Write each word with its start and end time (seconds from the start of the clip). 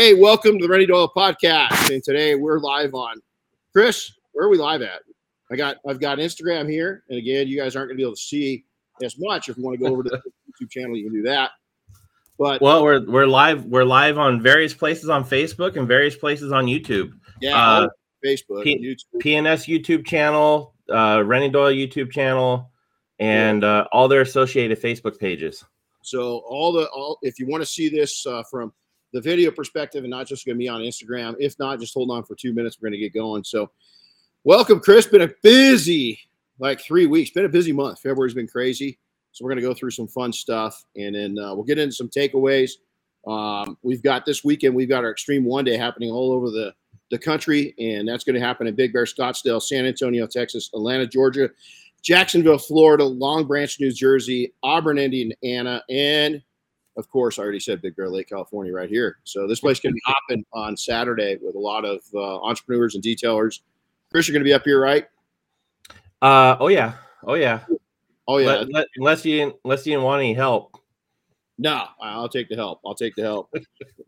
Hey, 0.00 0.14
welcome 0.14 0.58
to 0.58 0.66
the 0.66 0.72
Renny 0.72 0.86
Doyle 0.86 1.12
podcast. 1.14 1.92
And 1.92 2.02
today 2.02 2.34
we're 2.34 2.58
live 2.58 2.94
on 2.94 3.20
Chris. 3.70 4.10
Where 4.32 4.46
are 4.46 4.48
we 4.48 4.56
live 4.56 4.80
at? 4.80 5.02
I 5.52 5.56
got 5.56 5.76
I've 5.86 6.00
got 6.00 6.16
Instagram 6.16 6.70
here, 6.70 7.04
and 7.10 7.18
again, 7.18 7.48
you 7.48 7.58
guys 7.58 7.76
aren't 7.76 7.90
going 7.90 7.98
to 7.98 8.00
be 8.00 8.04
able 8.04 8.14
to 8.14 8.22
see 8.22 8.64
as 9.02 9.16
much. 9.18 9.50
If 9.50 9.58
you 9.58 9.62
want 9.62 9.78
to 9.78 9.84
go 9.84 9.92
over 9.92 10.02
to 10.02 10.08
the 10.08 10.16
YouTube 10.64 10.70
channel, 10.70 10.96
you 10.96 11.04
can 11.04 11.12
do 11.12 11.22
that. 11.24 11.50
But 12.38 12.62
well, 12.62 12.82
we're 12.82 13.04
we're 13.04 13.26
live 13.26 13.66
we're 13.66 13.84
live 13.84 14.16
on 14.16 14.40
various 14.40 14.72
places 14.72 15.10
on 15.10 15.22
Facebook 15.22 15.76
and 15.76 15.86
various 15.86 16.16
places 16.16 16.50
on 16.50 16.64
YouTube. 16.64 17.10
Yeah, 17.42 17.62
uh, 17.62 17.88
Facebook, 18.24 18.64
P- 18.64 18.82
YouTube. 18.82 19.20
PNS 19.22 19.68
YouTube 19.68 20.06
channel, 20.06 20.76
uh, 20.88 21.22
Renny 21.26 21.50
Doyle 21.50 21.74
YouTube 21.74 22.10
channel, 22.10 22.70
and 23.18 23.64
uh, 23.64 23.86
all 23.92 24.08
their 24.08 24.22
associated 24.22 24.80
Facebook 24.80 25.18
pages. 25.18 25.62
So 26.00 26.38
all 26.46 26.72
the 26.72 26.88
all 26.88 27.18
if 27.20 27.38
you 27.38 27.46
want 27.46 27.60
to 27.62 27.66
see 27.66 27.90
this 27.90 28.24
uh, 28.24 28.42
from 28.50 28.72
the 29.12 29.20
video 29.20 29.50
perspective 29.50 30.04
and 30.04 30.10
not 30.10 30.26
just 30.26 30.46
going 30.46 30.56
to 30.56 30.58
be 30.58 30.68
on 30.68 30.80
Instagram. 30.80 31.34
If 31.38 31.58
not, 31.58 31.80
just 31.80 31.94
hold 31.94 32.10
on 32.10 32.24
for 32.24 32.34
two 32.34 32.52
minutes. 32.52 32.78
We're 32.80 32.88
going 32.88 33.00
to 33.00 33.06
get 33.06 33.14
going. 33.14 33.44
So, 33.44 33.70
welcome, 34.44 34.80
Chris. 34.80 35.06
Been 35.06 35.22
a 35.22 35.30
busy 35.42 36.20
like 36.58 36.80
three 36.80 37.06
weeks. 37.06 37.30
Been 37.30 37.44
a 37.44 37.48
busy 37.48 37.72
month. 37.72 38.00
February's 38.00 38.34
been 38.34 38.46
crazy. 38.46 38.98
So 39.32 39.44
we're 39.44 39.50
going 39.50 39.62
to 39.62 39.68
go 39.68 39.74
through 39.74 39.92
some 39.92 40.08
fun 40.08 40.32
stuff, 40.32 40.84
and 40.96 41.14
then 41.14 41.38
uh, 41.38 41.54
we'll 41.54 41.64
get 41.64 41.78
into 41.78 41.94
some 41.94 42.08
takeaways. 42.08 42.72
Um, 43.26 43.76
we've 43.82 44.02
got 44.02 44.26
this 44.26 44.44
weekend. 44.44 44.74
We've 44.74 44.88
got 44.88 45.04
our 45.04 45.10
Extreme 45.10 45.44
One 45.44 45.64
Day 45.64 45.76
happening 45.76 46.10
all 46.10 46.32
over 46.32 46.50
the 46.50 46.74
the 47.10 47.18
country, 47.18 47.74
and 47.78 48.06
that's 48.06 48.22
going 48.22 48.34
to 48.34 48.40
happen 48.40 48.68
in 48.68 48.74
Big 48.76 48.92
Bear, 48.92 49.04
Scottsdale, 49.04 49.60
San 49.60 49.84
Antonio, 49.84 50.28
Texas, 50.28 50.70
Atlanta, 50.74 51.06
Georgia, 51.06 51.50
Jacksonville, 52.02 52.58
Florida, 52.58 53.04
Long 53.04 53.46
Branch, 53.46 53.74
New 53.80 53.90
Jersey, 53.90 54.54
Auburn, 54.62 54.96
Indiana, 54.96 55.82
and 55.90 56.40
of 57.00 57.08
course, 57.10 57.38
I 57.38 57.42
already 57.42 57.58
said 57.58 57.82
Big 57.82 57.96
Bear 57.96 58.08
Lake, 58.08 58.28
California, 58.28 58.72
right 58.72 58.88
here. 58.88 59.18
So 59.24 59.48
this 59.48 59.60
place 59.60 59.80
can 59.80 59.92
be 59.92 60.00
hopping 60.06 60.44
on 60.52 60.76
Saturday 60.76 61.38
with 61.42 61.56
a 61.56 61.58
lot 61.58 61.84
of 61.84 62.00
uh, 62.14 62.40
entrepreneurs 62.42 62.94
and 62.94 63.02
detailers. 63.02 63.60
Chris, 64.12 64.28
you're 64.28 64.32
going 64.34 64.44
to 64.44 64.48
be 64.48 64.54
up 64.54 64.64
here, 64.64 64.80
right? 64.80 65.06
Uh 66.22 66.56
oh 66.60 66.68
yeah, 66.68 66.94
oh 67.26 67.34
yeah, 67.34 67.60
oh 68.28 68.38
yeah. 68.38 68.46
Let, 68.46 68.72
let, 68.72 68.86
unless 68.96 69.24
you 69.24 69.58
unless 69.64 69.86
you 69.86 69.94
didn't 69.94 70.04
want 70.04 70.20
any 70.20 70.34
help. 70.34 70.76
No, 71.56 71.86
I'll 72.00 72.28
take 72.28 72.48
the 72.48 72.56
help. 72.56 72.80
I'll 72.84 72.94
take 72.94 73.14
the 73.16 73.22
help. 73.22 73.52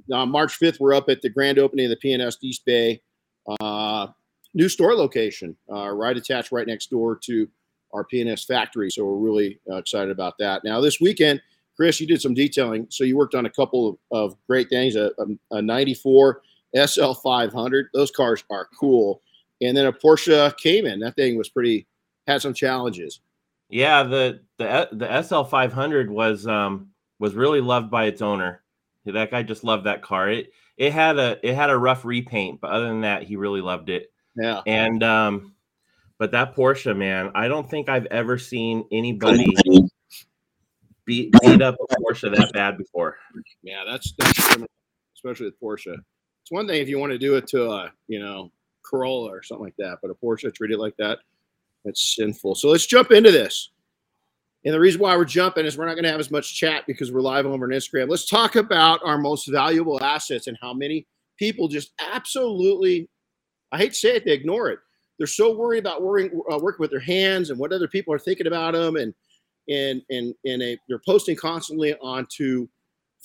now, 0.09 0.25
March 0.27 0.59
5th, 0.59 0.81
we're 0.81 0.95
up 0.95 1.09
at 1.09 1.21
the 1.21 1.29
grand 1.29 1.59
opening 1.59 1.91
of 1.91 1.99
the 1.99 2.09
PNS 2.09 2.37
East 2.43 2.65
Bay 2.65 3.03
uh, 3.61 4.09
new 4.55 4.69
store 4.69 4.95
location, 4.95 5.57
uh, 5.71 5.89
right 5.91 6.17
attached 6.17 6.53
right 6.53 6.67
next 6.67 6.91
door 6.91 7.19
to 7.25 7.49
our 7.93 8.05
PNS 8.05 8.47
factory. 8.47 8.91
So 8.91 9.05
we're 9.05 9.17
really 9.17 9.61
uh, 9.71 9.77
excited 9.77 10.11
about 10.11 10.35
that. 10.39 10.65
Now, 10.65 10.81
this 10.81 11.01
weekend, 11.01 11.43
Chris, 11.83 12.01
you 12.01 12.07
did 12.07 12.23
some 12.23 12.33
detailing. 12.33 12.87
So 12.91 13.03
you 13.03 13.17
worked 13.17 13.35
on 13.35 13.45
a 13.45 13.51
couple 13.51 13.99
of, 14.13 14.33
of 14.33 14.37
great 14.47 14.69
things 14.69 14.95
a, 14.95 15.11
a, 15.19 15.57
a 15.57 15.63
94 15.63 16.41
SL 16.87 17.15
500. 17.15 17.87
Those 17.93 18.13
cars 18.13 18.45
are 18.51 18.69
cool. 18.79 19.21
And 19.61 19.77
then 19.77 19.87
a 19.87 19.93
Porsche 19.93 20.57
Cayman. 20.59 21.01
That 21.01 21.17
thing 21.17 21.37
was 21.37 21.49
pretty, 21.49 21.89
had 22.29 22.41
some 22.41 22.55
challenges. 22.55 23.19
Yeah, 23.69 24.05
the 24.05 24.43
the 24.59 24.91
the 24.93 25.23
SL 25.23 25.43
500 25.43 26.09
was 26.09 26.47
um 26.47 26.91
was 27.19 27.35
really 27.35 27.61
loved 27.61 27.91
by 27.91 28.05
its 28.05 28.23
owner. 28.23 28.63
That 29.05 29.33
guy 29.33 29.43
just 29.43 29.65
loved 29.65 29.87
that 29.87 30.03
car. 30.03 30.31
It 30.31 30.53
it 30.77 30.93
had 30.93 31.19
a 31.19 31.41
it 31.43 31.57
had 31.57 31.71
a 31.71 31.77
rough 31.77 32.05
repaint, 32.05 32.61
but 32.61 32.71
other 32.71 32.87
than 32.87 33.01
that, 33.01 33.25
he 33.25 33.35
really 33.35 33.61
loved 33.61 33.89
it. 33.89 34.13
Yeah. 34.37 34.61
And 34.69 35.03
um, 35.03 35.57
but 36.17 36.31
that 36.31 36.55
Porsche, 36.55 36.97
man, 36.97 37.33
I 37.35 37.49
don't 37.49 37.69
think 37.69 37.89
I've 37.89 38.07
ever 38.07 38.39
seen 38.39 38.85
anybody 38.93 39.53
beat 41.05 41.33
beat 41.41 41.63
up 41.63 41.77
a 41.81 41.95
Porsche 41.97 42.35
that 42.35 42.53
bad 42.53 42.79
before. 42.79 43.17
Yeah, 43.63 43.85
that's 43.89 44.13
that's 44.19 44.57
especially 45.15 45.47
with 45.47 45.61
Porsche. 45.61 45.95
It's 46.43 46.51
one 46.51 46.67
thing 46.67 46.81
if 46.81 46.89
you 46.89 46.99
want 46.99 47.13
to 47.13 47.19
do 47.19 47.37
it 47.37 47.47
to 47.49 47.71
a 47.71 47.93
you 48.09 48.21
know 48.21 48.51
Corolla 48.83 49.31
or 49.31 49.43
something 49.43 49.65
like 49.65 49.77
that, 49.79 49.99
but 50.03 50.11
a 50.11 50.15
Porsche 50.15 50.55
treated 50.55 50.79
like 50.79 50.97
that, 50.99 51.19
it's 51.85 52.15
sinful. 52.17 52.55
So 52.55 52.69
let's 52.69 52.87
jump 52.87 53.11
into 53.11 53.31
this. 53.31 53.71
And 54.65 54.73
the 54.73 54.81
reason 54.81 55.01
why 55.01 55.17
we're 55.17 55.25
jumping 55.25 55.67
is 55.67 55.77
we're 55.77 55.87
not 55.87 55.95
going 55.95 56.05
to 56.05 56.11
have 56.11 56.21
as 56.21 56.31
much 56.31 56.55
chat 56.55 56.85
because 56.87 57.11
we're 57.11 57.21
live 57.21 57.47
over 57.47 57.65
on 57.65 57.71
Instagram. 57.71 58.09
Let's 58.09 58.27
talk 58.27 58.55
about 58.55 59.01
our 59.05 59.19
most 59.19 59.49
valuable 59.49 60.03
assets 60.03 60.47
and 60.47 60.57
how 60.61 60.73
many 60.73 61.07
people 61.37 61.67
just 61.67 61.93
absolutely, 62.13 63.09
I 63.73 63.79
hate 63.79 63.89
to 63.93 63.99
say 63.99 64.17
it, 64.17 64.25
they 64.25 64.33
ignore 64.33 64.71
it. 64.71 64.79
They're 65.19 65.27
so 65.27 65.57
worried 65.57 65.81
about 65.81 66.03
worrying, 66.03 66.31
uh, 66.51 66.59
working 66.59 66.81
with 66.81 66.91
their 66.91 67.01
hands 67.01 67.51
and 67.51 67.59
what 67.59 67.73
other 67.73 67.89
people 67.89 68.15
are 68.15 68.19
thinking 68.21 68.47
about 68.47 68.75
them 68.75 68.97
and 68.97 69.13
and 69.69 70.03
and 70.11 70.35
and 70.45 70.63
a, 70.63 70.79
they're 70.89 71.03
posting 71.05 71.37
constantly 71.37 71.95
onto 71.97 72.69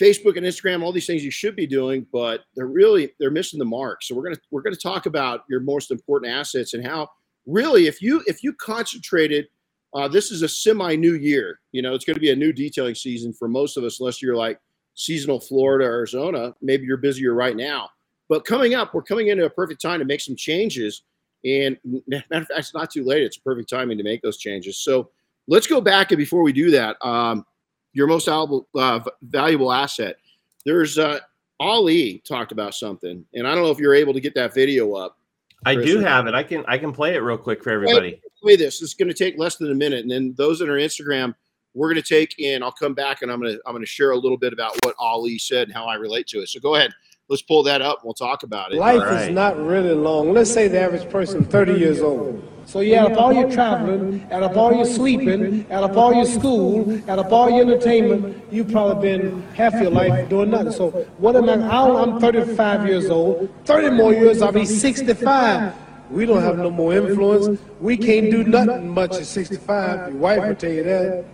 Facebook 0.01 0.37
and 0.37 0.45
Instagram, 0.45 0.83
all 0.83 0.91
these 0.91 1.07
things 1.07 1.23
you 1.23 1.31
should 1.31 1.55
be 1.55 1.65
doing, 1.65 2.05
but 2.13 2.41
they're 2.55 2.67
really 2.67 3.13
they're 3.19 3.31
missing 3.31 3.59
the 3.59 3.65
mark. 3.65 4.03
So 4.03 4.15
we're 4.15 4.23
gonna 4.23 4.37
we're 4.51 4.61
gonna 4.61 4.75
talk 4.75 5.05
about 5.05 5.43
your 5.49 5.59
most 5.59 5.91
important 5.91 6.31
assets 6.31 6.73
and 6.73 6.85
how 6.85 7.09
really 7.45 7.87
if 7.87 8.01
you 8.01 8.23
if 8.27 8.43
you 8.43 8.53
concentrated, 8.53 9.47
uh, 9.93 10.07
this 10.07 10.31
is 10.31 10.43
a 10.43 10.47
semi 10.47 10.95
new 10.95 11.15
year. 11.15 11.59
You 11.71 11.81
know, 11.81 11.95
it's 11.95 12.05
to 12.05 12.13
be 12.15 12.31
a 12.31 12.35
new 12.35 12.53
detailing 12.53 12.95
season 12.95 13.33
for 13.33 13.47
most 13.47 13.77
of 13.77 13.83
us, 13.83 13.99
unless 13.99 14.21
you're 14.21 14.35
like 14.35 14.59
seasonal 14.93 15.39
Florida, 15.39 15.85
Arizona. 15.85 16.53
Maybe 16.61 16.85
you're 16.85 16.97
busier 16.97 17.33
right 17.33 17.55
now, 17.55 17.89
but 18.29 18.45
coming 18.45 18.75
up, 18.75 18.93
we're 18.93 19.01
coming 19.01 19.27
into 19.29 19.45
a 19.45 19.49
perfect 19.49 19.81
time 19.81 19.99
to 19.99 20.05
make 20.05 20.21
some 20.21 20.35
changes. 20.35 21.03
And 21.43 21.77
matter 22.07 22.23
of 22.31 22.47
fact, 22.47 22.59
it's 22.59 22.73
not 22.75 22.91
too 22.91 23.03
late. 23.03 23.23
It's 23.23 23.37
a 23.37 23.41
perfect 23.41 23.69
timing 23.69 23.97
to 23.97 24.03
make 24.03 24.21
those 24.21 24.37
changes. 24.37 24.77
So 24.77 25.09
Let's 25.47 25.67
go 25.67 25.79
back 25.81 26.11
and 26.11 26.17
before 26.17 26.43
we 26.43 26.53
do 26.53 26.71
that, 26.71 26.97
um, 27.05 27.45
your 27.93 28.07
most 28.07 28.25
valuable, 28.25 28.67
uh, 28.75 28.99
valuable 29.21 29.71
asset. 29.71 30.17
There's 30.65 30.97
uh, 30.97 31.19
Ali 31.59 32.21
talked 32.27 32.51
about 32.51 32.75
something, 32.75 33.25
and 33.33 33.47
I 33.47 33.55
don't 33.55 33.63
know 33.63 33.71
if 33.71 33.79
you're 33.79 33.95
able 33.95 34.13
to 34.13 34.19
get 34.19 34.35
that 34.35 34.53
video 34.53 34.93
up. 34.93 35.17
I 35.65 35.75
do 35.75 35.99
have 35.99 36.27
it. 36.27 36.35
I 36.35 36.43
can 36.43 36.63
I 36.67 36.77
can 36.77 36.91
play 36.91 37.15
it 37.15 37.19
real 37.19 37.37
quick 37.37 37.63
for 37.63 37.71
everybody. 37.71 38.21
Play 38.41 38.55
this. 38.55 38.81
It's 38.81 38.93
going 38.93 39.07
to 39.07 39.13
take 39.13 39.37
less 39.37 39.55
than 39.55 39.71
a 39.71 39.75
minute, 39.75 40.01
and 40.01 40.11
then 40.11 40.35
those 40.37 40.59
that 40.59 40.69
are 40.69 40.75
Instagram, 40.75 41.33
we're 41.73 41.91
going 41.91 42.01
to 42.01 42.07
take 42.07 42.37
in. 42.39 42.61
I'll 42.61 42.71
come 42.71 42.93
back 42.93 43.21
and 43.21 43.31
I'm 43.31 43.39
going 43.39 43.53
to 43.53 43.61
I'm 43.65 43.73
going 43.73 43.83
to 43.83 43.89
share 43.89 44.11
a 44.11 44.17
little 44.17 44.37
bit 44.37 44.53
about 44.53 44.75
what 44.83 44.95
Ali 44.99 45.37
said 45.39 45.67
and 45.67 45.75
how 45.75 45.85
I 45.85 45.95
relate 45.95 46.27
to 46.27 46.41
it. 46.41 46.49
So 46.49 46.59
go 46.59 46.75
ahead. 46.75 46.91
Let's 47.29 47.41
pull 47.41 47.63
that 47.63 47.81
up. 47.81 47.99
and 47.99 48.05
We'll 48.05 48.13
talk 48.13 48.43
about 48.43 48.71
it. 48.71 48.77
Life 48.77 49.01
right. 49.01 49.29
is 49.29 49.35
not 49.35 49.57
really 49.57 49.93
long. 49.93 50.33
Let's 50.33 50.51
say 50.51 50.67
the 50.67 50.79
average 50.79 51.09
person 51.09 51.43
30 51.43 51.73
years 51.73 52.01
old. 52.01 52.41
So 52.65 52.81
you 52.81 52.95
add 52.95 53.13
up 53.13 53.17
all 53.17 53.31
your 53.31 53.49
traveling, 53.49 54.27
add 54.29 54.43
up 54.43 54.57
all 54.57 54.73
your 54.73 54.85
sleeping, 54.85 55.65
add 55.69 55.83
up 55.83 55.95
all 55.95 56.13
your 56.13 56.25
school, 56.25 57.01
add 57.09 57.17
up 57.17 57.31
all 57.31 57.49
your 57.49 57.61
entertainment, 57.61 58.43
you've 58.51 58.69
probably 58.69 59.17
been 59.17 59.41
half 59.53 59.73
your 59.75 59.89
life 59.89 60.27
doing 60.27 60.49
nothing. 60.49 60.73
So 60.73 60.89
what 61.17 61.37
am 61.37 61.47
I? 61.47 61.53
I'm 61.53 62.19
35 62.19 62.85
years 62.87 63.09
old. 63.09 63.49
30 63.63 63.95
more 63.95 64.13
years, 64.13 64.41
I'll 64.41 64.51
be 64.51 64.65
65. 64.65 65.73
We 66.09 66.25
don't 66.25 66.41
have 66.41 66.57
no 66.57 66.69
more 66.69 66.93
influence. 66.93 67.61
We 67.79 67.95
can't 67.95 68.29
do 68.31 68.43
nothing 68.43 68.89
much 68.89 69.15
at 69.15 69.25
65. 69.25 70.09
Your 70.09 70.17
wife 70.17 70.43
will 70.45 70.55
tell 70.55 70.71
you 70.71 70.83
that. 70.83 71.25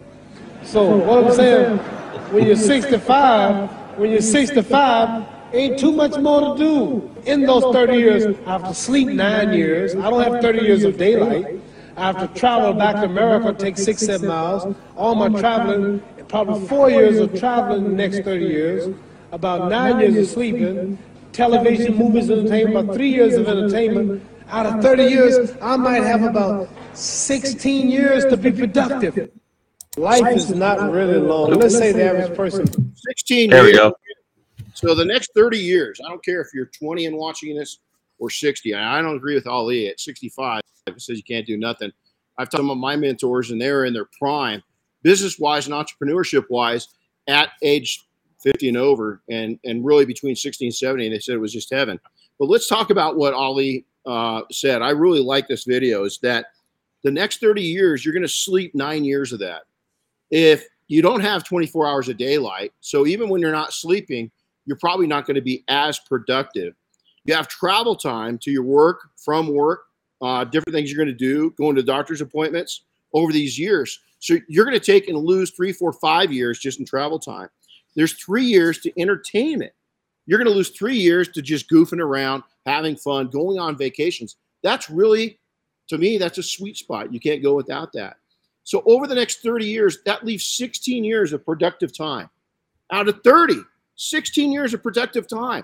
So 0.63 0.97
what 0.97 1.23
I'm 1.25 1.33
saying, 1.33 1.77
when 2.31 2.45
you're 2.45 2.55
65, 2.55 3.69
when 3.97 4.11
you're 4.11 4.21
65, 4.21 5.25
Ain't 5.53 5.77
too 5.77 5.91
much 5.91 6.17
more 6.17 6.57
to 6.57 6.63
do. 6.63 7.11
In 7.25 7.43
those 7.43 7.63
30 7.73 7.97
years, 7.97 8.37
I 8.47 8.51
have 8.53 8.67
to 8.67 8.73
sleep 8.73 9.07
nine 9.07 9.53
years. 9.53 9.95
I 9.95 10.09
don't 10.09 10.23
have 10.23 10.41
30 10.41 10.59
years 10.59 10.83
of 10.83 10.97
daylight. 10.97 11.59
I 11.95 12.07
have 12.07 12.17
to 12.19 12.39
travel 12.39 12.73
back 12.73 12.95
to 12.95 13.03
America, 13.03 13.53
take 13.53 13.77
six, 13.77 14.01
seven 14.01 14.27
miles. 14.27 14.75
All 14.95 15.13
my 15.13 15.29
traveling, 15.39 16.01
probably 16.27 16.67
four 16.67 16.89
years 16.89 17.19
of 17.19 17.39
traveling 17.39 17.83
the 17.83 17.89
next 17.91 18.21
30 18.21 18.45
years, 18.45 18.95
about 19.31 19.69
nine 19.69 19.99
years 19.99 20.17
of 20.17 20.33
sleeping, 20.33 20.97
television, 21.31 21.95
movies, 21.95 22.31
entertainment, 22.31 22.75
about 22.75 22.95
three 22.95 23.09
years 23.09 23.35
of 23.35 23.47
entertainment. 23.47 24.23
Out 24.49 24.65
of 24.65 24.81
30 24.81 25.03
years, 25.03 25.53
I 25.61 25.75
might 25.77 26.03
have 26.03 26.23
about 26.23 26.67
16 26.93 27.89
years 27.89 28.25
to 28.25 28.37
be 28.37 28.51
productive. 28.51 29.29
Life 29.97 30.35
is 30.35 30.49
not 30.49 30.91
really 30.91 31.19
long. 31.19 31.51
Let's 31.53 31.77
say 31.77 31.91
the 31.91 32.05
average 32.05 32.35
person. 32.35 32.65
16 32.95 33.51
there 33.51 33.63
we 33.63 33.73
go. 33.73 33.93
So 34.83 34.93
the 34.93 35.05
next 35.05 35.31
30 35.33 35.57
years, 35.57 36.01
I 36.05 36.09
don't 36.09 36.23
care 36.25 36.41
if 36.41 36.49
you're 36.53 36.65
20 36.65 37.05
and 37.05 37.15
watching 37.15 37.55
this 37.55 37.79
or 38.19 38.29
60. 38.29 38.75
I 38.75 39.01
don't 39.01 39.15
agree 39.15 39.33
with 39.33 39.47
Ali 39.47 39.87
at 39.87 39.97
65. 39.97 40.61
He 40.85 40.99
says 40.99 41.15
you 41.15 41.23
can't 41.23 41.47
do 41.47 41.55
nothing. 41.55 41.89
I've 42.37 42.49
talked 42.49 42.65
about 42.65 42.75
my 42.75 42.97
mentors, 42.97 43.51
and 43.51 43.61
they're 43.61 43.85
in 43.85 43.93
their 43.93 44.09
prime, 44.19 44.61
business 45.01 45.39
wise 45.39 45.67
and 45.67 45.73
entrepreneurship 45.73 46.49
wise, 46.49 46.89
at 47.29 47.51
age 47.61 48.05
50 48.41 48.67
and 48.67 48.77
over, 48.77 49.21
and 49.29 49.57
and 49.63 49.85
really 49.85 50.03
between 50.03 50.35
60 50.35 50.65
and 50.65 50.75
70. 50.75 51.05
And 51.05 51.15
they 51.15 51.19
said 51.19 51.35
it 51.35 51.37
was 51.37 51.53
just 51.53 51.73
heaven. 51.73 51.97
But 52.37 52.49
let's 52.49 52.67
talk 52.67 52.89
about 52.89 53.15
what 53.15 53.33
Ali 53.33 53.85
uh, 54.05 54.41
said. 54.51 54.81
I 54.81 54.89
really 54.89 55.21
like 55.21 55.47
this 55.47 55.63
video. 55.63 56.03
Is 56.03 56.19
that 56.23 56.47
the 57.05 57.11
next 57.11 57.39
30 57.39 57.61
years 57.61 58.03
you're 58.03 58.13
going 58.13 58.21
to 58.23 58.27
sleep 58.27 58.75
nine 58.75 59.05
years 59.05 59.31
of 59.31 59.39
that. 59.39 59.61
If 60.29 60.67
you 60.89 61.01
don't 61.01 61.21
have 61.21 61.45
24 61.45 61.87
hours 61.87 62.09
of 62.09 62.17
daylight, 62.17 62.73
so 62.81 63.07
even 63.07 63.29
when 63.29 63.39
you're 63.39 63.53
not 63.53 63.71
sleeping, 63.71 64.29
you're 64.65 64.77
probably 64.77 65.07
not 65.07 65.25
going 65.25 65.35
to 65.35 65.41
be 65.41 65.63
as 65.67 65.99
productive. 65.99 66.73
You 67.25 67.33
have 67.35 67.47
travel 67.47 67.95
time 67.95 68.37
to 68.39 68.51
your 68.51 68.63
work, 68.63 69.09
from 69.17 69.47
work, 69.47 69.83
uh, 70.21 70.43
different 70.45 70.73
things 70.73 70.91
you're 70.91 71.03
going 71.03 71.15
to 71.15 71.25
do, 71.25 71.51
going 71.51 71.75
to 71.75 71.83
doctor's 71.83 72.21
appointments 72.21 72.81
over 73.13 73.31
these 73.31 73.57
years. 73.57 73.99
So 74.19 74.37
you're 74.47 74.65
going 74.65 74.79
to 74.79 74.85
take 74.85 75.07
and 75.07 75.17
lose 75.17 75.51
three, 75.51 75.71
four, 75.73 75.91
five 75.93 76.31
years 76.31 76.59
just 76.59 76.79
in 76.79 76.85
travel 76.85 77.19
time. 77.19 77.49
There's 77.95 78.13
three 78.13 78.45
years 78.45 78.79
to 78.79 79.01
entertainment. 79.01 79.73
You're 80.25 80.39
going 80.39 80.49
to 80.49 80.55
lose 80.55 80.69
three 80.69 80.95
years 80.95 81.29
to 81.29 81.41
just 81.41 81.69
goofing 81.69 81.99
around, 81.99 82.43
having 82.65 82.95
fun, 82.95 83.27
going 83.27 83.59
on 83.59 83.77
vacations. 83.77 84.37
That's 84.63 84.89
really, 84.89 85.39
to 85.89 85.97
me, 85.97 86.17
that's 86.17 86.37
a 86.37 86.43
sweet 86.43 86.77
spot. 86.77 87.13
You 87.13 87.19
can't 87.19 87.43
go 87.43 87.53
without 87.53 87.91
that. 87.93 88.17
So 88.63 88.81
over 88.85 89.07
the 89.07 89.15
next 89.15 89.41
30 89.41 89.65
years, 89.65 89.97
that 90.05 90.25
leaves 90.25 90.45
16 90.45 91.03
years 91.03 91.33
of 91.33 91.45
productive 91.45 91.95
time. 91.95 92.29
Out 92.91 93.09
of 93.09 93.21
30, 93.23 93.55
16 93.95 94.51
years 94.51 94.73
of 94.73 94.83
productive 94.83 95.27
time. 95.27 95.63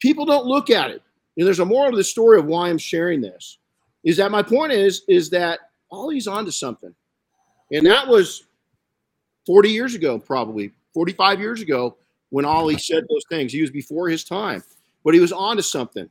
People 0.00 0.24
don't 0.24 0.46
look 0.46 0.70
at 0.70 0.90
it. 0.90 1.02
You 1.36 1.42
know, 1.42 1.46
there's 1.46 1.60
a 1.60 1.64
moral 1.64 1.90
to 1.90 1.96
the 1.96 2.04
story 2.04 2.38
of 2.38 2.46
why 2.46 2.68
I'm 2.68 2.78
sharing 2.78 3.20
this. 3.20 3.58
Is 4.04 4.16
that 4.16 4.30
my 4.30 4.42
point 4.42 4.72
is 4.72 5.02
is 5.08 5.30
that 5.30 5.60
Ali's 5.90 6.26
onto 6.26 6.50
something, 6.50 6.94
and 7.70 7.86
that 7.86 8.06
was 8.06 8.44
40 9.46 9.68
years 9.68 9.94
ago, 9.94 10.18
probably 10.18 10.72
45 10.94 11.40
years 11.40 11.60
ago, 11.60 11.96
when 12.30 12.44
Ali 12.44 12.78
said 12.78 13.04
those 13.08 13.24
things. 13.28 13.52
He 13.52 13.60
was 13.60 13.70
before 13.70 14.08
his 14.08 14.24
time, 14.24 14.62
but 15.04 15.14
he 15.14 15.20
was 15.20 15.32
onto 15.32 15.62
something. 15.62 16.08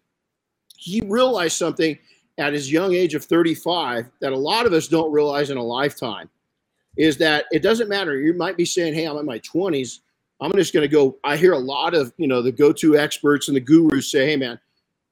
He 0.78 1.02
realized 1.02 1.58
something 1.58 1.98
at 2.38 2.54
his 2.54 2.72
young 2.72 2.94
age 2.94 3.16
of 3.16 3.26
35 3.26 4.10
that 4.22 4.32
a 4.32 4.38
lot 4.38 4.66
of 4.66 4.74
us 4.74 4.88
don't 4.88 5.12
realize 5.12 5.50
in 5.50 5.58
a 5.58 5.64
lifetime 5.64 6.30
is 6.98 7.18
that 7.18 7.46
it 7.52 7.62
doesn't 7.62 7.90
matter. 7.90 8.20
You 8.20 8.34
might 8.34 8.58
be 8.58 8.66
saying, 8.66 8.94
Hey, 8.94 9.06
I'm 9.06 9.18
in 9.18 9.26
my 9.26 9.40
20s. 9.40 10.00
I'm 10.42 10.52
just 10.54 10.74
going 10.74 10.88
to 10.88 10.94
go. 10.94 11.18
I 11.24 11.38
hear 11.38 11.54
a 11.54 11.60
lot 11.60 11.94
of, 11.94 12.14
you 12.18 12.28
know, 12.28 12.42
the 12.42 12.52
go 12.52 12.72
to 12.74 12.98
experts 12.98 13.48
and 13.48 13.58
the 13.58 13.62
gurus 13.62 14.12
say, 14.12 14.26
Hey, 14.26 14.36
man, 14.36 14.60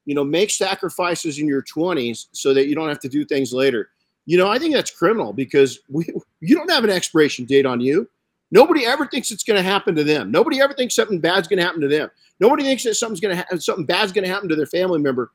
you 0.06 0.16
know, 0.16 0.24
make 0.24 0.50
sacrifices 0.50 1.40
in 1.40 1.48
your 1.48 1.64
20s 1.64 2.28
so 2.32 2.54
that 2.54 2.68
you 2.68 2.76
don't 2.76 2.88
have 2.88 3.00
to 3.02 3.10
do 3.10 3.26
things 3.26 3.54
later. 3.54 3.90
You 4.26 4.38
know, 4.38 4.50
I 4.50 4.60
think 4.60 4.74
that's 4.74 4.92
criminal 4.92 5.34
because 5.34 5.80
we, 5.90 6.06
you 6.40 6.56
don't 6.56 6.72
have 6.72 6.84
an 6.84 6.90
expiration 6.90 7.46
date 7.46 7.66
on 7.66 7.80
you. 7.82 8.10
Nobody 8.52 8.86
ever 8.86 9.06
thinks 9.06 9.32
it's 9.32 9.44
going 9.44 9.58
to 9.58 9.70
happen 9.70 9.96
to 9.96 10.04
them. 10.04 10.32
Nobody 10.32 10.62
ever 10.62 10.74
thinks 10.74 10.96
something 10.96 11.20
bad's 11.20 11.48
going 11.48 11.58
to 11.58 11.66
happen 11.66 11.82
to 11.82 11.88
them. 11.90 12.10
Nobody 12.40 12.64
thinks 12.64 12.84
that 12.84 12.96
something's 12.96 13.20
going 13.20 13.36
to 13.36 13.44
ha- 13.44 13.58
something 13.58 13.86
bad's 13.86 14.14
going 14.14 14.24
to 14.24 14.32
happen 14.32 14.48
to 14.48 14.56
their 14.56 14.66
family 14.66 15.00
member 15.00 15.32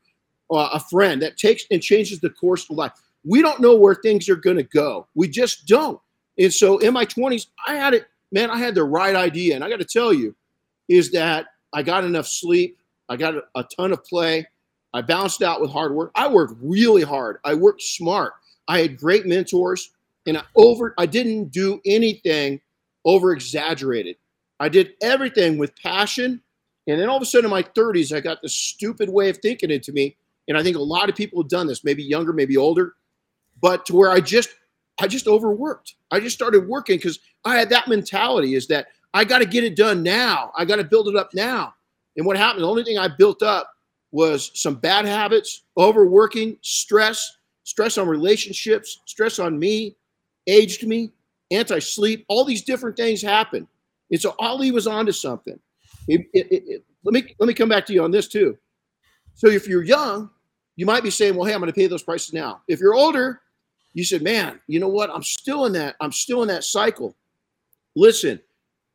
uh, 0.51 0.69
a 0.73 0.79
friend 0.79 1.21
that 1.21 1.37
takes 1.37 1.63
and 1.71 1.81
changes 1.81 2.19
the 2.19 2.29
course 2.29 2.69
of 2.69 2.75
life. 2.75 2.91
We 3.23 3.41
don't 3.41 3.59
know 3.59 3.75
where 3.75 3.95
things 3.95 4.27
are 4.29 4.35
going 4.35 4.57
to 4.57 4.63
go. 4.63 5.07
We 5.15 5.27
just 5.27 5.67
don't. 5.67 5.99
And 6.37 6.53
so 6.53 6.79
in 6.79 6.93
my 6.93 7.05
20s, 7.05 7.47
I 7.67 7.75
had 7.75 7.93
it, 7.93 8.07
man, 8.33 8.49
I 8.49 8.57
had 8.57 8.75
the 8.75 8.83
right 8.83 9.15
idea. 9.15 9.55
And 9.55 9.63
I 9.63 9.69
got 9.69 9.79
to 9.79 9.85
tell 9.85 10.11
you, 10.11 10.35
is 10.89 11.11
that 11.11 11.47
I 11.71 11.83
got 11.83 12.03
enough 12.03 12.27
sleep. 12.27 12.77
I 13.07 13.15
got 13.15 13.35
a 13.55 13.63
ton 13.75 13.93
of 13.93 14.03
play. 14.03 14.45
I 14.93 15.01
bounced 15.01 15.41
out 15.41 15.61
with 15.61 15.71
hard 15.71 15.93
work. 15.93 16.11
I 16.15 16.27
worked 16.27 16.55
really 16.61 17.03
hard. 17.03 17.37
I 17.45 17.53
worked 17.53 17.81
smart. 17.81 18.33
I 18.67 18.79
had 18.79 18.97
great 18.97 19.25
mentors. 19.25 19.91
And 20.25 20.37
I 20.37 20.43
over 20.55 20.93
I 20.97 21.05
didn't 21.05 21.51
do 21.51 21.81
anything 21.85 22.59
over 23.05 23.31
exaggerated. 23.31 24.17
I 24.59 24.69
did 24.69 24.93
everything 25.01 25.57
with 25.57 25.75
passion. 25.81 26.41
And 26.87 26.99
then 26.99 27.09
all 27.09 27.17
of 27.17 27.23
a 27.23 27.25
sudden 27.25 27.45
in 27.45 27.51
my 27.51 27.63
30s, 27.63 28.15
I 28.15 28.19
got 28.19 28.41
this 28.41 28.55
stupid 28.55 29.09
way 29.09 29.29
of 29.29 29.37
thinking 29.37 29.71
into 29.71 29.91
me 29.91 30.15
and 30.47 30.57
I 30.57 30.63
think 30.63 30.75
a 30.75 30.81
lot 30.81 31.09
of 31.09 31.15
people 31.15 31.41
have 31.41 31.49
done 31.49 31.67
this, 31.67 31.83
maybe 31.83 32.03
younger, 32.03 32.33
maybe 32.33 32.57
older, 32.57 32.95
but 33.61 33.85
to 33.85 33.95
where 33.95 34.09
I 34.09 34.19
just 34.19 34.49
I 34.99 35.07
just 35.07 35.27
overworked. 35.27 35.95
I 36.11 36.19
just 36.19 36.35
started 36.35 36.67
working 36.67 36.97
because 36.97 37.19
I 37.45 37.57
had 37.57 37.69
that 37.69 37.87
mentality 37.87 38.55
is 38.55 38.67
that 38.67 38.87
I 39.13 39.23
got 39.23 39.39
to 39.39 39.45
get 39.45 39.63
it 39.63 39.75
done 39.75 40.03
now. 40.03 40.51
I 40.57 40.65
got 40.65 40.77
to 40.77 40.83
build 40.83 41.07
it 41.07 41.15
up 41.15 41.33
now. 41.33 41.73
And 42.17 42.25
what 42.25 42.37
happened? 42.37 42.63
The 42.63 42.69
only 42.69 42.83
thing 42.83 42.97
I 42.97 43.07
built 43.07 43.41
up 43.41 43.71
was 44.11 44.51
some 44.53 44.75
bad 44.75 45.05
habits, 45.05 45.63
overworking, 45.77 46.57
stress, 46.61 47.37
stress 47.63 47.97
on 47.97 48.07
relationships, 48.07 48.99
stress 49.05 49.39
on 49.39 49.57
me, 49.57 49.95
aged 50.47 50.87
me, 50.87 51.11
anti-sleep. 51.49 52.25
All 52.27 52.45
these 52.45 52.61
different 52.61 52.95
things 52.95 53.21
happened. 53.21 53.67
And 54.11 54.21
so 54.21 54.35
Ali 54.37 54.71
was 54.71 54.85
onto 54.85 55.11
something. 55.11 55.59
It, 56.07 56.27
it, 56.33 56.47
it, 56.51 56.83
let 57.03 57.13
me 57.13 57.33
let 57.39 57.47
me 57.47 57.53
come 57.53 57.69
back 57.69 57.85
to 57.87 57.93
you 57.93 58.03
on 58.03 58.11
this 58.11 58.27
too. 58.27 58.57
So 59.33 59.47
if 59.47 59.67
you're 59.67 59.83
young, 59.83 60.29
you 60.75 60.85
might 60.85 61.03
be 61.03 61.09
saying, 61.09 61.35
well, 61.35 61.45
hey, 61.45 61.53
I'm 61.53 61.59
going 61.59 61.71
to 61.71 61.75
pay 61.75 61.87
those 61.87 62.03
prices 62.03 62.33
now. 62.33 62.61
If 62.67 62.79
you're 62.79 62.93
older, 62.93 63.41
you 63.93 64.03
said, 64.03 64.21
man, 64.21 64.59
you 64.67 64.79
know 64.79 64.87
what? 64.87 65.09
I'm 65.09 65.23
still 65.23 65.65
in 65.65 65.73
that. 65.73 65.95
I'm 66.01 66.11
still 66.11 66.41
in 66.41 66.47
that 66.47 66.63
cycle. 66.63 67.15
Listen, 67.95 68.39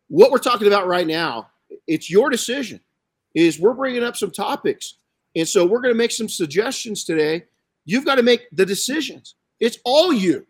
what 0.08 0.30
we're 0.30 0.38
talking 0.38 0.66
about 0.66 0.86
right 0.86 1.06
now, 1.06 1.48
it's 1.86 2.10
your 2.10 2.30
decision. 2.30 2.80
Is 3.34 3.60
we're 3.60 3.74
bringing 3.74 4.02
up 4.02 4.16
some 4.16 4.30
topics, 4.30 4.94
and 5.36 5.46
so 5.46 5.64
we're 5.64 5.80
going 5.80 5.94
to 5.94 5.98
make 5.98 6.10
some 6.10 6.28
suggestions 6.28 7.04
today. 7.04 7.44
You've 7.84 8.04
got 8.04 8.16
to 8.16 8.22
make 8.22 8.48
the 8.52 8.66
decisions. 8.66 9.34
It's 9.60 9.78
all 9.84 10.12
you. 10.12 10.46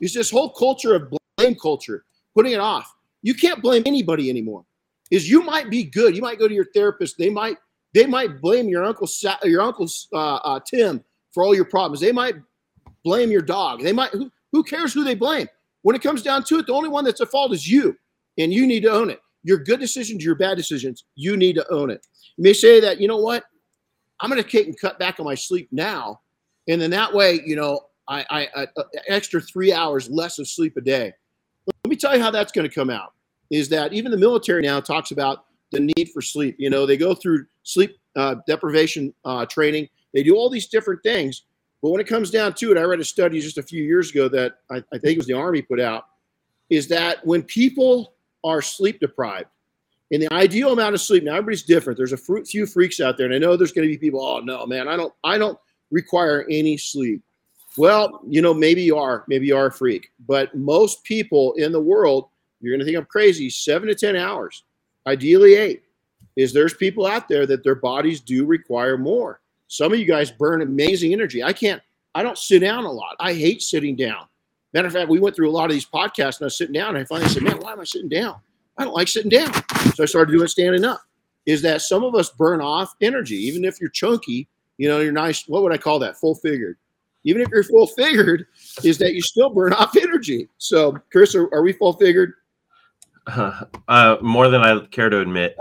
It's 0.00 0.14
this 0.14 0.30
whole 0.30 0.50
culture 0.50 0.94
of 0.94 1.12
blame 1.36 1.54
culture, 1.54 2.04
putting 2.34 2.52
it 2.52 2.60
off. 2.60 2.92
You 3.22 3.34
can't 3.34 3.62
blame 3.62 3.82
anybody 3.86 4.30
anymore. 4.30 4.64
Is 5.10 5.30
you 5.30 5.42
might 5.42 5.70
be 5.70 5.84
good. 5.84 6.16
You 6.16 6.22
might 6.22 6.38
go 6.38 6.48
to 6.48 6.54
your 6.54 6.66
therapist. 6.74 7.18
They 7.18 7.30
might 7.30 7.58
they 7.94 8.06
might 8.06 8.40
blame 8.40 8.68
your 8.68 8.82
uncle, 8.84 9.06
your 9.44 9.60
uncle 9.60 9.86
uh, 10.12 10.36
uh, 10.36 10.60
Tim 10.66 11.04
for 11.32 11.44
all 11.44 11.54
your 11.54 11.66
problems. 11.66 12.00
They 12.00 12.12
might 12.12 12.36
blame 13.04 13.30
your 13.30 13.42
dog. 13.42 13.82
They 13.82 13.92
might. 13.92 14.10
Who, 14.10 14.30
who 14.52 14.62
cares 14.62 14.92
who 14.92 15.04
they 15.04 15.14
blame? 15.14 15.48
When 15.82 15.96
it 15.96 16.02
comes 16.02 16.22
down 16.22 16.44
to 16.44 16.58
it, 16.58 16.66
the 16.66 16.74
only 16.74 16.88
one 16.88 17.04
that's 17.04 17.20
at 17.20 17.30
fault 17.30 17.52
is 17.52 17.68
you, 17.68 17.96
and 18.38 18.52
you 18.52 18.66
need 18.66 18.82
to 18.82 18.90
own 18.90 19.10
it. 19.10 19.20
Your 19.42 19.58
good 19.58 19.80
decisions, 19.80 20.24
your 20.24 20.36
bad 20.36 20.56
decisions, 20.56 21.04
you 21.16 21.36
need 21.36 21.54
to 21.56 21.72
own 21.72 21.90
it. 21.90 22.06
You 22.36 22.44
may 22.44 22.52
say 22.52 22.78
that 22.80 23.00
you 23.00 23.08
know 23.08 23.16
what, 23.16 23.44
I'm 24.20 24.30
going 24.30 24.42
to 24.42 24.48
take 24.48 24.66
and 24.66 24.78
cut 24.78 24.98
back 24.98 25.18
on 25.18 25.26
my 25.26 25.34
sleep 25.34 25.68
now, 25.72 26.20
and 26.68 26.80
then 26.80 26.90
that 26.90 27.12
way, 27.12 27.40
you 27.44 27.56
know, 27.56 27.80
I, 28.08 28.24
I, 28.30 28.48
I 28.54 28.66
uh, 28.76 28.82
extra 29.08 29.40
three 29.40 29.72
hours 29.72 30.08
less 30.08 30.38
of 30.38 30.46
sleep 30.46 30.76
a 30.76 30.80
day. 30.80 31.12
Let 31.66 31.90
me 31.90 31.96
tell 31.96 32.16
you 32.16 32.22
how 32.22 32.30
that's 32.30 32.52
going 32.52 32.68
to 32.68 32.74
come 32.74 32.90
out. 32.90 33.14
Is 33.50 33.68
that 33.70 33.92
even 33.92 34.10
the 34.10 34.18
military 34.18 34.62
now 34.62 34.80
talks 34.80 35.10
about 35.10 35.44
the 35.72 35.80
need 35.80 36.10
for 36.14 36.22
sleep. 36.22 36.54
You 36.58 36.70
know, 36.70 36.86
they 36.86 36.96
go 36.96 37.14
through 37.14 37.46
sleep 37.64 37.98
uh, 38.14 38.36
deprivation 38.46 39.12
uh, 39.24 39.46
training. 39.46 39.88
They 40.14 40.22
do 40.22 40.36
all 40.36 40.48
these 40.48 40.68
different 40.68 41.02
things. 41.02 41.42
But 41.82 41.90
when 41.90 42.00
it 42.00 42.06
comes 42.06 42.30
down 42.30 42.54
to 42.54 42.70
it, 42.70 42.78
I 42.78 42.82
read 42.82 43.00
a 43.00 43.04
study 43.04 43.40
just 43.40 43.58
a 43.58 43.62
few 43.62 43.82
years 43.82 44.10
ago 44.10 44.28
that 44.28 44.58
I, 44.70 44.76
I 44.92 44.98
think 44.98 45.14
it 45.14 45.18
was 45.18 45.26
the 45.26 45.32
Army 45.32 45.62
put 45.62 45.80
out, 45.80 46.06
is 46.70 46.86
that 46.88 47.26
when 47.26 47.42
people 47.42 48.14
are 48.44 48.62
sleep 48.62 49.00
deprived, 49.00 49.48
in 50.12 50.20
the 50.20 50.32
ideal 50.32 50.72
amount 50.72 50.94
of 50.94 51.00
sleep, 51.00 51.24
now 51.24 51.32
everybody's 51.32 51.62
different. 51.62 51.96
There's 51.96 52.12
a 52.12 52.44
few 52.44 52.66
freaks 52.66 53.00
out 53.00 53.16
there, 53.16 53.26
and 53.26 53.34
I 53.34 53.38
know 53.38 53.56
there's 53.56 53.72
going 53.72 53.88
to 53.88 53.92
be 53.92 53.98
people. 53.98 54.20
Oh 54.20 54.40
no, 54.40 54.66
man, 54.66 54.86
I 54.86 54.96
don't, 54.96 55.12
I 55.24 55.38
don't 55.38 55.58
require 55.90 56.46
any 56.50 56.76
sleep. 56.76 57.22
Well, 57.78 58.20
you 58.28 58.42
know, 58.42 58.52
maybe 58.52 58.82
you 58.82 58.98
are, 58.98 59.24
maybe 59.26 59.46
you 59.46 59.56
are 59.56 59.66
a 59.66 59.72
freak, 59.72 60.12
but 60.28 60.54
most 60.54 61.02
people 61.04 61.54
in 61.54 61.72
the 61.72 61.80
world, 61.80 62.28
you're 62.60 62.72
going 62.72 62.80
to 62.80 62.84
think 62.84 62.98
I'm 62.98 63.06
crazy. 63.06 63.50
Seven 63.50 63.88
to 63.88 63.94
ten 63.94 64.14
hours 64.14 64.64
ideally 65.06 65.54
eight, 65.54 65.82
is 66.36 66.52
there's 66.52 66.74
people 66.74 67.06
out 67.06 67.28
there 67.28 67.46
that 67.46 67.64
their 67.64 67.74
bodies 67.74 68.20
do 68.20 68.46
require 68.46 68.96
more. 68.96 69.40
Some 69.72 69.90
of 69.90 69.98
you 69.98 70.04
guys 70.04 70.30
burn 70.30 70.60
amazing 70.60 71.14
energy. 71.14 71.42
I 71.42 71.54
can't, 71.54 71.80
I 72.14 72.22
don't 72.22 72.36
sit 72.36 72.58
down 72.58 72.84
a 72.84 72.92
lot. 72.92 73.16
I 73.18 73.32
hate 73.32 73.62
sitting 73.62 73.96
down. 73.96 74.26
Matter 74.74 74.86
of 74.86 74.92
fact, 74.92 75.08
we 75.08 75.18
went 75.18 75.34
through 75.34 75.48
a 75.48 75.50
lot 75.50 75.64
of 75.64 75.70
these 75.70 75.86
podcasts 75.86 76.36
and 76.36 76.42
I 76.42 76.44
was 76.44 76.58
sitting 76.58 76.74
down 76.74 76.90
and 76.90 76.98
I 76.98 77.04
finally 77.04 77.30
said, 77.30 77.42
man, 77.42 77.56
why 77.58 77.72
am 77.72 77.80
I 77.80 77.84
sitting 77.84 78.10
down? 78.10 78.36
I 78.76 78.84
don't 78.84 78.92
like 78.92 79.08
sitting 79.08 79.30
down. 79.30 79.50
So 79.94 80.02
I 80.02 80.04
started 80.04 80.30
doing 80.30 80.46
standing 80.46 80.84
up. 80.84 81.00
Is 81.46 81.62
that 81.62 81.80
some 81.80 82.04
of 82.04 82.14
us 82.14 82.28
burn 82.28 82.60
off 82.60 82.94
energy, 83.00 83.36
even 83.36 83.64
if 83.64 83.80
you're 83.80 83.88
chunky, 83.88 84.46
you 84.76 84.90
know, 84.90 85.00
you're 85.00 85.10
nice. 85.10 85.48
What 85.48 85.62
would 85.62 85.72
I 85.72 85.78
call 85.78 85.98
that? 86.00 86.18
Full 86.18 86.34
figured. 86.34 86.76
Even 87.24 87.40
if 87.40 87.48
you're 87.48 87.64
full 87.64 87.86
figured, 87.86 88.48
is 88.84 88.98
that 88.98 89.14
you 89.14 89.22
still 89.22 89.48
burn 89.48 89.72
off 89.72 89.96
energy. 89.96 90.50
So, 90.58 90.98
Chris, 91.10 91.34
are, 91.34 91.48
are 91.54 91.62
we 91.62 91.72
full 91.72 91.94
figured? 91.94 92.34
Uh, 93.88 94.16
more 94.20 94.48
than 94.48 94.62
I 94.62 94.84
care 94.86 95.08
to 95.08 95.20
admit. 95.20 95.56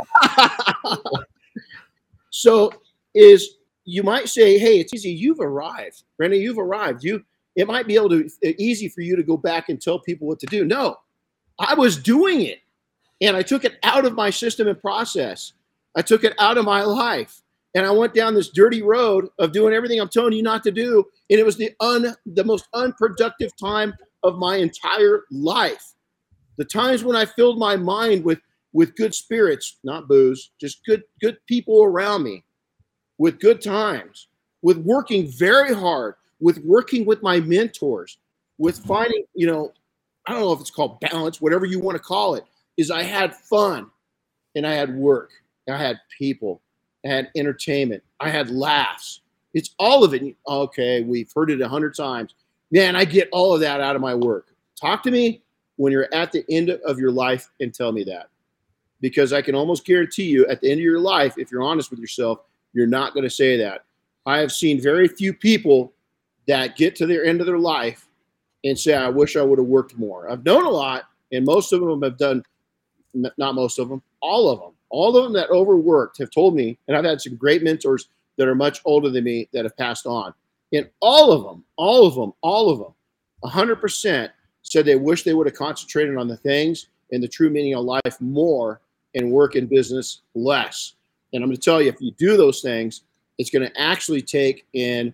so 2.29 2.71
is 3.13 3.57
you 3.85 4.03
might 4.03 4.29
say, 4.29 4.57
"Hey, 4.57 4.79
it's 4.79 4.93
easy. 4.93 5.11
You've 5.11 5.39
arrived, 5.39 6.03
Brenda. 6.17 6.37
You've 6.37 6.59
arrived. 6.59 7.03
You. 7.03 7.23
It 7.55 7.67
might 7.67 7.87
be 7.87 7.95
able 7.95 8.09
to 8.09 8.29
easy 8.61 8.87
for 8.87 9.01
you 9.01 9.15
to 9.15 9.23
go 9.23 9.35
back 9.35 9.69
and 9.69 9.81
tell 9.81 9.99
people 9.99 10.27
what 10.27 10.39
to 10.39 10.45
do. 10.45 10.63
No, 10.63 10.97
I 11.59 11.73
was 11.73 11.97
doing 11.97 12.41
it, 12.41 12.59
and 13.19 13.35
I 13.35 13.41
took 13.41 13.65
it 13.65 13.77
out 13.83 14.05
of 14.05 14.13
my 14.13 14.29
system 14.29 14.67
and 14.67 14.79
process. 14.79 15.53
I 15.95 16.01
took 16.01 16.23
it 16.23 16.33
out 16.39 16.57
of 16.57 16.65
my 16.65 16.83
life, 16.83 17.41
and 17.75 17.85
I 17.85 17.91
went 17.91 18.13
down 18.13 18.33
this 18.33 18.49
dirty 18.49 18.81
road 18.81 19.27
of 19.39 19.51
doing 19.51 19.73
everything 19.73 19.99
I'm 19.99 20.09
telling 20.09 20.33
you 20.33 20.43
not 20.43 20.63
to 20.63 20.71
do, 20.71 21.05
and 21.29 21.39
it 21.39 21.45
was 21.45 21.57
the 21.57 21.71
un 21.79 22.15
the 22.25 22.43
most 22.43 22.67
unproductive 22.73 23.51
time 23.57 23.93
of 24.23 24.37
my 24.37 24.57
entire 24.57 25.23
life. 25.31 25.93
The 26.57 26.65
times 26.65 27.03
when 27.03 27.15
I 27.15 27.25
filled 27.25 27.59
my 27.59 27.75
mind 27.75 28.23
with 28.23 28.39
with 28.73 28.95
good 28.95 29.13
spirits, 29.13 29.79
not 29.83 30.07
booze, 30.07 30.51
just 30.59 30.85
good 30.85 31.03
good 31.21 31.37
people 31.47 31.83
around 31.83 32.23
me, 32.23 32.43
with 33.21 33.39
good 33.39 33.61
times, 33.61 34.29
with 34.63 34.77
working 34.79 35.27
very 35.27 35.73
hard, 35.75 36.15
with 36.39 36.57
working 36.65 37.05
with 37.05 37.21
my 37.21 37.39
mentors, 37.39 38.17
with 38.57 38.77
mm-hmm. 38.79 38.87
finding, 38.87 39.23
you 39.35 39.45
know, 39.45 39.71
I 40.25 40.31
don't 40.31 40.41
know 40.41 40.53
if 40.53 40.59
it's 40.59 40.71
called 40.71 40.99
balance, 41.01 41.39
whatever 41.39 41.67
you 41.67 41.79
want 41.79 41.97
to 41.97 42.03
call 42.03 42.33
it, 42.33 42.43
is 42.77 42.89
I 42.89 43.03
had 43.03 43.35
fun 43.35 43.91
and 44.55 44.65
I 44.65 44.73
had 44.73 44.95
work. 44.95 45.29
I 45.69 45.77
had 45.77 45.99
people, 46.17 46.61
I 47.05 47.09
had 47.09 47.29
entertainment, 47.35 48.01
I 48.19 48.29
had 48.29 48.49
laughs. 48.49 49.21
It's 49.53 49.75
all 49.77 50.03
of 50.03 50.15
it. 50.15 50.35
Okay, 50.47 51.03
we've 51.03 51.31
heard 51.35 51.51
it 51.51 51.61
a 51.61 51.69
hundred 51.69 51.95
times. 51.95 52.33
Man, 52.71 52.95
I 52.95 53.05
get 53.05 53.29
all 53.31 53.53
of 53.53 53.61
that 53.61 53.81
out 53.81 53.95
of 53.95 54.01
my 54.01 54.15
work. 54.15 54.47
Talk 54.79 55.03
to 55.03 55.11
me 55.11 55.43
when 55.75 55.91
you're 55.93 56.11
at 56.11 56.31
the 56.31 56.43
end 56.49 56.71
of 56.71 56.97
your 56.97 57.11
life 57.11 57.51
and 57.59 57.71
tell 57.71 57.91
me 57.91 58.03
that. 58.05 58.29
because 59.01 59.33
I 59.33 59.41
can 59.41 59.55
almost 59.55 59.85
guarantee 59.85 60.25
you 60.25 60.45
at 60.47 60.61
the 60.61 60.71
end 60.71 60.79
of 60.79 60.85
your 60.85 60.99
life, 60.99 61.37
if 61.37 61.51
you're 61.51 61.63
honest 61.63 61.89
with 61.89 61.99
yourself, 61.99 62.39
you're 62.73 62.87
not 62.87 63.13
going 63.13 63.23
to 63.23 63.29
say 63.29 63.57
that. 63.57 63.85
I 64.25 64.37
have 64.39 64.51
seen 64.51 64.81
very 64.81 65.07
few 65.07 65.33
people 65.33 65.93
that 66.47 66.75
get 66.75 66.95
to 66.97 67.05
their 67.05 67.25
end 67.25 67.41
of 67.41 67.47
their 67.47 67.57
life 67.57 68.07
and 68.63 68.77
say, 68.77 68.93
I 68.93 69.09
wish 69.09 69.35
I 69.35 69.41
would 69.41 69.59
have 69.59 69.67
worked 69.67 69.97
more. 69.97 70.29
I've 70.29 70.45
known 70.45 70.65
a 70.65 70.69
lot, 70.69 71.05
and 71.31 71.45
most 71.45 71.73
of 71.73 71.81
them 71.81 72.01
have 72.03 72.17
done, 72.17 72.43
not 73.13 73.55
most 73.55 73.79
of 73.79 73.89
them, 73.89 74.01
all 74.21 74.49
of 74.49 74.59
them, 74.59 74.71
all 74.89 75.15
of 75.15 75.23
them 75.23 75.33
that 75.33 75.49
overworked 75.49 76.17
have 76.19 76.29
told 76.29 76.55
me, 76.55 76.77
and 76.87 76.95
I've 76.95 77.05
had 77.05 77.21
some 77.21 77.35
great 77.35 77.63
mentors 77.63 78.09
that 78.37 78.47
are 78.47 78.55
much 78.55 78.81
older 78.85 79.09
than 79.09 79.23
me 79.23 79.49
that 79.53 79.65
have 79.65 79.77
passed 79.77 80.05
on. 80.05 80.33
And 80.73 80.89
all 80.99 81.31
of 81.31 81.43
them, 81.43 81.63
all 81.75 82.05
of 82.05 82.15
them, 82.15 82.33
all 82.41 82.69
of 82.69 82.79
them, 82.79 82.93
100% 83.43 84.29
said 84.63 84.85
they 84.85 84.95
wish 84.95 85.23
they 85.23 85.33
would 85.33 85.47
have 85.47 85.55
concentrated 85.55 86.17
on 86.17 86.27
the 86.27 86.37
things 86.37 86.87
and 87.11 87.21
the 87.21 87.27
true 87.27 87.49
meaning 87.49 87.75
of 87.75 87.83
life 87.83 88.19
more 88.19 88.81
and 89.15 89.31
work 89.31 89.55
in 89.55 89.65
business 89.65 90.21
less. 90.35 90.93
And 91.33 91.43
I'm 91.43 91.49
going 91.49 91.57
to 91.57 91.61
tell 91.61 91.81
you, 91.81 91.89
if 91.89 92.01
you 92.01 92.11
do 92.11 92.37
those 92.37 92.61
things, 92.61 93.01
it's 93.37 93.49
going 93.49 93.67
to 93.67 93.81
actually 93.81 94.21
take 94.21 94.65
and 94.75 95.13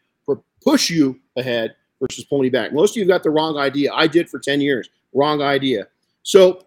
push 0.63 0.89
you 0.89 1.17
ahead 1.38 1.75
versus 2.01 2.25
pulling 2.25 2.45
you 2.45 2.51
back. 2.51 2.74
Most 2.74 2.91
of 2.91 2.97
you 2.97 3.05
got 3.05 3.24
the 3.24 3.29
wrong 3.29 3.57
idea. 3.57 3.93
I 3.93 4.07
did 4.07 4.29
for 4.29 4.38
10 4.39 4.59
years. 4.59 4.89
Wrong 5.13 5.41
idea. 5.41 5.88
So 6.24 6.65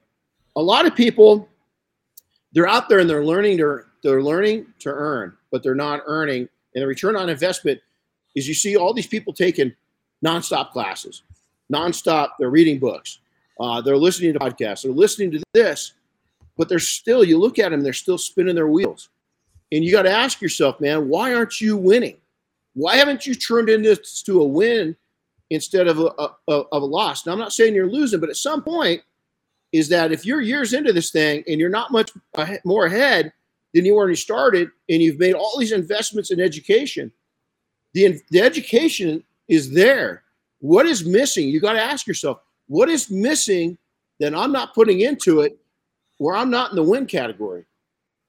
a 0.56 0.62
lot 0.62 0.86
of 0.86 0.94
people, 0.94 1.48
they're 2.52 2.68
out 2.68 2.88
there 2.88 2.98
and 2.98 3.10
they're 3.10 3.24
learning 3.24 3.58
to 3.58 3.80
they're 4.02 4.22
learning 4.22 4.66
to 4.78 4.88
earn, 4.88 5.36
but 5.50 5.62
they're 5.62 5.74
not 5.74 6.00
earning. 6.06 6.48
And 6.74 6.82
the 6.82 6.86
return 6.86 7.16
on 7.16 7.28
investment 7.28 7.80
is 8.34 8.48
you 8.48 8.54
see 8.54 8.76
all 8.76 8.94
these 8.94 9.06
people 9.06 9.34
taking 9.34 9.74
nonstop 10.24 10.70
classes, 10.70 11.22
nonstop. 11.72 12.30
They're 12.38 12.48
reading 12.50 12.78
books, 12.78 13.18
uh, 13.58 13.82
they're 13.82 13.98
listening 13.98 14.32
to 14.32 14.38
podcasts, 14.38 14.82
they're 14.82 14.92
listening 14.92 15.30
to 15.32 15.42
this, 15.52 15.92
but 16.56 16.68
they're 16.70 16.78
still. 16.78 17.22
You 17.22 17.38
look 17.38 17.58
at 17.58 17.70
them, 17.70 17.82
they're 17.82 17.92
still 17.92 18.18
spinning 18.18 18.54
their 18.54 18.68
wheels, 18.68 19.10
and 19.72 19.84
you 19.84 19.92
got 19.92 20.02
to 20.02 20.10
ask 20.10 20.40
yourself, 20.40 20.80
man, 20.80 21.08
why 21.08 21.34
aren't 21.34 21.60
you 21.60 21.76
winning? 21.76 22.16
Why 22.74 22.96
haven't 22.96 23.26
you 23.26 23.34
turned 23.34 23.68
in 23.68 23.82
this 23.82 24.22
to 24.22 24.40
a 24.40 24.44
win 24.44 24.96
instead 25.50 25.88
of 25.88 25.98
a, 25.98 26.28
a, 26.48 26.52
of 26.72 26.82
a 26.82 26.86
loss? 26.86 27.26
Now, 27.26 27.32
I'm 27.32 27.38
not 27.38 27.52
saying 27.52 27.74
you're 27.74 27.90
losing, 27.90 28.20
but 28.20 28.30
at 28.30 28.36
some 28.36 28.62
point, 28.62 29.02
is 29.72 29.88
that 29.88 30.12
if 30.12 30.26
you're 30.26 30.40
years 30.40 30.72
into 30.72 30.92
this 30.92 31.10
thing 31.10 31.44
and 31.46 31.60
you're 31.60 31.68
not 31.68 31.92
much 31.92 32.10
more 32.64 32.86
ahead 32.86 33.32
than 33.72 33.84
you 33.84 33.94
were 33.94 34.02
when 34.02 34.10
you 34.10 34.16
started, 34.16 34.68
and 34.88 35.00
you've 35.00 35.18
made 35.18 35.34
all 35.34 35.56
these 35.58 35.72
investments 35.72 36.32
in 36.32 36.40
education, 36.40 37.12
the, 37.92 38.20
the 38.30 38.40
education 38.40 39.22
is 39.46 39.72
there. 39.72 40.24
What 40.60 40.86
is 40.86 41.04
missing? 41.04 41.48
You 41.48 41.60
got 41.60 41.74
to 41.74 41.82
ask 41.82 42.06
yourself, 42.06 42.40
what 42.66 42.88
is 42.88 43.10
missing 43.10 43.78
that 44.18 44.34
I'm 44.34 44.52
not 44.52 44.74
putting 44.74 45.00
into 45.00 45.40
it 45.40 45.56
where 46.18 46.36
I'm 46.36 46.50
not 46.50 46.70
in 46.70 46.76
the 46.76 46.82
win 46.82 47.06
category? 47.06 47.64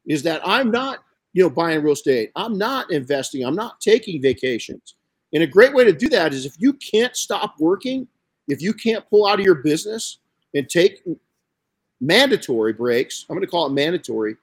Is 0.05 0.23
that 0.23 0.41
I'm 0.43 0.71
not 0.71 0.99
you 1.33 1.43
know, 1.43 1.49
buying 1.49 1.81
real 1.81 1.93
estate. 1.93 2.31
I'm 2.35 2.57
not 2.57 2.91
investing. 2.91 3.43
I'm 3.43 3.55
not 3.55 3.79
taking 3.79 4.21
vacations. 4.21 4.95
And 5.33 5.43
a 5.43 5.47
great 5.47 5.73
way 5.73 5.83
to 5.85 5.93
do 5.93 6.09
that 6.09 6.33
is 6.33 6.45
if 6.45 6.55
you 6.59 6.73
can't 6.73 7.15
stop 7.15 7.55
working, 7.59 8.07
if 8.47 8.61
you 8.61 8.73
can't 8.73 9.07
pull 9.09 9.25
out 9.25 9.39
of 9.39 9.45
your 9.45 9.55
business 9.55 10.19
and 10.53 10.67
take 10.69 11.03
mandatory 12.01 12.73
breaks, 12.73 13.25
I'm 13.29 13.35
going 13.35 13.45
to 13.45 13.51
call 13.51 13.67
it 13.67 13.73
mandatory. 13.73 14.35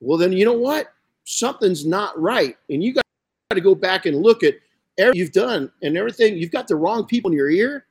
Well, 0.00 0.18
then 0.18 0.32
you 0.32 0.44
know 0.44 0.52
what? 0.52 0.92
Something's 1.24 1.84
not 1.84 2.18
right. 2.20 2.56
And 2.68 2.82
you 2.82 2.94
got 2.94 3.04
to 3.50 3.60
go 3.60 3.74
back 3.74 4.06
and 4.06 4.22
look 4.22 4.42
at 4.44 4.54
everything 4.98 5.18
you've 5.18 5.32
done 5.32 5.70
and 5.82 5.96
everything. 5.96 6.36
You've 6.36 6.52
got 6.52 6.68
the 6.68 6.76
wrong 6.76 7.06
people 7.06 7.30
in 7.30 7.36
your 7.36 7.50
ear. 7.50 7.86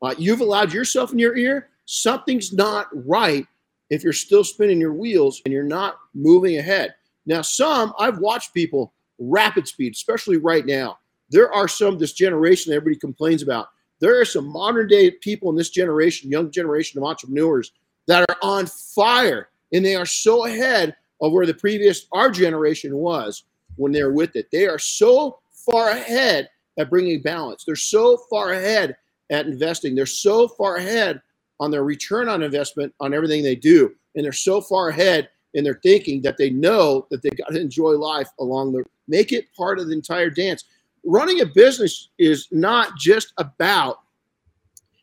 Uh, 0.00 0.14
you've 0.16 0.40
allowed 0.40 0.72
yourself 0.72 1.12
in 1.12 1.18
your 1.18 1.36
ear. 1.36 1.68
Something's 1.84 2.52
not 2.52 2.88
right 3.06 3.46
if 3.90 4.02
you're 4.02 4.12
still 4.12 4.44
spinning 4.44 4.80
your 4.80 4.94
wheels 4.94 5.42
and 5.44 5.52
you're 5.52 5.62
not 5.62 5.98
moving 6.14 6.58
ahead. 6.58 6.94
Now, 7.26 7.42
some 7.42 7.92
I've 7.98 8.18
watched 8.18 8.54
people 8.54 8.92
rapid 9.18 9.66
speed, 9.68 9.94
especially 9.94 10.36
right 10.36 10.66
now. 10.66 10.98
There 11.30 11.52
are 11.52 11.68
some 11.68 11.98
this 11.98 12.12
generation 12.12 12.70
that 12.70 12.76
everybody 12.76 12.98
complains 12.98 13.42
about. 13.42 13.68
There 14.00 14.20
are 14.20 14.24
some 14.24 14.46
modern 14.46 14.88
day 14.88 15.10
people 15.10 15.50
in 15.50 15.56
this 15.56 15.70
generation, 15.70 16.30
young 16.30 16.50
generation 16.50 16.98
of 16.98 17.04
entrepreneurs, 17.04 17.72
that 18.06 18.24
are 18.28 18.36
on 18.42 18.66
fire 18.66 19.48
and 19.72 19.84
they 19.84 19.96
are 19.96 20.06
so 20.06 20.46
ahead 20.46 20.94
of 21.20 21.32
where 21.32 21.46
the 21.46 21.54
previous 21.54 22.06
our 22.12 22.30
generation 22.30 22.96
was 22.96 23.44
when 23.76 23.92
they 23.92 24.02
were 24.02 24.12
with 24.12 24.36
it. 24.36 24.50
They 24.52 24.66
are 24.66 24.78
so 24.78 25.40
far 25.50 25.90
ahead 25.90 26.48
at 26.78 26.90
bringing 26.90 27.22
balance. 27.22 27.64
They're 27.64 27.76
so 27.76 28.16
far 28.30 28.52
ahead 28.52 28.96
at 29.30 29.46
investing. 29.46 29.94
They're 29.94 30.06
so 30.06 30.48
far 30.48 30.76
ahead 30.76 31.20
on 31.60 31.70
their 31.70 31.84
return 31.84 32.28
on 32.28 32.42
investment 32.42 32.94
on 33.00 33.14
everything 33.14 33.42
they 33.42 33.56
do. 33.56 33.94
And 34.14 34.24
they're 34.24 34.32
so 34.32 34.60
far 34.60 34.90
ahead 34.90 35.28
in 35.54 35.64
their 35.64 35.80
thinking 35.82 36.20
that 36.22 36.36
they 36.36 36.50
know 36.50 37.06
that 37.10 37.22
they 37.22 37.30
got 37.30 37.52
to 37.52 37.60
enjoy 37.60 37.92
life 37.92 38.28
along 38.40 38.72
the 38.72 38.84
make 39.08 39.32
it 39.32 39.52
part 39.56 39.78
of 39.78 39.86
the 39.86 39.92
entire 39.92 40.30
dance. 40.30 40.64
Running 41.04 41.40
a 41.40 41.46
business 41.46 42.08
is 42.18 42.48
not 42.50 42.96
just 42.96 43.32
about 43.38 44.00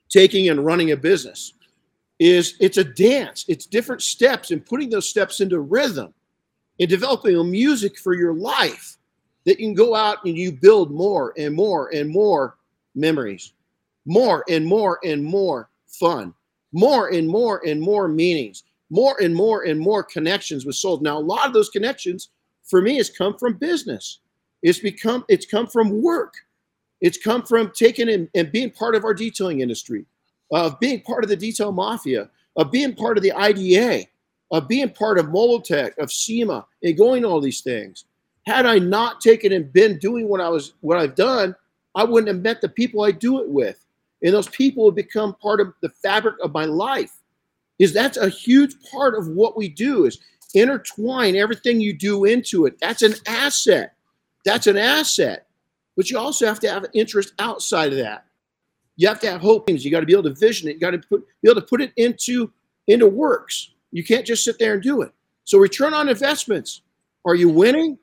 taking 0.09 0.49
and 0.49 0.65
running 0.65 0.91
a 0.91 0.97
business. 0.97 1.53
Is 2.19 2.55
it's 2.59 2.77
a 2.77 2.83
dance. 2.83 3.45
It's 3.47 3.65
different 3.65 4.01
steps 4.01 4.51
and 4.51 4.63
putting 4.63 4.89
those 4.89 5.09
steps 5.09 5.39
into 5.39 5.59
rhythm 5.59 6.13
and 6.79 6.89
developing 6.89 7.35
a 7.35 7.43
music 7.43 7.97
for 7.97 8.13
your 8.13 8.33
life 8.33 8.97
that 9.45 9.59
you 9.59 9.67
can 9.67 9.73
go 9.73 9.95
out 9.95 10.23
and 10.25 10.37
you 10.37 10.51
build 10.51 10.91
more 10.91 11.33
and 11.37 11.55
more 11.55 11.89
and 11.95 12.09
more 12.09 12.57
memories, 12.93 13.53
more 14.05 14.43
and 14.49 14.65
more 14.65 14.99
and 15.03 15.23
more 15.23 15.69
fun, 15.87 16.33
more 16.73 17.09
and 17.09 17.27
more 17.27 17.65
and 17.65 17.81
more 17.81 18.07
meanings 18.07 18.63
more 18.91 19.15
and 19.21 19.33
more 19.33 19.63
and 19.63 19.79
more 19.79 20.03
connections 20.03 20.65
with 20.65 20.75
souls. 20.75 21.01
Now, 21.01 21.17
a 21.17 21.19
lot 21.19 21.47
of 21.47 21.53
those 21.53 21.69
connections 21.69 22.29
for 22.63 22.81
me 22.81 22.97
has 22.97 23.09
come 23.09 23.37
from 23.37 23.53
business. 23.53 24.19
It's 24.61 24.79
become 24.79 25.25
it's 25.27 25.45
come 25.45 25.65
from 25.65 26.03
work. 26.03 26.35
It's 26.99 27.17
come 27.17 27.41
from 27.41 27.71
taking 27.73 28.09
in 28.09 28.29
and 28.35 28.51
being 28.51 28.69
part 28.69 28.93
of 28.93 29.03
our 29.03 29.15
detailing 29.15 29.61
industry, 29.61 30.05
of 30.51 30.79
being 30.79 31.01
part 31.01 31.23
of 31.23 31.29
the 31.29 31.35
detail 31.35 31.71
mafia, 31.71 32.29
of 32.57 32.69
being 32.69 32.93
part 32.93 33.17
of 33.17 33.23
the 33.23 33.31
IDA, 33.31 34.05
of 34.51 34.67
being 34.67 34.89
part 34.89 35.17
of 35.17 35.27
Molotech, 35.27 35.97
of 35.97 36.11
SEMA, 36.11 36.65
and 36.83 36.97
going 36.97 37.25
all 37.25 37.41
these 37.41 37.61
things. 37.61 38.05
Had 38.45 38.65
I 38.65 38.77
not 38.77 39.21
taken 39.21 39.53
and 39.53 39.71
been 39.71 39.97
doing 39.99 40.27
what 40.27 40.41
I 40.41 40.49
was 40.49 40.73
what 40.81 40.97
I've 40.97 41.15
done, 41.15 41.55
I 41.95 42.03
wouldn't 42.03 42.27
have 42.27 42.43
met 42.43 42.59
the 42.59 42.69
people 42.69 43.03
I 43.03 43.11
do 43.11 43.39
it 43.41 43.49
with. 43.49 43.83
And 44.21 44.33
those 44.33 44.49
people 44.49 44.85
have 44.85 44.95
become 44.95 45.33
part 45.35 45.61
of 45.61 45.73
the 45.81 45.89
fabric 45.89 46.35
of 46.43 46.51
my 46.51 46.65
life 46.65 47.13
is 47.81 47.93
that's 47.93 48.17
a 48.17 48.29
huge 48.29 48.75
part 48.91 49.15
of 49.15 49.27
what 49.29 49.57
we 49.57 49.67
do 49.67 50.05
is 50.05 50.19
intertwine 50.53 51.35
everything 51.35 51.81
you 51.81 51.93
do 51.97 52.25
into 52.25 52.67
it. 52.67 52.77
That's 52.79 53.01
an 53.01 53.15
asset. 53.25 53.95
That's 54.45 54.67
an 54.67 54.77
asset. 54.77 55.47
But 55.97 56.11
you 56.11 56.19
also 56.19 56.45
have 56.45 56.59
to 56.59 56.69
have 56.69 56.83
an 56.83 56.91
interest 56.93 57.33
outside 57.39 57.91
of 57.91 57.97
that. 57.97 58.25
You 58.97 59.07
have 59.07 59.19
to 59.21 59.31
have 59.31 59.41
hope. 59.41 59.67
You 59.67 59.89
got 59.89 60.01
to 60.01 60.05
be 60.05 60.13
able 60.13 60.29
to 60.29 60.35
vision 60.35 60.69
it. 60.69 60.73
You 60.73 60.79
got 60.79 60.91
to 60.91 60.99
put, 60.99 61.25
be 61.41 61.49
able 61.49 61.59
to 61.59 61.65
put 61.65 61.81
it 61.81 61.91
into 61.95 62.51
into 62.87 63.07
works. 63.07 63.71
You 63.91 64.03
can't 64.03 64.27
just 64.27 64.43
sit 64.43 64.59
there 64.59 64.75
and 64.75 64.83
do 64.83 65.01
it. 65.01 65.11
So 65.45 65.57
return 65.57 65.95
on 65.95 66.07
investments. 66.07 66.83
Are 67.25 67.35
you 67.35 67.49
winning? 67.49 67.97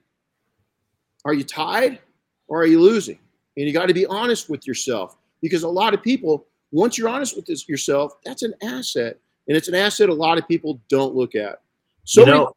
Are 1.24 1.34
you 1.34 1.44
tied? 1.44 2.00
Or 2.48 2.60
are 2.60 2.66
you 2.66 2.80
losing? 2.80 3.18
And 3.56 3.66
you 3.66 3.72
got 3.72 3.86
to 3.86 3.94
be 3.94 4.06
honest 4.06 4.50
with 4.50 4.66
yourself 4.66 5.16
because 5.40 5.62
a 5.62 5.68
lot 5.68 5.94
of 5.94 6.02
people, 6.02 6.46
once 6.72 6.98
you're 6.98 7.08
honest 7.08 7.36
with 7.36 7.46
this, 7.46 7.68
yourself, 7.68 8.14
that's 8.24 8.42
an 8.42 8.54
asset 8.62 9.18
and 9.48 9.56
it's 9.56 9.68
an 9.68 9.74
asset 9.74 10.08
a 10.08 10.14
lot 10.14 10.38
of 10.38 10.46
people 10.46 10.80
don't 10.88 11.14
look 11.14 11.34
at. 11.34 11.60
So, 12.04 12.20
you 12.20 12.26
know, 12.26 12.52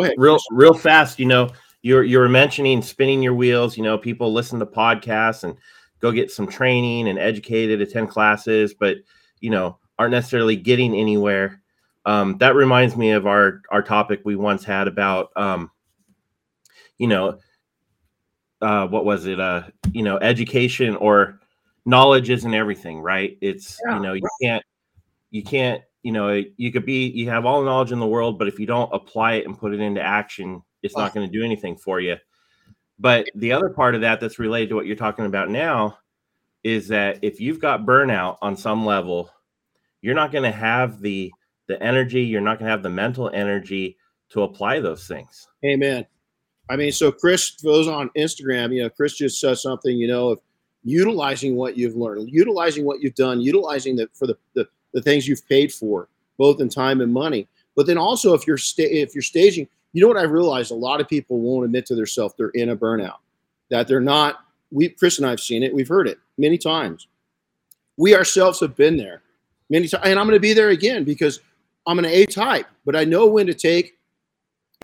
ahead, 0.00 0.14
real 0.16 0.38
real 0.50 0.74
fast, 0.74 1.18
you 1.18 1.26
know, 1.26 1.50
you're 1.82 2.04
you're 2.04 2.28
mentioning 2.28 2.80
spinning 2.80 3.22
your 3.22 3.34
wheels. 3.34 3.76
You 3.76 3.82
know, 3.82 3.98
people 3.98 4.32
listen 4.32 4.58
to 4.60 4.66
podcasts 4.66 5.44
and 5.44 5.56
go 6.00 6.10
get 6.12 6.30
some 6.30 6.46
training 6.46 7.08
and 7.08 7.18
educated, 7.18 7.80
attend 7.80 8.08
classes, 8.08 8.74
but 8.74 8.98
you 9.40 9.50
know, 9.50 9.78
aren't 9.98 10.12
necessarily 10.12 10.56
getting 10.56 10.94
anywhere. 10.94 11.60
Um, 12.04 12.38
that 12.38 12.54
reminds 12.54 12.96
me 12.96 13.10
of 13.10 13.26
our 13.26 13.62
our 13.70 13.82
topic 13.82 14.22
we 14.24 14.36
once 14.36 14.64
had 14.64 14.88
about, 14.88 15.30
um, 15.36 15.70
you 16.98 17.08
know, 17.08 17.38
uh, 18.60 18.86
what 18.86 19.04
was 19.04 19.26
it? 19.26 19.40
Uh, 19.40 19.64
you 19.92 20.02
know, 20.02 20.18
education 20.18 20.96
or 20.96 21.40
knowledge 21.84 22.30
isn't 22.30 22.54
everything, 22.54 23.00
right? 23.00 23.36
It's 23.40 23.80
yeah, 23.86 23.96
you 23.96 24.02
know, 24.02 24.12
you 24.14 24.28
can't 24.40 24.64
you 25.30 25.42
can't 25.42 25.82
you 26.02 26.12
know 26.12 26.42
you 26.56 26.72
could 26.72 26.84
be 26.84 27.08
you 27.08 27.28
have 27.28 27.46
all 27.46 27.60
the 27.60 27.66
knowledge 27.66 27.92
in 27.92 28.00
the 28.00 28.06
world 28.06 28.38
but 28.38 28.48
if 28.48 28.58
you 28.58 28.66
don't 28.66 28.90
apply 28.92 29.34
it 29.34 29.46
and 29.46 29.58
put 29.58 29.72
it 29.72 29.80
into 29.80 30.00
action 30.00 30.62
it's 30.82 30.96
not 30.96 31.14
going 31.14 31.26
to 31.26 31.32
do 31.32 31.44
anything 31.44 31.76
for 31.76 32.00
you. 32.00 32.16
But 32.98 33.28
the 33.34 33.52
other 33.52 33.68
part 33.68 33.94
of 33.94 34.00
that 34.02 34.20
that's 34.20 34.38
related 34.38 34.68
to 34.70 34.74
what 34.74 34.86
you're 34.86 34.96
talking 34.96 35.26
about 35.26 35.48
now 35.48 35.98
is 36.62 36.88
that 36.88 37.18
if 37.22 37.40
you've 37.40 37.60
got 37.60 37.84
burnout 37.86 38.36
on 38.42 38.56
some 38.56 38.86
level 38.86 39.30
you're 40.00 40.14
not 40.14 40.32
going 40.32 40.44
to 40.44 40.56
have 40.56 41.00
the 41.00 41.32
the 41.68 41.80
energy 41.82 42.22
you're 42.22 42.40
not 42.40 42.58
going 42.58 42.66
to 42.66 42.70
have 42.70 42.82
the 42.82 42.90
mental 42.90 43.30
energy 43.30 43.96
to 44.30 44.42
apply 44.42 44.80
those 44.80 45.06
things. 45.06 45.48
Amen. 45.64 46.06
I 46.70 46.76
mean 46.76 46.92
so 46.92 47.10
chris 47.10 47.50
goes 47.62 47.88
on 47.88 48.08
instagram 48.16 48.74
you 48.74 48.82
know 48.82 48.90
chris 48.90 49.16
just 49.16 49.40
says 49.40 49.60
something 49.60 49.96
you 49.96 50.06
know 50.06 50.30
of 50.30 50.40
utilizing 50.84 51.56
what 51.56 51.76
you've 51.76 51.96
learned 51.96 52.28
utilizing 52.30 52.84
what 52.84 53.00
you've 53.00 53.14
done 53.14 53.40
utilizing 53.40 53.96
that 53.96 54.16
for 54.16 54.26
the, 54.26 54.36
the 54.54 54.66
the 54.92 55.02
things 55.02 55.26
you've 55.26 55.46
paid 55.48 55.72
for, 55.72 56.08
both 56.38 56.60
in 56.60 56.68
time 56.68 57.00
and 57.00 57.12
money. 57.12 57.48
But 57.76 57.86
then 57.86 57.98
also, 57.98 58.34
if 58.34 58.46
you're 58.46 58.58
sta- 58.58 58.84
if 58.84 59.14
you're 59.14 59.22
staging, 59.22 59.68
you 59.92 60.02
know 60.02 60.08
what 60.08 60.16
I 60.16 60.22
realized? 60.22 60.70
A 60.70 60.74
lot 60.74 61.00
of 61.00 61.08
people 61.08 61.40
won't 61.40 61.64
admit 61.64 61.86
to 61.86 61.94
themselves 61.94 62.34
they're 62.36 62.50
in 62.50 62.70
a 62.70 62.76
burnout, 62.76 63.18
that 63.70 63.88
they're 63.88 64.00
not. 64.00 64.40
We 64.70 64.88
Chris 64.88 65.18
and 65.18 65.26
I 65.26 65.30
have 65.30 65.40
seen 65.40 65.62
it. 65.62 65.74
We've 65.74 65.88
heard 65.88 66.08
it 66.08 66.18
many 66.38 66.58
times. 66.58 67.08
We 67.96 68.14
ourselves 68.14 68.60
have 68.60 68.76
been 68.76 68.96
there 68.96 69.22
many 69.70 69.88
times, 69.88 70.04
and 70.06 70.18
I'm 70.18 70.26
going 70.26 70.36
to 70.36 70.40
be 70.40 70.54
there 70.54 70.70
again 70.70 71.04
because 71.04 71.40
I'm 71.86 71.98
an 71.98 72.06
A 72.06 72.26
type. 72.26 72.66
But 72.84 72.96
I 72.96 73.04
know 73.04 73.26
when 73.26 73.46
to 73.46 73.54
take 73.54 73.98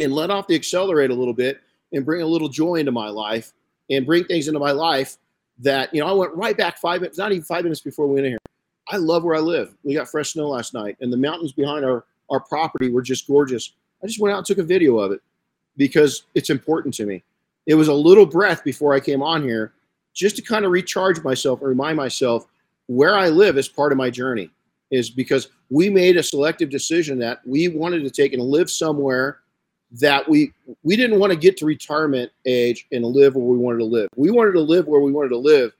and 0.00 0.12
let 0.12 0.30
off 0.30 0.46
the 0.46 0.54
accelerator 0.54 1.12
a 1.12 1.16
little 1.16 1.34
bit 1.34 1.60
and 1.92 2.04
bring 2.04 2.22
a 2.22 2.26
little 2.26 2.48
joy 2.48 2.76
into 2.76 2.92
my 2.92 3.08
life 3.08 3.52
and 3.90 4.06
bring 4.06 4.24
things 4.24 4.48
into 4.48 4.60
my 4.60 4.70
life 4.70 5.16
that 5.60 5.92
you 5.94 6.00
know 6.00 6.06
I 6.06 6.12
went 6.12 6.34
right 6.34 6.56
back 6.56 6.78
five 6.78 7.00
minutes, 7.00 7.18
not 7.18 7.32
even 7.32 7.44
five 7.44 7.64
minutes 7.64 7.80
before 7.80 8.06
we 8.06 8.14
went 8.14 8.26
in 8.26 8.32
here. 8.32 8.38
I 8.90 8.96
love 8.96 9.24
where 9.24 9.36
I 9.36 9.40
live. 9.40 9.74
We 9.82 9.94
got 9.94 10.08
fresh 10.08 10.32
snow 10.32 10.48
last 10.48 10.74
night, 10.74 10.96
and 11.00 11.12
the 11.12 11.16
mountains 11.16 11.52
behind 11.52 11.84
our 11.84 12.04
our 12.30 12.40
property 12.40 12.90
were 12.90 13.02
just 13.02 13.26
gorgeous. 13.26 13.72
I 14.02 14.06
just 14.06 14.20
went 14.20 14.34
out 14.34 14.38
and 14.38 14.46
took 14.46 14.58
a 14.58 14.62
video 14.62 14.98
of 14.98 15.12
it 15.12 15.20
because 15.76 16.24
it's 16.34 16.50
important 16.50 16.94
to 16.94 17.06
me. 17.06 17.22
It 17.66 17.74
was 17.74 17.88
a 17.88 17.94
little 17.94 18.26
breath 18.26 18.62
before 18.64 18.92
I 18.92 19.00
came 19.00 19.22
on 19.22 19.42
here, 19.42 19.72
just 20.14 20.36
to 20.36 20.42
kind 20.42 20.64
of 20.64 20.70
recharge 20.70 21.22
myself 21.22 21.60
and 21.60 21.68
remind 21.68 21.96
myself 21.96 22.46
where 22.86 23.16
I 23.16 23.28
live 23.28 23.56
is 23.56 23.68
part 23.68 23.92
of 23.92 23.98
my 23.98 24.10
journey. 24.10 24.50
Is 24.90 25.10
because 25.10 25.48
we 25.70 25.90
made 25.90 26.16
a 26.16 26.22
selective 26.22 26.70
decision 26.70 27.18
that 27.18 27.40
we 27.46 27.68
wanted 27.68 28.04
to 28.04 28.10
take 28.10 28.32
and 28.32 28.42
live 28.42 28.70
somewhere 28.70 29.40
that 29.92 30.28
we 30.28 30.52
we 30.82 30.96
didn't 30.96 31.18
want 31.18 31.32
to 31.32 31.38
get 31.38 31.56
to 31.58 31.66
retirement 31.66 32.30
age 32.46 32.86
and 32.92 33.04
live 33.04 33.34
where 33.34 33.44
we 33.44 33.58
wanted 33.58 33.78
to 33.78 33.84
live. 33.84 34.08
We 34.16 34.30
wanted 34.30 34.52
to 34.52 34.60
live 34.60 34.86
where 34.86 35.00
we 35.00 35.12
wanted 35.12 35.30
to 35.30 35.38
live 35.38 35.72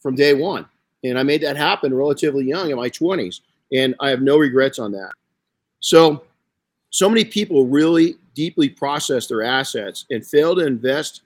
from 0.00 0.14
day 0.14 0.34
one. 0.34 0.66
And 1.04 1.18
I 1.18 1.22
made 1.22 1.42
that 1.42 1.56
happen 1.56 1.94
relatively 1.94 2.44
young 2.44 2.70
in 2.70 2.76
my 2.76 2.90
20s. 2.90 3.40
And 3.72 3.94
I 4.00 4.10
have 4.10 4.20
no 4.20 4.38
regrets 4.38 4.78
on 4.78 4.92
that. 4.92 5.12
So, 5.80 6.24
so 6.90 7.08
many 7.08 7.24
people 7.24 7.66
really 7.66 8.16
deeply 8.34 8.68
process 8.68 9.26
their 9.26 9.42
assets 9.42 10.06
and 10.10 10.26
fail 10.26 10.54
to 10.56 10.66
invest 10.66 11.22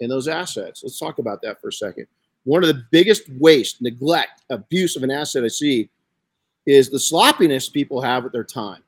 in 0.00 0.10
those 0.10 0.28
assets. 0.28 0.82
Let's 0.82 0.98
talk 0.98 1.18
about 1.18 1.42
that 1.42 1.60
for 1.60 1.68
a 1.68 1.72
second. 1.72 2.06
One 2.44 2.62
of 2.62 2.68
the 2.68 2.84
biggest 2.90 3.28
waste, 3.40 3.82
neglect, 3.82 4.42
abuse 4.50 4.94
of 4.94 5.02
an 5.02 5.10
asset 5.10 5.44
I 5.44 5.48
see 5.48 5.88
is 6.66 6.90
the 6.90 6.98
sloppiness 6.98 7.68
people 7.68 8.00
have 8.00 8.24
with 8.24 8.32
their 8.32 8.44
time. 8.44 8.82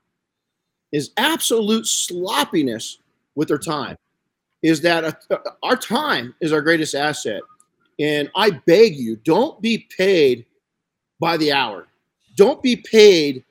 Is 0.92 1.10
absolute 1.16 1.86
sloppiness 1.86 2.98
with 3.34 3.48
their 3.48 3.58
time. 3.58 3.96
Is 4.62 4.80
that 4.82 5.04
a, 5.04 5.40
our 5.62 5.76
time 5.76 6.34
is 6.40 6.52
our 6.52 6.62
greatest 6.62 6.94
asset. 6.94 7.42
And 7.98 8.30
I 8.36 8.50
beg 8.50 8.96
you, 8.96 9.16
don't 9.16 9.60
be 9.60 9.88
paid 9.96 10.46
by 11.20 11.36
the 11.36 11.52
hour. 11.52 11.88
Don't 12.36 12.62
be 12.62 12.76
paid 12.76 13.44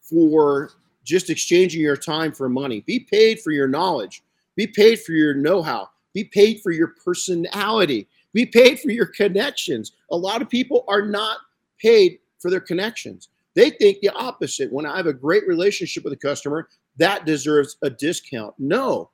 for 0.00 0.72
just 1.04 1.30
exchanging 1.30 1.80
your 1.80 1.96
time 1.96 2.32
for 2.32 2.48
money. 2.48 2.80
Be 2.80 3.00
paid 3.00 3.40
for 3.40 3.52
your 3.52 3.68
knowledge. 3.68 4.22
Be 4.56 4.66
paid 4.66 5.00
for 5.00 5.12
your 5.12 5.34
know 5.34 5.62
how. 5.62 5.90
Be 6.12 6.24
paid 6.24 6.60
for 6.60 6.72
your 6.72 6.94
personality. 7.04 8.08
Be 8.32 8.46
paid 8.46 8.80
for 8.80 8.90
your 8.90 9.06
connections. 9.06 9.92
A 10.10 10.16
lot 10.16 10.42
of 10.42 10.50
people 10.50 10.84
are 10.88 11.06
not 11.06 11.38
paid 11.78 12.18
for 12.38 12.50
their 12.50 12.60
connections. 12.60 13.28
They 13.54 13.70
think 13.70 14.00
the 14.00 14.10
opposite. 14.10 14.72
When 14.72 14.86
I 14.86 14.96
have 14.96 15.06
a 15.06 15.12
great 15.12 15.46
relationship 15.46 16.04
with 16.04 16.12
a 16.12 16.16
customer, 16.16 16.68
that 16.96 17.24
deserves 17.26 17.76
a 17.82 17.90
discount. 17.90 18.54
No, 18.58 19.10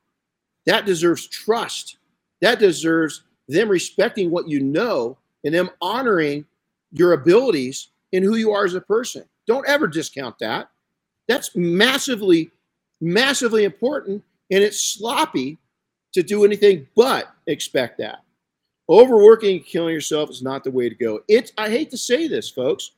that 0.67 0.87
deserves 0.87 1.27
trust. 1.29 1.99
That 2.41 2.59
deserves 2.59 3.25
them 3.49 3.69
respecting 3.69 4.31
what 4.31 4.49
you 4.49 4.61
know 4.61 5.17
and 5.45 5.55
them 5.55 5.71
honoring 5.81 6.45
your 6.93 7.13
abilities 7.13 7.89
and 8.13 8.25
who 8.25 8.37
you 8.37 8.53
are 8.53 8.65
as 8.65 8.75
a 8.75 8.81
person. 8.81 9.25
Don't 9.47 9.69
ever 9.69 9.87
discount 9.87 10.39
that. 10.41 10.71
That's 11.27 11.55
massively, 11.57 12.51
massively 13.01 13.65
important. 13.65 14.23
And 14.51 14.63
it's 14.63 14.81
sloppy 14.81 15.59
to 16.13 16.23
do 16.23 16.45
anything 16.45 16.87
but 16.97 17.33
expect 17.47 17.99
that. 17.99 18.21
Overworking 18.89 19.57
and 19.57 19.67
killing 19.67 19.93
yourself 19.93 20.31
is 20.31 20.43
not 20.43 20.65
the 20.65 20.71
way 20.71 20.89
to 20.89 20.95
go. 20.95 21.21
It's 21.29 21.53
I 21.59 21.69
hate 21.69 21.91
to 21.91 21.99
say 21.99 22.27
this, 22.27 22.49
folks. 22.49 22.93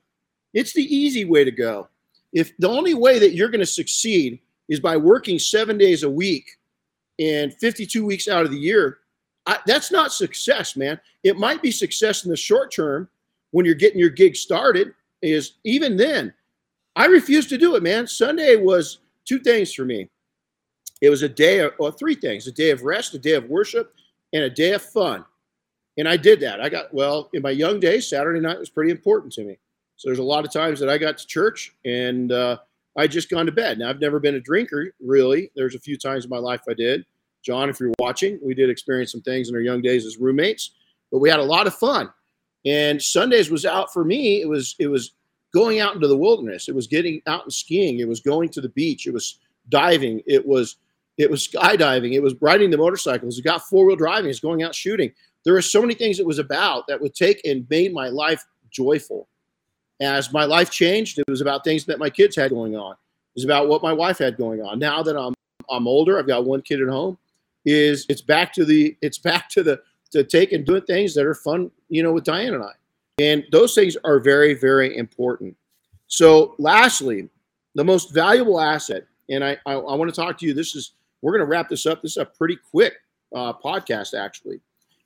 It's 0.54 0.72
the 0.72 0.94
easy 0.94 1.24
way 1.24 1.44
to 1.44 1.50
go. 1.50 1.88
If 2.32 2.56
the 2.58 2.68
only 2.68 2.94
way 2.94 3.18
that 3.18 3.34
you're 3.34 3.48
going 3.48 3.60
to 3.60 3.66
succeed 3.66 4.38
is 4.68 4.78
by 4.78 4.96
working 4.96 5.38
seven 5.38 5.76
days 5.76 6.04
a 6.04 6.10
week 6.10 6.46
and 7.18 7.52
52 7.54 8.04
weeks 8.04 8.28
out 8.28 8.44
of 8.44 8.52
the 8.52 8.58
year, 8.58 8.99
I, 9.46 9.58
that's 9.66 9.90
not 9.90 10.12
success, 10.12 10.76
man. 10.76 11.00
It 11.24 11.36
might 11.38 11.62
be 11.62 11.70
success 11.70 12.24
in 12.24 12.30
the 12.30 12.36
short 12.36 12.72
term 12.72 13.08
when 13.50 13.66
you're 13.66 13.74
getting 13.74 13.98
your 13.98 14.10
gig 14.10 14.36
started. 14.36 14.94
Is 15.22 15.54
even 15.64 15.96
then, 15.96 16.32
I 16.96 17.06
refuse 17.06 17.46
to 17.48 17.58
do 17.58 17.76
it, 17.76 17.82
man. 17.82 18.06
Sunday 18.06 18.56
was 18.56 18.98
two 19.26 19.38
things 19.38 19.72
for 19.72 19.84
me. 19.84 20.08
It 21.00 21.10
was 21.10 21.22
a 21.22 21.28
day 21.28 21.60
of, 21.60 21.72
or 21.78 21.92
three 21.92 22.14
things: 22.14 22.46
a 22.46 22.52
day 22.52 22.70
of 22.70 22.82
rest, 22.82 23.14
a 23.14 23.18
day 23.18 23.34
of 23.34 23.44
worship, 23.44 23.94
and 24.32 24.44
a 24.44 24.50
day 24.50 24.72
of 24.72 24.82
fun. 24.82 25.24
And 25.98 26.08
I 26.08 26.16
did 26.16 26.40
that. 26.40 26.60
I 26.60 26.68
got 26.68 26.92
well 26.94 27.28
in 27.34 27.42
my 27.42 27.50
young 27.50 27.80
days. 27.80 28.08
Saturday 28.08 28.40
night 28.40 28.58
was 28.58 28.70
pretty 28.70 28.90
important 28.90 29.32
to 29.34 29.44
me. 29.44 29.58
So 29.96 30.08
there's 30.08 30.18
a 30.18 30.22
lot 30.22 30.46
of 30.46 30.52
times 30.52 30.80
that 30.80 30.88
I 30.88 30.96
got 30.96 31.18
to 31.18 31.26
church 31.26 31.74
and 31.84 32.32
uh, 32.32 32.56
I 32.96 33.06
just 33.06 33.28
gone 33.28 33.44
to 33.44 33.52
bed. 33.52 33.78
Now 33.78 33.90
I've 33.90 34.00
never 34.00 34.18
been 34.18 34.36
a 34.36 34.40
drinker 34.40 34.94
really. 34.98 35.50
There's 35.54 35.74
a 35.74 35.78
few 35.78 35.98
times 35.98 36.24
in 36.24 36.30
my 36.30 36.38
life 36.38 36.62
I 36.68 36.72
did. 36.72 37.04
John, 37.42 37.70
if 37.70 37.80
you're 37.80 37.92
watching, 37.98 38.38
we 38.42 38.54
did 38.54 38.70
experience 38.70 39.12
some 39.12 39.22
things 39.22 39.48
in 39.48 39.54
our 39.54 39.60
young 39.60 39.80
days 39.80 40.06
as 40.06 40.18
roommates, 40.18 40.72
but 41.10 41.18
we 41.18 41.30
had 41.30 41.40
a 41.40 41.44
lot 41.44 41.66
of 41.66 41.74
fun. 41.74 42.10
And 42.66 43.00
Sundays 43.02 43.50
was 43.50 43.64
out 43.64 43.92
for 43.92 44.04
me. 44.04 44.42
It 44.42 44.48
was 44.48 44.74
it 44.78 44.88
was 44.88 45.12
going 45.52 45.80
out 45.80 45.94
into 45.94 46.06
the 46.06 46.16
wilderness. 46.16 46.68
It 46.68 46.74
was 46.74 46.86
getting 46.86 47.22
out 47.26 47.44
and 47.44 47.52
skiing. 47.52 48.00
It 48.00 48.08
was 48.08 48.20
going 48.20 48.50
to 48.50 48.60
the 48.60 48.68
beach. 48.68 49.06
It 49.06 49.14
was 49.14 49.38
diving. 49.68 50.22
It 50.26 50.46
was 50.46 50.76
it 51.16 51.30
was 51.30 51.46
skydiving. 51.46 52.12
It 52.12 52.22
was 52.22 52.34
riding 52.40 52.70
the 52.70 52.78
motorcycles. 52.78 53.38
It 53.38 53.44
got 53.44 53.62
four 53.62 53.86
wheel 53.86 53.96
driving. 53.96 54.30
It's 54.30 54.40
going 54.40 54.62
out 54.62 54.74
shooting. 54.74 55.12
There 55.44 55.54
were 55.54 55.62
so 55.62 55.80
many 55.80 55.94
things 55.94 56.18
it 56.18 56.26
was 56.26 56.38
about 56.38 56.86
that 56.86 57.00
would 57.00 57.14
take 57.14 57.40
and 57.44 57.66
made 57.70 57.92
my 57.92 58.08
life 58.08 58.44
joyful. 58.70 59.28
As 60.00 60.32
my 60.32 60.44
life 60.44 60.70
changed, 60.70 61.18
it 61.18 61.28
was 61.28 61.40
about 61.40 61.64
things 61.64 61.84
that 61.86 61.98
my 61.98 62.08
kids 62.08 62.36
had 62.36 62.50
going 62.50 62.74
on. 62.74 62.92
It 62.92 63.36
was 63.36 63.44
about 63.44 63.68
what 63.68 63.82
my 63.82 63.92
wife 63.92 64.18
had 64.18 64.36
going 64.36 64.62
on. 64.62 64.78
Now 64.78 65.02
that 65.02 65.16
I'm 65.16 65.34
I'm 65.70 65.86
older, 65.86 66.18
I've 66.18 66.26
got 66.26 66.44
one 66.44 66.62
kid 66.62 66.80
at 66.80 66.88
home. 66.88 67.18
Is 67.66 68.06
it's 68.08 68.22
back 68.22 68.52
to 68.54 68.64
the 68.64 68.96
it's 69.02 69.18
back 69.18 69.50
to 69.50 69.62
the 69.62 69.82
to 70.12 70.24
take 70.24 70.52
and 70.52 70.64
doing 70.64 70.82
things 70.82 71.14
that 71.14 71.24
are 71.24 71.34
fun, 71.34 71.70
you 71.88 72.02
know, 72.02 72.12
with 72.12 72.24
Diane 72.24 72.54
and 72.54 72.64
I. 72.64 72.72
And 73.20 73.44
those 73.52 73.74
things 73.74 73.96
are 74.04 74.18
very, 74.18 74.54
very 74.54 74.96
important. 74.96 75.56
So, 76.06 76.54
lastly, 76.58 77.28
the 77.74 77.84
most 77.84 78.12
valuable 78.12 78.60
asset, 78.60 79.04
and 79.28 79.44
I, 79.44 79.58
I, 79.66 79.74
I 79.74 79.94
want 79.94 80.12
to 80.12 80.20
talk 80.20 80.38
to 80.38 80.46
you. 80.46 80.54
This 80.54 80.74
is, 80.74 80.94
we're 81.22 81.32
going 81.32 81.40
to 81.40 81.46
wrap 81.46 81.68
this 81.68 81.86
up. 81.86 82.02
This 82.02 82.12
is 82.12 82.16
a 82.16 82.24
pretty 82.24 82.58
quick 82.70 82.94
uh, 83.34 83.52
podcast, 83.52 84.18
actually. 84.18 84.60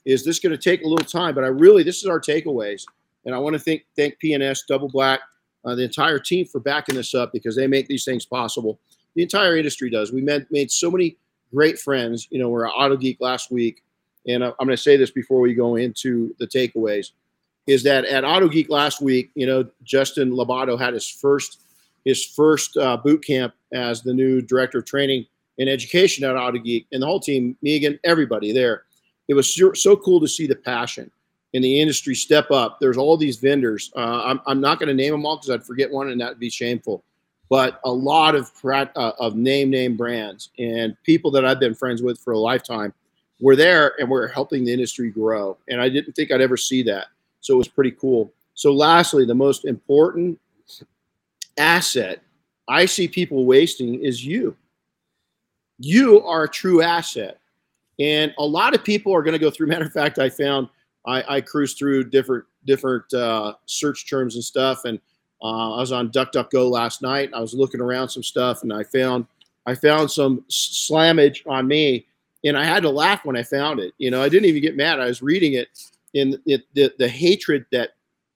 Is 0.05 0.25
this 0.25 0.39
going 0.39 0.53
to 0.53 0.59
take 0.59 0.83
a 0.83 0.89
little 0.89 1.05
time? 1.05 1.35
But 1.35 1.45
I 1.45 1.49
really, 1.49 1.83
this 1.83 1.99
is 1.99 2.07
our 2.07 2.21
takeaways. 2.21 2.85
And 3.27 3.35
I 3.35 3.39
want 3.39 3.55
to 3.55 3.59
thank, 3.59 3.85
thank 3.97 4.17
PNS, 4.23 4.61
Double 4.69 4.89
Black, 4.89 5.21
uh, 5.65 5.75
the 5.75 5.83
entire 5.83 6.19
team 6.19 6.47
for 6.47 6.61
backing 6.61 6.95
this 6.95 7.15
up 7.15 7.33
because 7.33 7.57
they 7.57 7.67
make 7.67 7.89
these 7.89 8.05
things 8.05 8.25
possible. 8.25 8.79
The 9.15 9.23
entire 9.23 9.57
industry 9.57 9.91
does. 9.91 10.13
We 10.13 10.21
met, 10.21 10.51
made 10.51 10.71
so 10.71 10.91
many 10.91 11.17
great 11.55 11.79
friends. 11.79 12.27
You 12.31 12.39
know, 12.41 12.49
we're 12.49 12.67
at 12.67 12.73
Auto 12.73 12.97
Geek 12.97 13.19
last 13.21 13.51
week. 13.51 13.83
And 14.27 14.43
I'm 14.43 14.55
going 14.59 14.71
to 14.71 14.77
say 14.77 14.97
this 14.97 15.11
before 15.11 15.41
we 15.41 15.55
go 15.55 15.77
into 15.77 16.35
the 16.39 16.47
takeaways 16.47 17.11
is 17.67 17.83
that 17.83 18.05
at 18.05 18.25
Auto 18.25 18.49
Geek 18.49 18.69
last 18.69 19.01
week, 19.01 19.31
you 19.35 19.47
know, 19.47 19.69
Justin 19.83 20.33
Labato 20.33 20.79
had 20.79 20.95
his 20.95 21.09
first 21.09 21.61
his 22.05 22.23
first 22.23 22.77
uh, 22.77 22.99
boot 22.99 23.25
camp 23.25 23.55
as 23.73 24.03
the 24.03 24.13
new 24.13 24.43
director 24.43 24.79
of 24.79 24.85
training 24.85 25.25
and 25.59 25.71
education 25.71 26.23
at 26.25 26.37
Auto 26.37 26.59
Geek, 26.59 26.87
and 26.93 27.01
the 27.03 27.07
whole 27.07 27.21
team, 27.21 27.57
Megan, 27.63 27.99
everybody 28.05 28.53
there. 28.53 28.83
It 29.29 29.35
was 29.35 29.55
so, 29.55 29.73
so 29.73 29.97
cool 29.97 30.21
to 30.21 30.29
see 30.29 30.47
the 30.47 30.57
passion 30.57 31.11
in 31.55 31.63
the 31.63 31.81
industry 31.81 32.15
step 32.15 32.51
up. 32.51 32.79
There's 32.79 32.99
all 32.99 33.17
these 33.17 33.39
vendors. 33.39 33.91
Uh, 33.97 34.23
I'm, 34.25 34.41
I'm 34.47 34.61
not 34.61 34.79
going 34.79 34.89
to 34.89 34.95
name 34.95 35.13
them 35.13 35.25
all 35.25 35.37
because 35.37 35.49
I'd 35.49 35.65
forget 35.65 35.91
one, 35.91 36.11
and 36.11 36.21
that'd 36.21 36.39
be 36.39 36.51
shameful. 36.51 37.05
But 37.55 37.79
a 37.85 37.93
lot 37.93 38.35
of 38.35 38.51
uh, 38.65 39.13
of 39.21 39.37
name 39.37 39.71
name 39.71 39.97
brands 39.97 40.51
and 40.59 41.01
people 41.05 41.31
that 41.31 41.45
I've 41.45 41.61
been 41.61 41.73
friends 41.73 42.03
with 42.03 42.19
for 42.19 42.33
a 42.33 42.39
lifetime 42.39 42.93
were 43.39 43.55
there, 43.55 43.93
and 44.01 44.11
we're 44.11 44.27
helping 44.27 44.65
the 44.65 44.73
industry 44.73 45.09
grow. 45.09 45.57
And 45.69 45.81
I 45.81 45.89
didn't 45.89 46.15
think 46.15 46.33
I'd 46.33 46.41
ever 46.41 46.57
see 46.57 46.83
that. 46.83 47.07
So 47.43 47.55
it 47.55 47.59
was 47.59 47.69
pretty 47.69 47.93
cool. 47.93 48.33
So, 48.55 48.73
lastly, 48.73 49.25
the 49.25 49.37
most 49.37 49.67
important 49.67 50.37
asset 51.57 52.25
I 52.67 52.87
see 52.87 53.07
people 53.07 53.47
wasting 53.47 54.03
is 54.03 54.27
you. 54.27 54.57
You 55.79 56.23
are 56.23 56.43
a 56.43 56.49
true 56.49 56.83
asset. 56.83 57.39
And 58.01 58.35
a 58.39 58.45
lot 58.45 58.75
of 58.75 58.83
people 58.83 59.15
are 59.15 59.23
going 59.23 59.35
to 59.35 59.39
go 59.39 59.53
through. 59.53 59.67
Matter 59.69 59.85
of 59.85 59.93
fact, 59.93 60.19
I 60.19 60.29
found 60.29 60.67
I, 61.07 61.37
I 61.37 61.41
cruised 61.41 61.79
through 61.79 62.11
different 62.11 62.47
different 62.67 63.15
uh, 63.15 63.55
search 63.67 64.11
terms 64.11 64.35
and 64.35 64.43
stuff, 64.43 64.87
and 64.87 64.99
uh, 65.45 65.75
I 65.75 65.81
was 65.81 65.93
on 65.93 66.11
DuckDuckGo 66.11 66.71
last 66.71 67.03
night. 67.03 67.31
I 67.35 67.41
was 67.41 67.53
looking 67.53 67.81
around 67.83 68.09
some 68.09 68.23
stuff, 68.23 68.63
and 68.63 68.73
I 68.73 68.83
found 68.83 69.27
I 69.67 69.75
found 69.75 70.11
some 70.11 70.45
slammage 70.51 71.47
on 71.47 71.69
me, 71.69 72.07
and 72.45 72.57
I 72.57 72.65
had 72.65 72.83
to 72.83 72.91
laugh 72.91 73.25
when 73.25 73.37
I 73.37 73.43
found 73.43 73.79
it. 73.79 73.93
You 73.99 74.11
know, 74.11 74.23
I 74.23 74.29
didn't 74.29 74.47
even 74.47 74.63
get 74.63 74.77
mad. 74.77 75.01
I 75.01 75.07
was 75.07 75.23
reading 75.23 75.55
it, 75.55 75.69
and 76.15 76.39
the, 76.47 76.63
the, 76.75 76.93
the 76.99 77.09
hatred 77.09 77.67
that 77.73 77.91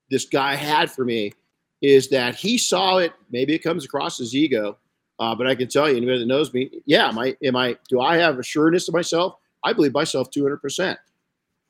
this 0.09 0.25
guy 0.25 0.55
had 0.55 0.91
for 0.91 1.03
me 1.05 1.33
is 1.81 2.09
that 2.09 2.35
he 2.35 2.57
saw 2.57 2.97
it. 2.97 3.13
Maybe 3.31 3.53
it 3.53 3.59
comes 3.59 3.85
across 3.85 4.19
as 4.19 4.35
ego, 4.35 4.77
Uh, 5.19 5.35
but 5.35 5.47
I 5.47 5.55
can 5.55 5.67
tell 5.67 5.89
you, 5.89 5.97
anybody 5.97 6.19
that 6.19 6.25
knows 6.25 6.53
me, 6.53 6.69
yeah, 6.85 7.07
am 7.09 7.19
I, 7.19 7.35
am 7.43 7.55
I, 7.55 7.77
do 7.89 8.01
I 8.01 8.17
have 8.17 8.39
assuredness 8.39 8.87
of 8.87 8.93
myself? 8.93 9.35
I 9.63 9.73
believe 9.73 9.93
myself 9.93 10.31
200%. 10.31 10.97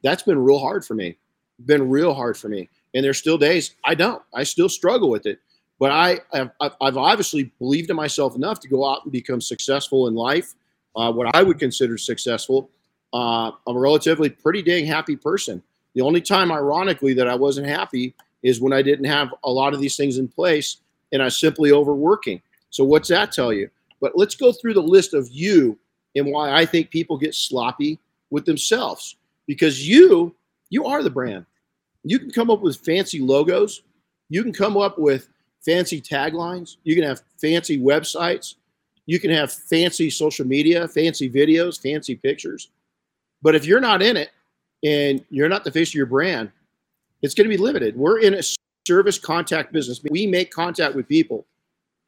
That's 0.03 0.23
been 0.23 0.37
real 0.37 0.59
hard 0.59 0.85
for 0.85 0.93
me. 0.93 1.17
Been 1.65 1.89
real 1.89 2.13
hard 2.13 2.37
for 2.37 2.47
me. 2.47 2.69
And 2.93 3.03
there's 3.03 3.17
still 3.17 3.37
days 3.37 3.75
I 3.85 3.95
don't. 3.95 4.21
I 4.33 4.43
still 4.43 4.69
struggle 4.69 5.09
with 5.09 5.25
it. 5.25 5.39
But 5.79 5.91
I, 5.91 6.19
have, 6.33 6.51
I've 6.59 6.97
obviously 6.97 7.51
believed 7.57 7.89
in 7.89 7.95
myself 7.95 8.35
enough 8.35 8.59
to 8.61 8.67
go 8.67 8.85
out 8.85 9.03
and 9.03 9.11
become 9.11 9.39
successful 9.39 10.07
in 10.07 10.13
life, 10.13 10.53
uh, 10.95 11.11
what 11.11 11.33
I 11.33 11.41
would 11.41 11.57
consider 11.57 11.97
successful. 11.97 12.69
Uh, 13.13 13.51
I'm 13.65 13.77
a 13.77 13.79
relatively 13.79 14.29
pretty 14.29 14.61
dang 14.61 14.85
happy 14.85 15.15
person. 15.15 15.63
The 15.95 16.01
only 16.01 16.21
time, 16.21 16.51
ironically, 16.51 17.13
that 17.13 17.27
I 17.27 17.35
wasn't 17.35 17.67
happy 17.67 18.13
is 18.43 18.61
when 18.61 18.73
I 18.73 18.81
didn't 18.81 19.05
have 19.05 19.33
a 19.43 19.49
lot 19.49 19.73
of 19.73 19.79
these 19.79 19.95
things 19.95 20.17
in 20.17 20.27
place 20.27 20.77
and 21.11 21.21
I 21.21 21.25
was 21.25 21.39
simply 21.39 21.71
overworking. 21.71 22.41
So, 22.69 22.83
what's 22.83 23.09
that 23.09 23.31
tell 23.31 23.51
you? 23.51 23.69
But 24.01 24.13
let's 24.15 24.35
go 24.35 24.51
through 24.51 24.75
the 24.75 24.81
list 24.81 25.13
of 25.13 25.27
you 25.31 25.77
and 26.15 26.27
why 26.27 26.51
I 26.51 26.65
think 26.65 26.89
people 26.89 27.17
get 27.17 27.35
sloppy 27.35 27.99
with 28.29 28.45
themselves 28.45 29.15
because 29.47 29.87
you, 29.87 30.35
you 30.69 30.85
are 30.85 31.03
the 31.03 31.09
brand. 31.09 31.45
You 32.03 32.19
can 32.19 32.31
come 32.31 32.49
up 32.49 32.61
with 32.61 32.77
fancy 32.77 33.19
logos, 33.19 33.83
you 34.29 34.43
can 34.43 34.53
come 34.53 34.77
up 34.77 34.97
with 34.97 35.29
fancy 35.65 36.01
taglines, 36.01 36.77
you 36.83 36.95
can 36.95 37.03
have 37.03 37.21
fancy 37.37 37.77
websites, 37.77 38.55
you 39.05 39.19
can 39.19 39.31
have 39.31 39.51
fancy 39.51 40.09
social 40.09 40.45
media, 40.45 40.87
fancy 40.87 41.29
videos, 41.29 41.81
fancy 41.81 42.15
pictures. 42.15 42.69
But 43.41 43.55
if 43.55 43.65
you're 43.65 43.79
not 43.79 44.01
in 44.01 44.17
it 44.17 44.29
and 44.83 45.23
you're 45.29 45.49
not 45.49 45.63
the 45.63 45.71
face 45.71 45.89
of 45.89 45.95
your 45.95 46.05
brand, 46.05 46.51
it's 47.21 47.33
going 47.33 47.49
to 47.49 47.55
be 47.55 47.61
limited. 47.61 47.97
We're 47.97 48.19
in 48.19 48.35
a 48.35 48.41
service 48.87 49.19
contact 49.19 49.73
business. 49.73 50.01
We 50.09 50.25
make 50.27 50.51
contact 50.51 50.95
with 50.95 51.07
people. 51.07 51.45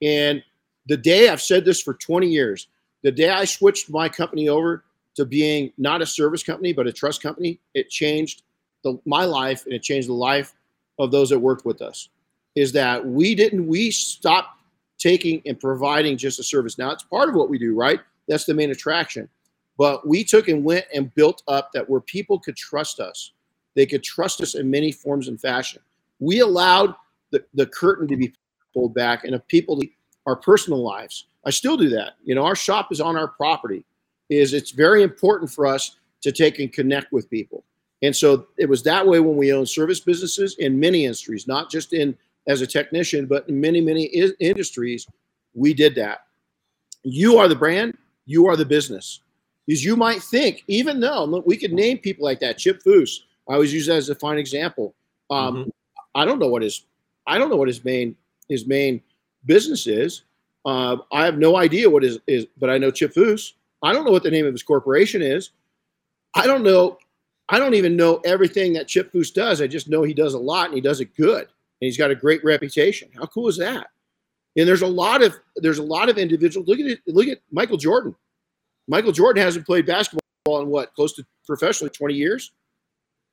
And 0.01 0.43
the 0.87 0.97
day 0.97 1.29
I've 1.29 1.41
said 1.41 1.65
this 1.65 1.81
for 1.81 1.93
20 1.93 2.27
years, 2.27 2.67
the 3.03 3.11
day 3.11 3.29
I 3.29 3.45
switched 3.45 3.89
my 3.89 4.07
company 4.07 4.47
over 4.47 4.83
to 5.15 5.25
being 5.25 5.71
not 5.77 6.01
a 6.01 6.05
service 6.05 6.43
company, 6.43 6.71
but 6.71 6.87
a 6.87 6.93
trust 6.93 7.21
company, 7.21 7.59
it 7.73 7.89
changed 7.89 8.43
the, 8.83 8.99
my 9.05 9.25
life 9.25 9.65
and 9.65 9.73
it 9.73 9.83
changed 9.83 10.09
the 10.09 10.13
life 10.13 10.53
of 10.99 11.11
those 11.11 11.29
that 11.29 11.39
worked 11.39 11.65
with 11.65 11.81
us. 11.81 12.09
Is 12.55 12.71
that 12.73 13.05
we 13.05 13.33
didn't, 13.35 13.65
we 13.67 13.91
stopped 13.91 14.61
taking 14.97 15.41
and 15.45 15.59
providing 15.59 16.17
just 16.17 16.39
a 16.39 16.43
service. 16.43 16.77
Now 16.77 16.91
it's 16.91 17.03
part 17.03 17.29
of 17.29 17.35
what 17.35 17.49
we 17.49 17.57
do, 17.57 17.75
right? 17.75 17.99
That's 18.27 18.45
the 18.45 18.53
main 18.53 18.71
attraction. 18.71 19.29
But 19.77 20.07
we 20.07 20.23
took 20.23 20.47
and 20.47 20.63
went 20.63 20.85
and 20.93 21.13
built 21.15 21.43
up 21.47 21.71
that 21.73 21.89
where 21.89 22.01
people 22.01 22.39
could 22.39 22.55
trust 22.55 22.99
us. 22.99 23.31
They 23.75 23.85
could 23.85 24.03
trust 24.03 24.41
us 24.41 24.55
in 24.55 24.69
many 24.69 24.91
forms 24.91 25.27
and 25.27 25.39
fashion. 25.39 25.81
We 26.19 26.41
allowed 26.41 26.93
the, 27.31 27.43
the 27.53 27.65
curtain 27.65 28.07
to 28.09 28.17
be 28.17 28.33
pulled 28.73 28.93
back 28.93 29.23
and 29.23 29.33
of 29.33 29.47
people 29.47 29.81
our 30.27 30.35
personal 30.35 30.83
lives. 30.83 31.25
I 31.45 31.49
still 31.49 31.77
do 31.77 31.89
that. 31.89 32.13
You 32.23 32.35
know, 32.35 32.45
our 32.45 32.55
shop 32.55 32.91
is 32.91 33.01
on 33.01 33.17
our 33.17 33.27
property. 33.27 33.83
Is 34.29 34.53
it's 34.53 34.71
very 34.71 35.03
important 35.03 35.51
for 35.51 35.65
us 35.65 35.97
to 36.21 36.31
take 36.31 36.59
and 36.59 36.71
connect 36.71 37.11
with 37.11 37.29
people. 37.29 37.63
And 38.01 38.15
so 38.15 38.47
it 38.57 38.67
was 38.67 38.83
that 38.83 39.05
way 39.05 39.19
when 39.19 39.37
we 39.37 39.53
owned 39.53 39.69
service 39.69 39.99
businesses 39.99 40.55
in 40.57 40.79
many 40.79 41.05
industries, 41.05 41.47
not 41.47 41.69
just 41.69 41.93
in 41.93 42.17
as 42.47 42.61
a 42.61 42.67
technician, 42.67 43.27
but 43.27 43.47
in 43.47 43.61
many, 43.61 43.81
many 43.81 44.09
I- 44.19 44.33
industries, 44.39 45.07
we 45.53 45.73
did 45.73 45.93
that. 45.95 46.25
You 47.03 47.37
are 47.37 47.47
the 47.47 47.55
brand, 47.55 47.97
you 48.25 48.47
are 48.47 48.55
the 48.55 48.65
business. 48.65 49.19
Because 49.67 49.85
you 49.85 49.95
might 49.95 50.23
think, 50.23 50.63
even 50.67 50.99
though 50.99 51.23
look, 51.23 51.45
we 51.45 51.55
could 51.55 51.71
name 51.71 51.99
people 51.99 52.25
like 52.25 52.39
that, 52.39 52.57
Chip 52.57 52.81
Foose, 52.83 53.19
I 53.47 53.53
always 53.53 53.73
use 53.73 53.87
that 53.87 53.97
as 53.97 54.09
a 54.09 54.15
fine 54.15 54.37
example. 54.37 54.95
Um, 55.29 55.55
mm-hmm. 55.55 55.69
I 56.15 56.25
don't 56.25 56.39
know 56.39 56.47
what 56.47 56.63
his, 56.63 56.85
I 57.27 57.37
don't 57.37 57.49
know 57.49 57.55
what 57.57 57.67
his 57.67 57.83
main, 57.85 58.15
his 58.49 58.65
main 58.65 59.01
business 59.45 59.85
is. 59.87 60.23
Uh, 60.65 60.97
I 61.11 61.25
have 61.25 61.37
no 61.37 61.57
idea 61.57 61.89
what 61.89 62.03
is 62.03 62.19
is, 62.27 62.45
but 62.59 62.69
I 62.69 62.77
know 62.77 62.91
Chip 62.91 63.13
Foose. 63.13 63.53
I 63.83 63.93
don't 63.93 64.05
know 64.05 64.11
what 64.11 64.23
the 64.23 64.31
name 64.31 64.45
of 64.45 64.53
his 64.53 64.63
corporation 64.63 65.21
is. 65.21 65.51
I 66.35 66.45
don't 66.45 66.63
know. 66.63 66.97
I 67.51 67.59
don't 67.59 67.73
even 67.73 67.97
know 67.97 68.21
everything 68.23 68.71
that 68.73 68.87
Chip 68.87 69.11
Foose 69.11 69.33
does. 69.33 69.61
I 69.61 69.67
just 69.67 69.89
know 69.89 70.03
he 70.03 70.13
does 70.13 70.33
a 70.33 70.39
lot 70.39 70.67
and 70.67 70.73
he 70.73 70.79
does 70.81 71.01
it 71.01 71.13
good, 71.17 71.41
and 71.41 71.47
he's 71.81 71.97
got 71.97 72.09
a 72.09 72.15
great 72.15 72.41
reputation. 72.45 73.09
How 73.13 73.25
cool 73.25 73.49
is 73.49 73.57
that? 73.57 73.87
And 74.57 74.67
there's 74.67 74.81
a 74.81 74.87
lot 74.87 75.21
of 75.21 75.37
there's 75.57 75.77
a 75.77 75.83
lot 75.83 76.07
of 76.07 76.17
individuals. 76.17 76.67
Look 76.67 76.79
at 76.79 76.85
it. 76.85 76.99
Look 77.07 77.27
at 77.27 77.39
Michael 77.51 77.77
Jordan. 77.77 78.15
Michael 78.87 79.11
Jordan 79.11 79.43
hasn't 79.43 79.65
played 79.65 79.85
basketball 79.85 80.61
in 80.61 80.69
what 80.69 80.93
close 80.93 81.13
to 81.13 81.25
professionally 81.45 81.91
20 81.91 82.13
years. 82.13 82.51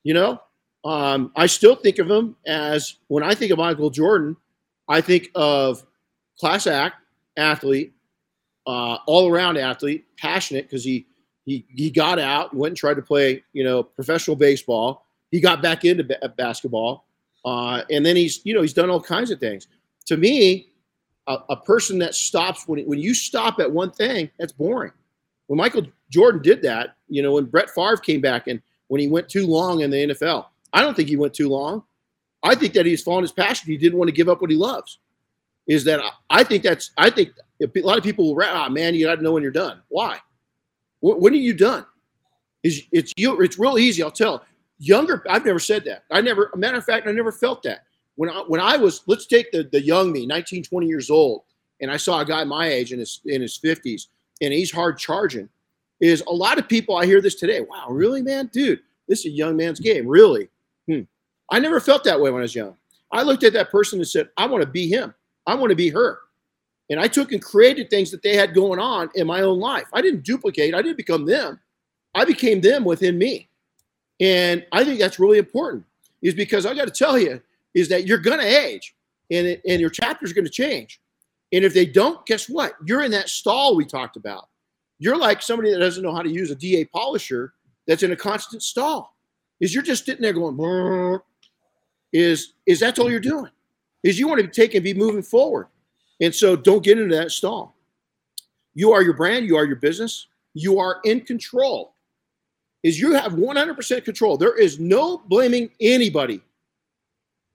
You 0.03 0.15
know, 0.15 0.41
um, 0.85 1.31
I 1.37 1.47
still 1.47 1.77
think 1.77 1.99
of 1.99 2.11
him 2.11 2.35
as 2.45 2.97
when 3.07 3.23
I 3.23 3.35
think 3.35 3.53
of 3.53 3.59
Michael 3.59 3.91
Jordan, 3.91 4.37
I 4.89 5.01
think 5.01 5.29
of 5.37 5.85
class 6.41 6.67
act 6.67 6.97
athlete, 7.37 7.93
uh, 8.67 8.99
all 9.07 9.31
around 9.31 9.59
athlete, 9.59 10.07
passionate 10.17 10.65
because 10.65 10.83
he 10.83 11.07
he 11.49 11.65
he 11.69 11.91
got 11.91 12.19
out, 12.19 12.55
went 12.55 12.73
and 12.73 12.77
tried 12.77 12.95
to 12.95 13.03
play 13.03 13.43
you 13.55 13.65
know 13.65 13.83
professional 13.83 14.37
baseball. 14.37 15.07
He 15.31 15.41
got 15.41 15.63
back 15.63 15.85
into 15.85 16.05
b- 16.05 16.15
basketball, 16.37 17.07
uh, 17.45 17.83
and 17.91 18.05
then 18.05 18.17
he's 18.17 18.45
you 18.45 18.55
know 18.55 18.61
he's 18.61 18.75
done 18.75 18.91
all 18.91 19.01
kinds 19.01 19.31
of 19.31 19.41
things. 19.41 19.67
To 20.07 20.17
me, 20.17 20.71
a, 21.27 21.39
a 21.49 21.57
person 21.57 21.99
that 22.01 22.15
stops 22.15 22.69
when 22.69 22.85
when 22.87 22.99
you 22.99 23.15
stop 23.15 23.61
at 23.61 23.71
one 23.71 23.91
thing, 23.91 24.31
that's 24.39 24.53
boring. 24.53 24.93
When 25.47 25.57
Michael 25.57 25.87
Jordan 26.11 26.43
did 26.43 26.61
that, 26.63 26.97
you 27.09 27.23
know, 27.23 27.33
when 27.33 27.47
Brett 27.47 27.71
Favre 27.71 27.97
came 27.97 28.21
back 28.21 28.47
and 28.47 28.61
when 28.89 29.01
he 29.01 29.09
went 29.09 29.29
too 29.31 29.47
long 29.47 29.81
in 29.81 29.91
the 29.91 30.09
NFL, 30.09 30.47
I 30.75 30.83
don't 30.83 30.95
think 30.95 31.09
he 31.09 31.17
went 31.17 31.33
too 31.33 31.49
long. 31.49 31.83
I 32.43 32.55
think 32.55 32.75
that 32.75 32.85
he's 32.85 33.03
following 33.03 33.25
his 33.25 33.33
passion. 33.33 33.71
He 33.71 33.79
didn't 33.79 33.99
want 33.99 34.09
to 34.09 34.15
give 34.15 34.29
up 34.29 34.43
what 34.43 34.51
he 34.51 34.57
loves 34.57 34.99
is 35.67 35.85
that 35.85 36.01
I 36.31 36.43
think 36.45 36.63
that's 36.63 36.91
I 36.99 37.11
think 37.11 37.31
a 37.63 37.81
lot 37.81 37.99
of 37.99 38.05
people 38.05 38.35
will 38.35 38.43
ah 38.45 38.69
man 38.69 38.95
you 38.95 39.07
got 39.07 39.17
to 39.17 39.23
know 39.23 39.33
when 39.33 39.43
you're 39.43 39.53
done. 39.53 39.81
Why? 39.89 40.19
When 41.01 41.33
are 41.33 41.37
you 41.37 41.55
done? 41.55 41.87
Is 42.63 42.83
it's 42.93 43.13
you? 43.17 43.41
It's 43.41 43.59
real 43.59 43.79
easy. 43.79 44.03
I'll 44.03 44.11
tell. 44.11 44.45
Younger, 44.79 45.25
I've 45.29 45.45
never 45.45 45.59
said 45.59 45.85
that. 45.85 46.05
I 46.11 46.21
never. 46.21 46.51
Matter 46.57 46.79
of 46.79 46.85
fact, 46.85 47.07
I 47.07 47.13
never 47.13 47.33
felt 47.33 47.63
that. 47.65 47.85
When 48.17 48.31
I, 48.31 48.43
when 48.49 48.61
I 48.61 48.77
was, 48.77 49.03
let's 49.07 49.27
take 49.27 49.51
the 49.53 49.69
the 49.71 49.81
young 49.81 50.13
me, 50.13 50.27
19, 50.27 50.65
20 50.65 50.87
years 50.87 51.11
old, 51.11 51.43
and 51.81 51.91
I 51.91 51.97
saw 51.97 52.21
a 52.21 52.25
guy 52.25 52.43
my 52.45 52.69
age 52.69 52.93
in 52.93 52.99
his 52.99 53.21
in 53.27 53.43
his 53.43 53.59
50s, 53.59 54.09
and 54.41 54.53
he's 54.53 54.73
hard 54.73 54.99
charging. 54.99 55.49
Is 56.01 56.23
a 56.23 56.33
lot 56.33 56.59
of 56.59 56.69
people 56.69 56.97
I 56.97 57.07
hear 57.07 57.21
this 57.21 57.35
today. 57.35 57.61
Wow, 57.61 57.89
really, 57.91 58.23
man, 58.23 58.51
dude, 58.53 58.81
this 59.09 59.21
is 59.21 59.27
a 59.27 59.31
young 59.31 59.57
man's 59.57 59.81
game. 59.81 60.07
Really? 60.07 60.49
Hmm. 60.87 61.03
I 61.51 61.59
never 61.59 61.81
felt 61.81 62.05
that 62.05 62.21
way 62.21 62.31
when 62.31 62.41
I 62.41 62.43
was 62.43 62.55
young. 62.55 62.77
I 63.11 63.23
looked 63.23 63.43
at 63.43 63.53
that 63.55 63.71
person 63.71 63.99
and 63.99 64.07
said, 64.07 64.29
I 64.37 64.47
want 64.47 64.63
to 64.63 64.69
be 64.69 64.87
him. 64.87 65.15
I 65.47 65.55
want 65.55 65.71
to 65.71 65.77
be 65.77 65.89
her. 65.89 66.19
And 66.91 66.99
I 66.99 67.07
took 67.09 67.33
and 67.33 67.43
created 67.43 67.91
things 67.91 68.11
that 68.11 68.23
they 68.23 68.35
had 68.35 68.55
going 68.55 68.81
on 68.81 69.11
in 69.15 69.27
my 69.27 69.43
own 69.43 69.59
life. 69.59 69.87
I 69.93 70.01
didn't 70.01 70.25
duplicate, 70.25 70.75
I 70.75 70.83
didn't 70.83 70.97
become 70.97 71.27
them. 71.27 71.61
I 72.15 72.25
became 72.25 72.61
them 72.61 72.85
within 72.85 73.19
me. 73.19 73.49
And 74.21 74.65
I 74.73 74.85
think 74.85 74.99
that's 74.99 75.21
really 75.21 75.39
important, 75.39 75.85
is 76.23 76.35
because 76.35 76.67
I 76.67 76.75
got 76.75 76.87
to 76.87 76.93
tell 76.93 77.19
you, 77.19 77.41
is 77.75 77.89
that 77.91 78.07
you're 78.07 78.19
going 78.19 78.41
to 78.41 78.47
age 78.47 78.95
and, 79.31 79.47
it, 79.47 79.61
and 79.69 79.81
your 79.81 79.91
chapters 79.91 80.31
are 80.31 80.35
going 80.35 80.47
to 80.47 80.51
change. 80.51 81.01
And 81.53 81.65
if 81.65 81.75
they 81.75 81.87
don't, 81.87 82.25
guess 82.27 82.49
what? 82.49 82.73
You're 82.85 83.03
in 83.03 83.11
that 83.13 83.29
stall 83.29 83.77
we 83.77 83.85
talked 83.85 84.17
about. 84.17 84.49
You're 84.99 85.17
like 85.17 85.43
somebody 85.43 85.71
that 85.71 85.79
doesn't 85.79 86.03
know 86.03 86.15
how 86.15 86.23
to 86.23 86.31
use 86.31 86.51
a 86.51 86.57
DA 86.57 86.87
polisher 86.87 87.53
that's 87.87 88.03
in 88.03 88.13
a 88.13 88.17
constant 88.17 88.63
stall. 88.63 89.15
Is 89.61 89.73
you're 89.73 89.83
just 89.83 90.07
sitting 90.07 90.23
there 90.23 90.33
going, 90.33 91.21
is 92.13 92.55
is 92.67 92.81
that's 92.81 92.99
all 92.99 93.11
you're 93.11 93.21
doing? 93.21 93.51
is 94.03 94.19
you 94.19 94.29
want 94.29 94.41
to 94.41 94.49
take 94.49 94.75
and 94.75 94.85
be 94.85 94.95
moving 94.95 95.23
forward. 95.23 95.67
And 96.21 96.35
so 96.35 96.57
don't 96.57 96.85
get 96.85 96.99
into 96.99 97.15
that 97.17 97.31
stall. 97.31 97.75
You 98.75 98.93
are 98.93 99.03
your 99.03 99.15
brand, 99.15 99.47
you 99.47 99.57
are 99.57 99.65
your 99.65 99.77
business, 99.77 100.27
you 100.55 100.79
are 100.79 101.01
in 101.05 101.21
control. 101.23 101.95
Is 102.85 103.01
you 103.01 103.13
have 103.13 103.33
100% 103.33 104.05
control. 104.05 104.37
There 104.37 104.57
is 104.57 104.79
no 104.79 105.19
blaming 105.27 105.71
anybody 105.81 106.41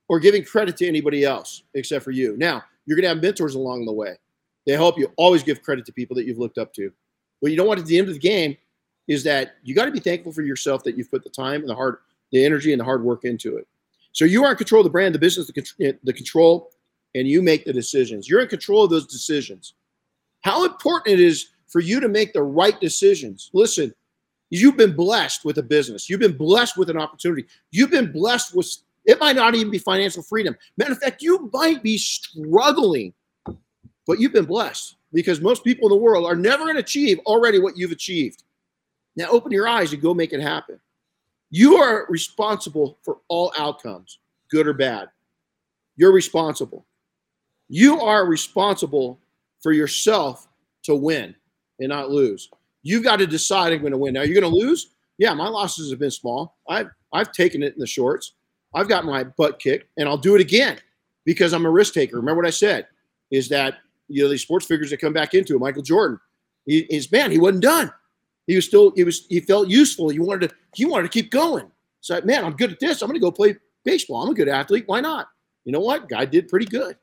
or 0.10 0.20
giving 0.20 0.44
credit 0.44 0.76
to 0.78 0.88
anybody 0.88 1.24
else 1.24 1.64
except 1.76 2.04
for 2.04 2.12
you. 2.12 2.36
Now, 2.38 2.62
you're 2.86 2.98
going 2.98 3.04
to 3.04 3.10
have 3.10 3.22
mentors 3.22 3.56
along 3.56 3.86
the 3.86 3.94
way. 3.94 4.18
They 4.66 4.74
help 4.74 4.98
you 4.98 5.12
always 5.16 5.44
give 5.44 5.62
credit 5.62 5.86
to 5.86 5.94
people 5.94 6.16
that 6.18 6.26
you've 6.26 6.40
looked 6.40 6.58
up 6.58 6.74
to. 6.74 6.92
What 7.40 7.52
you 7.52 7.58
don't 7.58 7.68
want 7.68 7.80
at 7.80 7.86
the 7.86 7.98
end 7.98 8.08
of 8.10 8.14
the 8.14 8.20
game 8.20 8.58
is 9.08 9.24
that 9.24 9.56
you 9.64 9.76
got 9.76 9.86
to 9.86 9.92
be 9.92 10.00
thankful 10.00 10.32
for 10.32 10.42
yourself 10.42 10.84
that 10.84 10.98
you've 10.98 11.12
put 11.12 11.24
the 11.24 11.30
time 11.30 11.62
and 11.62 11.70
the 11.70 11.76
hard, 11.76 11.98
the 12.32 12.44
energy 12.44 12.72
and 12.72 12.80
the 12.80 12.86
hard 12.86 13.04
work 13.04 13.26
into 13.26 13.58
it. 13.58 13.68
So 14.12 14.26
you 14.26 14.44
are 14.46 14.52
in 14.52 14.58
control 14.58 14.82
of 14.82 14.86
the 14.86 14.92
brand, 14.92 15.16
the 15.16 15.20
business, 15.20 15.48
the, 15.48 15.98
the 16.04 16.14
control, 16.14 16.70
and 17.16 17.28
you 17.28 17.42
make 17.42 17.66
the 17.66 17.74
decisions. 17.74 18.28
You're 18.28 18.42
in 18.42 18.48
control 18.48 18.84
of 18.84 18.90
those 18.90 19.08
decisions. 19.08 19.74
How 20.42 20.66
important 20.66 21.20
it 21.20 21.24
is 21.24 21.50
for 21.68 21.80
you 21.80 22.00
to 22.00 22.08
make 22.08 22.34
the 22.34 22.44
right 22.44 22.80
decisions. 22.80 23.50
Listen, 23.54 23.94
you've 24.50 24.78
been 24.78 24.96
blessed 24.96 25.44
with 25.44 25.58
a 25.58 25.64
business. 25.64 26.10
You've 26.10 26.20
been 26.20 26.38
blessed 26.38 26.78
with 26.78 26.90
an 26.90 26.98
opportunity. 26.98 27.46
You've 27.72 27.92
been 27.92 28.12
blessed 28.12 28.56
with 28.56 28.68
it 29.06 29.20
might 29.20 29.36
not 29.36 29.54
even 29.56 29.70
be 29.70 29.80
financial 29.80 30.24
freedom. 30.24 30.56
Matter 30.78 30.94
of 30.94 31.00
fact, 31.00 31.22
you 31.22 31.50
might 31.52 31.84
be 31.84 31.98
struggling, 31.98 33.14
but 34.08 34.20
you've 34.20 34.32
been 34.32 34.46
blessed 34.46 34.96
because 35.12 35.42
most 35.42 35.64
people 35.64 35.88
in 35.88 35.98
the 35.98 36.02
world 36.02 36.26
are 36.26 36.36
never 36.36 36.64
going 36.64 36.76
to 36.76 36.82
achieve 36.82 37.20
already 37.26 37.60
what 37.60 37.78
you've 37.78 37.92
achieved. 37.92 38.44
Now 39.16 39.28
open 39.30 39.52
your 39.52 39.68
eyes 39.68 39.94
and 39.94 40.02
go 40.02 40.14
make 40.14 40.32
it 40.32 40.42
happen. 40.42 40.80
You 41.50 41.76
are 41.78 42.08
responsible 42.10 42.98
for 43.04 43.18
all 43.28 43.54
outcomes, 43.58 44.20
good 44.50 44.68
or 44.68 44.74
bad. 44.74 45.10
You're 45.98 46.14
responsible. 46.14 46.86
You 47.76 48.02
are 48.02 48.28
responsible 48.28 49.20
for 49.60 49.72
yourself 49.72 50.48
to 50.84 50.94
win 50.94 51.34
and 51.80 51.90
not 51.90 52.12
lose. 52.12 52.52
You've 52.84 53.04
got 53.04 53.16
to 53.16 53.26
decide 53.26 53.74
I'm 53.74 53.80
going 53.80 53.94
to 53.94 53.98
win. 53.98 54.14
Now 54.14 54.22
you're 54.22 54.40
going 54.40 54.54
to 54.54 54.60
lose. 54.60 54.92
Yeah, 55.18 55.34
my 55.34 55.48
losses 55.48 55.90
have 55.90 55.98
been 55.98 56.12
small. 56.12 56.56
I've 56.70 56.92
I've 57.14 57.32
taken 57.32 57.64
it 57.64 57.74
in 57.74 57.80
the 57.80 57.88
shorts. 57.88 58.34
I've 58.76 58.88
got 58.88 59.06
my 59.06 59.24
butt 59.24 59.58
kicked, 59.58 59.88
and 59.98 60.08
I'll 60.08 60.20
do 60.20 60.36
it 60.36 60.42
again 60.42 60.78
because 61.26 61.52
I'm 61.52 61.66
a 61.66 61.70
risk 61.72 61.96
taker. 61.96 62.18
Remember 62.18 62.44
what 62.44 62.48
I 62.48 62.52
said? 62.52 62.86
Is 63.32 63.50
that 63.50 63.80
you 64.08 64.22
know 64.22 64.30
these 64.30 64.44
sports 64.44 64.68
figures 64.68 64.92
that 64.92 65.02
come 65.02 65.14
back 65.14 65.34
into 65.34 65.56
it? 65.56 65.60
Michael 65.60 65.82
Jordan, 65.82 66.20
he, 66.68 66.86
his 66.92 67.12
man, 67.12 67.32
he 67.32 67.40
wasn't 67.40 67.64
done. 67.64 67.92
He 68.46 68.56
was 68.56 68.68
still 68.68 68.92
he 68.96 69.04
was 69.04 69.26
he 69.30 69.40
felt 69.40 69.68
useful. 69.68 70.10
He 70.10 70.20
wanted 70.20 70.52
to 70.52 70.56
he 70.76 70.86
wanted 70.86 71.12
to 71.12 71.20
keep 71.20 71.32
going. 71.32 71.72
So 72.02 72.22
man, 72.22 72.46
I'm 72.46 72.56
good 72.56 72.72
at 72.72 72.80
this. 72.80 73.02
I'm 73.02 73.08
going 73.08 73.20
to 73.20 73.26
go 73.26 73.32
play 73.32 73.56
baseball. 73.84 74.22
I'm 74.22 74.30
a 74.30 74.36
good 74.36 74.48
athlete. 74.48 74.84
Why 74.86 75.02
not? 75.02 75.26
You 75.66 75.72
know 75.72 75.80
what? 75.80 76.08
Guy 76.08 76.26
did 76.26 76.50
pretty 76.50 76.68
good. 76.68 76.98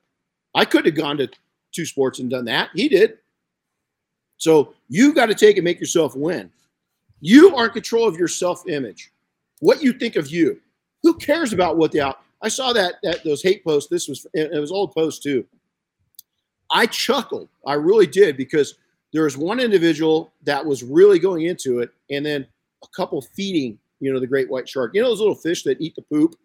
I 0.55 0.65
could 0.65 0.87
have 0.87 0.95
gone 0.95 1.17
to 1.19 1.29
two 1.73 1.87
sports 1.87 2.19
and 2.19 2.31
done 2.31 2.45
that. 2.47 2.71
He 2.75 2.89
did. 2.89 3.19
So 4.37 4.75
you've 4.89 5.15
got 5.15 5.27
to 5.27 5.35
take 5.35 5.57
and 5.57 5.65
make 5.65 5.79
yourself 5.79 6.17
win. 6.17 6.51
You 7.21 7.55
are 7.55 7.67
in 7.67 7.73
control 7.73 8.09
of 8.09 8.17
your 8.17 8.29
self 8.29 8.67
image, 8.69 9.13
what 9.61 9.83
you 9.83 9.93
think 9.93 10.17
of 10.17 10.29
you. 10.29 10.61
Who 11.03 11.15
cares 11.15 11.53
about 11.53 11.77
what 11.77 11.93
the 11.93 12.01
out? 12.01 12.21
I 12.43 12.49
saw 12.49 12.73
that 12.73 12.95
that 13.03 13.23
those 13.25 13.43
hate 13.43 13.63
posts. 13.65 13.91
This 13.91 14.09
was 14.09 14.27
it 14.33 14.59
was 14.59 14.73
old 14.73 14.93
post 14.93 15.23
too. 15.23 15.47
I 16.71 16.87
chuckled. 16.87 17.49
I 17.67 17.75
really 17.75 18.07
did 18.07 18.37
because 18.37 18.77
there 19.13 19.25
was 19.25 19.37
one 19.37 19.61
individual 19.61 20.33
that 20.45 20.65
was 20.65 20.83
really 20.83 21.19
going 21.19 21.43
into 21.45 21.81
it, 21.81 21.91
and 22.11 22.25
then 22.25 22.47
a 22.83 22.87
couple 22.97 23.21
feeding, 23.21 23.79
you 23.99 24.13
know, 24.13 24.21
the 24.21 24.27
great 24.27 24.49
white 24.49 24.69
shark. 24.69 24.95
You 24.95 25.03
know 25.03 25.09
those 25.09 25.21
little 25.21 25.35
fish 25.35 25.63
that 25.65 25.81
eat 25.81 25.95
the 25.97 26.03
poop 26.03 26.37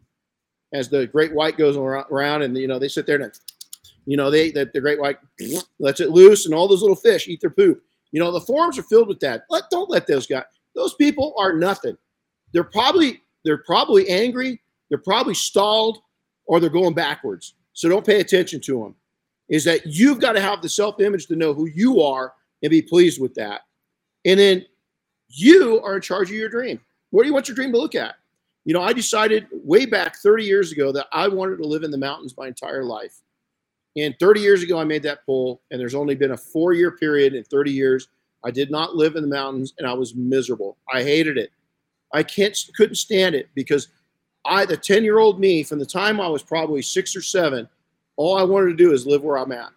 as 0.74 0.90
the 0.90 1.08
great 1.08 1.34
white 1.34 1.58
goes 1.58 1.78
around, 1.78 2.42
and 2.42 2.58
you 2.58 2.68
know 2.68 2.80
they 2.80 2.90
sit 2.90 3.06
there 3.06 3.22
and, 3.22 3.32
you 4.06 4.18
know, 4.18 4.30
they 4.30 4.52
that 4.52 4.74
the 4.74 4.82
great 4.82 5.00
white 5.00 5.18
lets 5.80 6.00
it 6.00 6.12
loose, 6.12 6.46
and 6.46 6.54
all 6.56 6.68
those 6.68 6.82
little 6.82 6.96
fish 6.96 7.28
eat 7.28 7.42
their 7.42 7.50
poop. 7.50 7.82
You 8.12 8.20
know 8.20 8.32
the 8.32 8.42
forums 8.42 8.78
are 8.78 8.84
filled 8.84 9.08
with 9.08 9.20
that. 9.22 9.44
Let 9.50 9.64
don't 9.72 9.90
let 9.90 10.08
those 10.08 10.28
guys. 10.28 10.44
Those 10.76 10.94
people 10.96 11.34
are 11.38 11.54
nothing. 11.54 11.98
They're 12.54 12.64
probably 12.64 13.22
they're 13.44 13.64
probably 13.64 14.10
angry. 14.10 14.62
They're 14.90 14.98
probably 15.00 15.34
stalled, 15.34 16.00
or 16.46 16.60
they're 16.60 16.70
going 16.70 16.94
backwards. 16.94 17.56
So 17.74 17.90
don't 17.90 18.06
pay 18.06 18.20
attention 18.20 18.62
to 18.62 18.80
them. 18.82 18.96
Is 19.50 19.64
that 19.66 19.86
you've 19.86 20.20
got 20.20 20.34
to 20.34 20.42
have 20.42 20.62
the 20.62 20.70
self 20.70 21.00
image 21.00 21.28
to 21.28 21.36
know 21.36 21.54
who 21.54 21.68
you 21.68 22.02
are 22.02 22.34
and 22.64 22.72
be 22.72 22.82
pleased 22.82 23.22
with 23.22 23.36
that. 23.36 23.62
And 24.26 24.40
then 24.40 24.66
you 25.30 25.82
are 25.84 25.96
in 25.96 26.02
charge 26.02 26.30
of 26.30 26.36
your 26.36 26.50
dream. 26.50 26.80
What 27.12 27.24
do 27.24 27.28
you 27.28 27.34
want 27.34 27.48
your 27.48 27.56
dream 27.56 27.72
to 27.72 27.78
look 27.78 27.96
at? 27.96 28.16
You 28.66 28.74
know, 28.74 28.82
I 28.82 28.94
decided 28.94 29.48
way 29.52 29.86
back 29.86 30.16
30 30.18 30.44
years 30.44 30.72
ago 30.72 30.92
that 30.92 31.08
I 31.12 31.28
wanted 31.28 31.58
to 31.58 31.68
live 31.68 31.84
in 31.84 31.92
the 31.92 31.98
mountains 31.98 32.34
my 32.36 32.48
entire 32.48 32.84
life. 32.84 33.22
And 33.98 34.18
30 34.20 34.42
years 34.42 34.62
ago, 34.62 34.80
I 34.80 34.84
made 34.84 35.04
that 35.04 35.26
poll, 35.26 35.62
and 35.72 35.80
there's 35.80 35.96
only 35.96 36.16
been 36.16 36.32
a 36.32 36.38
four 36.38 36.74
year 36.74 36.92
period 36.92 37.34
in 37.34 37.44
30 37.44 37.72
years. 37.72 38.08
I 38.44 38.52
did 38.52 38.70
not 38.70 38.96
live 38.96 39.16
in 39.16 39.24
the 39.24 39.30
mountains, 39.30 39.74
and 39.78 39.88
I 39.88 39.94
was 39.94 40.16
miserable. 40.16 40.78
I 40.94 41.02
hated 41.02 41.38
it. 41.38 41.52
I 42.14 42.24
can't, 42.24 42.58
couldn't 42.76 42.96
stand 42.96 43.36
it 43.36 43.50
because 43.56 43.88
I, 44.46 44.66
the 44.66 44.78
10 44.78 45.04
year 45.04 45.20
old 45.20 45.40
me, 45.40 45.64
from 45.64 45.80
the 45.80 45.86
time 45.86 46.22
I 46.22 46.28
was 46.28 46.44
probably 46.44 46.82
six 46.82 47.16
or 47.16 47.22
seven, 47.22 47.68
all 48.18 48.38
I 48.38 48.44
wanted 48.44 48.68
to 48.68 48.76
do 48.76 48.94
is 48.94 49.08
live 49.08 49.24
where 49.24 49.38
I'm 49.38 49.52
at 49.52 49.72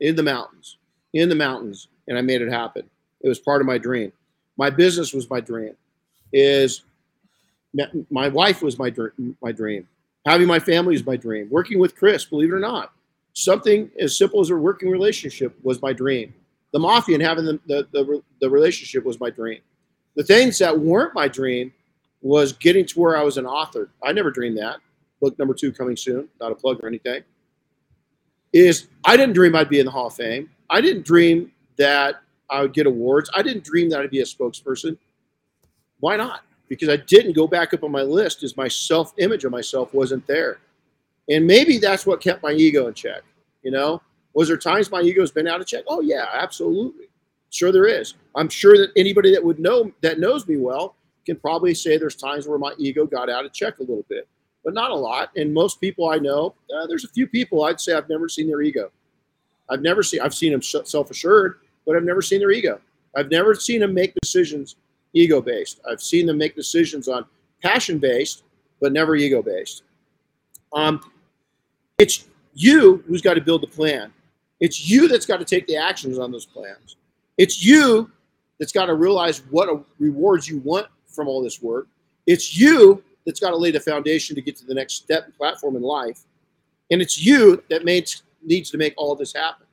in 0.00 0.16
the 0.16 0.22
mountains, 0.22 0.78
in 1.12 1.28
the 1.28 1.34
mountains. 1.34 1.88
And 2.08 2.18
I 2.18 2.20
made 2.20 2.42
it 2.42 2.50
happen. 2.50 2.88
It 3.20 3.28
was 3.28 3.38
part 3.38 3.60
of 3.60 3.66
my 3.66 3.78
dream. 3.78 4.12
My 4.56 4.70
business 4.70 5.12
was 5.12 5.30
my 5.30 5.40
dream. 5.40 5.74
Is 6.32 6.82
my 8.10 8.28
wife 8.28 8.62
was 8.62 8.78
my 8.78 8.92
my 9.40 9.52
dream. 9.52 9.86
Having 10.26 10.46
my 10.46 10.58
family 10.58 10.94
is 10.94 11.06
my 11.06 11.16
dream. 11.16 11.48
Working 11.50 11.78
with 11.78 11.96
Chris, 11.96 12.24
believe 12.24 12.50
it 12.50 12.54
or 12.54 12.60
not, 12.60 12.92
something 13.32 13.90
as 14.00 14.16
simple 14.16 14.40
as 14.40 14.50
a 14.50 14.56
working 14.56 14.90
relationship 14.90 15.54
was 15.62 15.80
my 15.82 15.92
dream. 15.92 16.34
The 16.72 16.78
mafia 16.78 17.16
and 17.16 17.22
having 17.24 17.44
the, 17.44 17.60
the, 17.66 17.88
the, 17.92 18.22
the 18.40 18.50
relationship 18.50 19.04
was 19.04 19.20
my 19.20 19.30
dream. 19.30 19.60
The 20.16 20.24
things 20.24 20.58
that 20.58 20.78
weren't 20.78 21.14
my 21.14 21.28
dream 21.28 21.72
was 22.20 22.52
getting 22.52 22.86
to 22.86 23.00
where 23.00 23.16
I 23.16 23.22
was 23.22 23.36
an 23.36 23.46
author. 23.46 23.90
I 24.02 24.12
never 24.12 24.30
dreamed 24.30 24.58
that. 24.58 24.78
Book 25.20 25.38
number 25.38 25.54
two 25.54 25.72
coming 25.72 25.96
soon, 25.96 26.28
not 26.40 26.52
a 26.52 26.54
plug 26.54 26.82
or 26.82 26.88
anything. 26.88 27.22
Is 28.52 28.88
I 29.04 29.16
didn't 29.16 29.34
dream 29.34 29.54
I'd 29.54 29.68
be 29.68 29.80
in 29.80 29.86
the 29.86 29.92
Hall 29.92 30.08
of 30.08 30.14
Fame. 30.14 30.50
I 30.68 30.80
didn't 30.80 31.04
dream 31.04 31.52
that 31.78 32.16
I 32.50 32.62
would 32.62 32.74
get 32.74 32.86
awards. 32.86 33.30
I 33.34 33.42
didn't 33.42 33.64
dream 33.64 33.88
that 33.90 34.00
I'd 34.00 34.10
be 34.10 34.20
a 34.20 34.24
spokesperson. 34.24 34.98
Why 36.00 36.16
not? 36.16 36.42
because 36.72 36.88
I 36.88 36.96
didn't 36.96 37.34
go 37.34 37.46
back 37.46 37.74
up 37.74 37.84
on 37.84 37.92
my 37.92 38.00
list 38.00 38.42
as 38.42 38.56
my 38.56 38.66
self 38.66 39.12
image 39.18 39.44
of 39.44 39.52
myself 39.52 39.92
wasn't 39.92 40.26
there. 40.26 40.56
And 41.32 41.46
maybe 41.46 41.78
that's 41.78 42.04
what 42.06 42.20
kept 42.20 42.42
my 42.42 42.52
ego 42.52 42.88
in 42.88 42.94
check. 42.94 43.22
You 43.62 43.70
know, 43.70 44.02
was 44.34 44.48
there 44.48 44.58
times 44.58 44.90
my 44.90 45.00
ego's 45.00 45.30
been 45.30 45.48
out 45.48 45.60
of 45.60 45.66
check? 45.66 45.84
Oh 45.88 46.00
yeah, 46.00 46.26
absolutely. 46.34 47.06
Sure 47.50 47.72
there 47.72 47.86
is. 47.86 48.14
I'm 48.34 48.48
sure 48.48 48.76
that 48.76 48.90
anybody 48.96 49.32
that 49.32 49.42
would 49.42 49.58
know 49.58 49.90
that 50.02 50.18
knows 50.18 50.46
me 50.46 50.58
well 50.58 50.94
can 51.24 51.36
probably 51.36 51.74
say 51.74 51.96
there's 51.96 52.16
times 52.16 52.46
where 52.46 52.58
my 52.58 52.74
ego 52.78 53.06
got 53.06 53.30
out 53.30 53.46
of 53.46 53.52
check 53.52 53.78
a 53.78 53.82
little 53.82 54.04
bit, 54.08 54.28
but 54.64 54.74
not 54.74 54.90
a 54.90 54.94
lot. 54.94 55.30
And 55.36 55.54
most 55.54 55.80
people 55.80 56.10
I 56.10 56.16
know, 56.16 56.54
uh, 56.74 56.86
there's 56.86 57.04
a 57.04 57.08
few 57.08 57.26
people 57.26 57.64
I'd 57.64 57.80
say 57.80 57.94
I've 57.94 58.08
never 58.08 58.28
seen 58.28 58.48
their 58.48 58.62
ego. 58.62 58.90
I've 59.70 59.80
never 59.80 60.02
seen. 60.02 60.20
I've 60.20 60.34
seen 60.34 60.52
them 60.52 60.62
self-assured, 60.62 61.60
but 61.86 61.96
I've 61.96 62.04
never 62.04 62.20
seen 62.20 62.40
their 62.40 62.50
ego. 62.50 62.80
I've 63.16 63.30
never 63.30 63.54
seen 63.54 63.80
them 63.80 63.94
make 63.94 64.14
decisions 64.20 64.76
ego 65.14 65.40
based. 65.40 65.80
I've 65.88 66.02
seen 66.02 66.26
them 66.26 66.36
make 66.36 66.56
decisions 66.56 67.08
on 67.08 67.24
passion 67.62 67.98
based, 67.98 68.42
but 68.80 68.92
never 68.92 69.14
ego 69.14 69.42
based. 69.42 69.84
Um, 70.72 71.11
it's 71.98 72.26
you 72.54 73.02
who's 73.06 73.22
got 73.22 73.34
to 73.34 73.40
build 73.40 73.62
the 73.62 73.68
plan. 73.68 74.12
It's 74.60 74.88
you 74.88 75.08
that's 75.08 75.26
got 75.26 75.38
to 75.38 75.44
take 75.44 75.66
the 75.66 75.76
actions 75.76 76.18
on 76.18 76.30
those 76.30 76.46
plans. 76.46 76.96
It's 77.38 77.64
you 77.64 78.10
that's 78.58 78.72
got 78.72 78.86
to 78.86 78.94
realize 78.94 79.42
what 79.50 79.84
rewards 79.98 80.48
you 80.48 80.58
want 80.58 80.86
from 81.06 81.28
all 81.28 81.42
this 81.42 81.60
work. 81.62 81.88
It's 82.26 82.56
you 82.56 83.02
that's 83.26 83.40
got 83.40 83.50
to 83.50 83.56
lay 83.56 83.70
the 83.70 83.80
foundation 83.80 84.36
to 84.36 84.42
get 84.42 84.56
to 84.56 84.66
the 84.66 84.74
next 84.74 84.94
step 84.94 85.24
and 85.24 85.36
platform 85.36 85.76
in 85.76 85.82
life. 85.82 86.20
And 86.90 87.00
it's 87.00 87.20
you 87.20 87.62
that 87.70 87.84
makes, 87.84 88.22
needs 88.44 88.70
to 88.70 88.78
make 88.78 88.94
all 88.96 89.14
this 89.14 89.32
happen. 89.32 89.66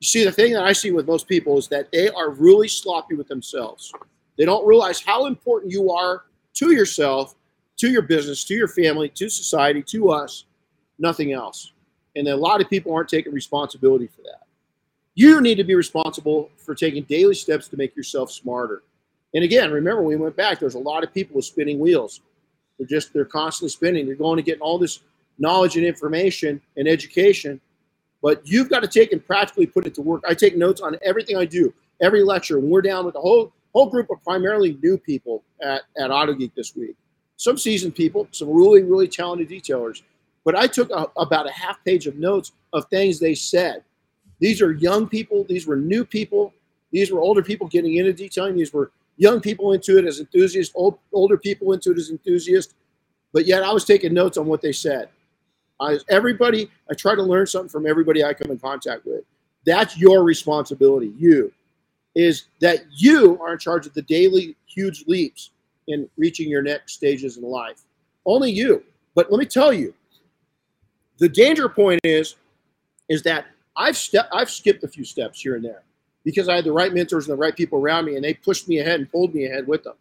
You 0.00 0.06
see, 0.06 0.24
the 0.24 0.32
thing 0.32 0.52
that 0.52 0.62
I 0.62 0.72
see 0.72 0.90
with 0.90 1.06
most 1.06 1.26
people 1.26 1.58
is 1.58 1.68
that 1.68 1.90
they 1.92 2.08
are 2.08 2.30
really 2.30 2.68
sloppy 2.68 3.14
with 3.14 3.28
themselves. 3.28 3.92
They 4.36 4.44
don't 4.44 4.66
realize 4.66 5.00
how 5.00 5.26
important 5.26 5.72
you 5.72 5.90
are 5.90 6.24
to 6.54 6.72
yourself, 6.72 7.34
to 7.78 7.90
your 7.90 8.02
business, 8.02 8.44
to 8.44 8.54
your 8.54 8.68
family, 8.68 9.08
to 9.10 9.28
society, 9.28 9.82
to 9.84 10.10
us, 10.10 10.44
nothing 10.98 11.32
else. 11.32 11.72
And 12.16 12.26
a 12.28 12.36
lot 12.36 12.60
of 12.60 12.68
people 12.68 12.92
aren't 12.92 13.08
taking 13.08 13.32
responsibility 13.32 14.06
for 14.06 14.22
that. 14.22 14.46
You 15.14 15.40
need 15.40 15.56
to 15.56 15.64
be 15.64 15.74
responsible 15.74 16.50
for 16.56 16.74
taking 16.74 17.02
daily 17.04 17.34
steps 17.34 17.68
to 17.68 17.76
make 17.76 17.96
yourself 17.96 18.30
smarter. 18.30 18.82
And 19.34 19.44
again, 19.44 19.70
remember 19.70 20.02
we 20.02 20.16
went 20.16 20.36
back, 20.36 20.58
there's 20.58 20.74
a 20.74 20.78
lot 20.78 21.04
of 21.04 21.12
people 21.12 21.36
with 21.36 21.44
spinning 21.44 21.78
wheels. 21.78 22.20
They're 22.78 22.86
just 22.86 23.12
they're 23.12 23.24
constantly 23.24 23.70
spinning. 23.70 24.06
They're 24.06 24.14
going 24.14 24.36
to 24.36 24.42
get 24.42 24.60
all 24.60 24.78
this 24.78 25.00
knowledge 25.38 25.76
and 25.76 25.84
information 25.84 26.60
and 26.76 26.88
education, 26.88 27.60
but 28.22 28.40
you've 28.44 28.68
got 28.68 28.80
to 28.80 28.88
take 28.88 29.12
and 29.12 29.24
practically 29.24 29.66
put 29.66 29.86
it 29.86 29.94
to 29.96 30.02
work. 30.02 30.22
I 30.26 30.34
take 30.34 30.56
notes 30.56 30.80
on 30.80 30.96
everything 31.02 31.36
I 31.36 31.44
do, 31.44 31.74
every 32.00 32.22
lecture. 32.22 32.60
We're 32.60 32.82
down 32.82 33.04
with 33.04 33.16
a 33.16 33.20
whole 33.20 33.52
whole 33.74 33.90
group 33.90 34.10
of 34.10 34.22
primarily 34.22 34.78
new 34.82 34.96
people 34.96 35.42
at, 35.62 35.82
at 35.98 36.10
AutoGeek 36.10 36.52
this 36.54 36.74
week. 36.74 36.96
Some 37.36 37.58
seasoned 37.58 37.94
people, 37.94 38.26
some 38.32 38.50
really, 38.50 38.82
really 38.82 39.08
talented 39.08 39.48
detailers. 39.48 40.02
But 40.44 40.56
I 40.56 40.66
took 40.66 40.90
a, 40.90 41.06
about 41.16 41.48
a 41.48 41.52
half 41.52 41.82
page 41.84 42.06
of 42.06 42.16
notes 42.16 42.52
of 42.72 42.86
things 42.86 43.18
they 43.18 43.34
said. 43.34 43.82
These 44.40 44.62
are 44.62 44.72
young 44.72 45.08
people. 45.08 45.44
These 45.44 45.66
were 45.66 45.76
new 45.76 46.04
people. 46.04 46.52
These 46.90 47.10
were 47.10 47.20
older 47.20 47.42
people 47.42 47.66
getting 47.68 47.96
into 47.96 48.12
detailing. 48.12 48.56
These 48.56 48.72
were 48.72 48.90
young 49.16 49.40
people 49.40 49.72
into 49.72 49.98
it 49.98 50.06
as 50.06 50.20
enthusiasts, 50.20 50.72
old, 50.76 50.98
older 51.12 51.36
people 51.36 51.72
into 51.72 51.90
it 51.90 51.98
as 51.98 52.10
enthusiasts. 52.10 52.74
But 53.32 53.46
yet 53.46 53.62
I 53.62 53.72
was 53.72 53.84
taking 53.84 54.14
notes 54.14 54.38
on 54.38 54.46
what 54.46 54.62
they 54.62 54.72
said. 54.72 55.08
I, 55.80 55.98
everybody, 56.08 56.70
I 56.90 56.94
try 56.94 57.14
to 57.14 57.22
learn 57.22 57.46
something 57.46 57.68
from 57.68 57.86
everybody 57.86 58.24
I 58.24 58.32
come 58.32 58.50
in 58.50 58.58
contact 58.58 59.04
with. 59.04 59.24
That's 59.64 59.98
your 59.98 60.24
responsibility, 60.24 61.12
you 61.18 61.52
is 62.18 62.46
that 62.60 62.80
you 62.96 63.40
are 63.40 63.52
in 63.52 63.58
charge 63.58 63.86
of 63.86 63.94
the 63.94 64.02
daily 64.02 64.56
huge 64.66 65.04
leaps 65.06 65.50
in 65.86 66.10
reaching 66.16 66.48
your 66.48 66.62
next 66.62 66.94
stages 66.94 67.36
in 67.36 67.44
life. 67.44 67.82
Only 68.26 68.50
you. 68.50 68.82
But 69.14 69.30
let 69.30 69.38
me 69.38 69.46
tell 69.46 69.72
you, 69.72 69.94
the 71.18 71.28
danger 71.28 71.68
point 71.68 72.00
is, 72.04 72.36
is 73.08 73.22
that 73.22 73.46
I've 73.76 73.96
ste- 73.96 74.28
I've 74.32 74.50
skipped 74.50 74.84
a 74.84 74.88
few 74.88 75.04
steps 75.04 75.40
here 75.40 75.56
and 75.56 75.64
there 75.64 75.82
because 76.24 76.48
I 76.48 76.56
had 76.56 76.64
the 76.64 76.72
right 76.72 76.92
mentors 76.92 77.28
and 77.28 77.32
the 77.32 77.40
right 77.40 77.56
people 77.56 77.78
around 77.78 78.06
me, 78.06 78.16
and 78.16 78.24
they 78.24 78.34
pushed 78.34 78.68
me 78.68 78.78
ahead 78.78 79.00
and 79.00 79.10
pulled 79.10 79.34
me 79.34 79.46
ahead 79.46 79.66
with 79.66 79.84
them. 79.84 79.94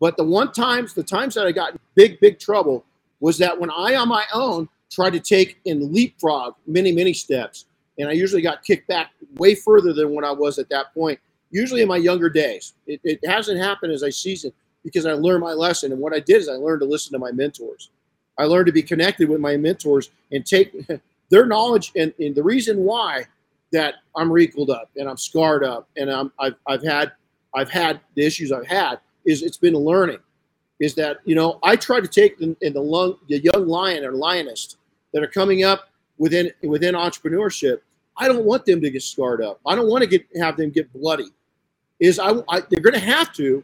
But 0.00 0.16
the 0.16 0.24
one 0.24 0.52
times, 0.52 0.94
the 0.94 1.02
times 1.02 1.34
that 1.34 1.46
I 1.46 1.52
got 1.52 1.72
in 1.72 1.78
big, 1.94 2.20
big 2.20 2.38
trouble 2.38 2.84
was 3.20 3.38
that 3.38 3.58
when 3.58 3.70
I 3.70 3.96
on 3.96 4.08
my 4.08 4.24
own 4.32 4.68
tried 4.90 5.10
to 5.10 5.20
take 5.20 5.58
and 5.66 5.92
leapfrog 5.92 6.54
many, 6.66 6.92
many 6.92 7.12
steps, 7.12 7.66
and 7.98 8.08
I 8.08 8.12
usually 8.12 8.42
got 8.42 8.64
kicked 8.64 8.88
back 8.88 9.10
way 9.36 9.54
further 9.54 9.92
than 9.92 10.10
what 10.10 10.24
I 10.24 10.32
was 10.32 10.58
at 10.58 10.68
that 10.70 10.94
point 10.94 11.18
usually 11.50 11.82
in 11.82 11.88
my 11.88 11.96
younger 11.96 12.28
days. 12.28 12.74
It, 12.86 13.00
it 13.04 13.26
hasn't 13.26 13.58
happened 13.58 13.92
as 13.92 14.02
I 14.02 14.10
seasoned 14.10 14.52
because 14.84 15.06
I 15.06 15.12
learned 15.12 15.42
my 15.42 15.52
lesson. 15.52 15.92
And 15.92 16.00
what 16.00 16.14
I 16.14 16.20
did 16.20 16.36
is 16.36 16.48
I 16.48 16.54
learned 16.54 16.80
to 16.80 16.86
listen 16.86 17.12
to 17.12 17.18
my 17.18 17.32
mentors. 17.32 17.90
I 18.38 18.44
learned 18.44 18.66
to 18.66 18.72
be 18.72 18.82
connected 18.82 19.28
with 19.28 19.40
my 19.40 19.56
mentors 19.56 20.10
and 20.32 20.46
take 20.46 20.74
their 21.30 21.46
knowledge. 21.46 21.92
And, 21.96 22.12
and 22.18 22.34
the 22.34 22.42
reason 22.42 22.78
why 22.78 23.26
that 23.72 23.96
I'm 24.16 24.32
wrinkled 24.32 24.70
up 24.70 24.90
and 24.96 25.08
I'm 25.08 25.16
scarred 25.16 25.64
up 25.64 25.88
and 25.96 26.10
I'm 26.10 26.32
I've, 26.38 26.54
I've 26.66 26.82
had 26.82 27.12
I've 27.54 27.70
had 27.70 28.00
the 28.14 28.24
issues 28.24 28.52
I've 28.52 28.66
had 28.66 29.00
is 29.26 29.42
it's 29.42 29.56
been 29.56 29.74
learning 29.74 30.18
is 30.80 30.94
that 30.94 31.18
you 31.24 31.34
know 31.34 31.58
I 31.62 31.76
try 31.76 32.00
to 32.00 32.08
take 32.08 32.40
in, 32.40 32.56
in 32.60 32.72
the, 32.72 32.80
lung, 32.80 33.16
the 33.28 33.40
young 33.40 33.66
lion 33.66 34.04
or 34.04 34.12
lioness 34.12 34.76
that 35.12 35.22
are 35.22 35.28
coming 35.28 35.64
up 35.64 35.90
within 36.18 36.50
within 36.62 36.94
entrepreneurship. 36.94 37.80
I 38.16 38.26
don't 38.28 38.44
want 38.44 38.64
them 38.64 38.80
to 38.80 38.90
get 38.90 39.02
scarred 39.02 39.42
up. 39.42 39.60
I 39.66 39.74
don't 39.74 39.88
want 39.88 40.02
to 40.02 40.08
get 40.08 40.26
have 40.36 40.56
them 40.56 40.70
get 40.70 40.92
bloody. 40.92 41.28
Is 42.00 42.18
I, 42.18 42.30
I 42.48 42.60
they're 42.60 42.80
going 42.80 42.94
to 42.94 43.00
have 43.00 43.32
to, 43.34 43.62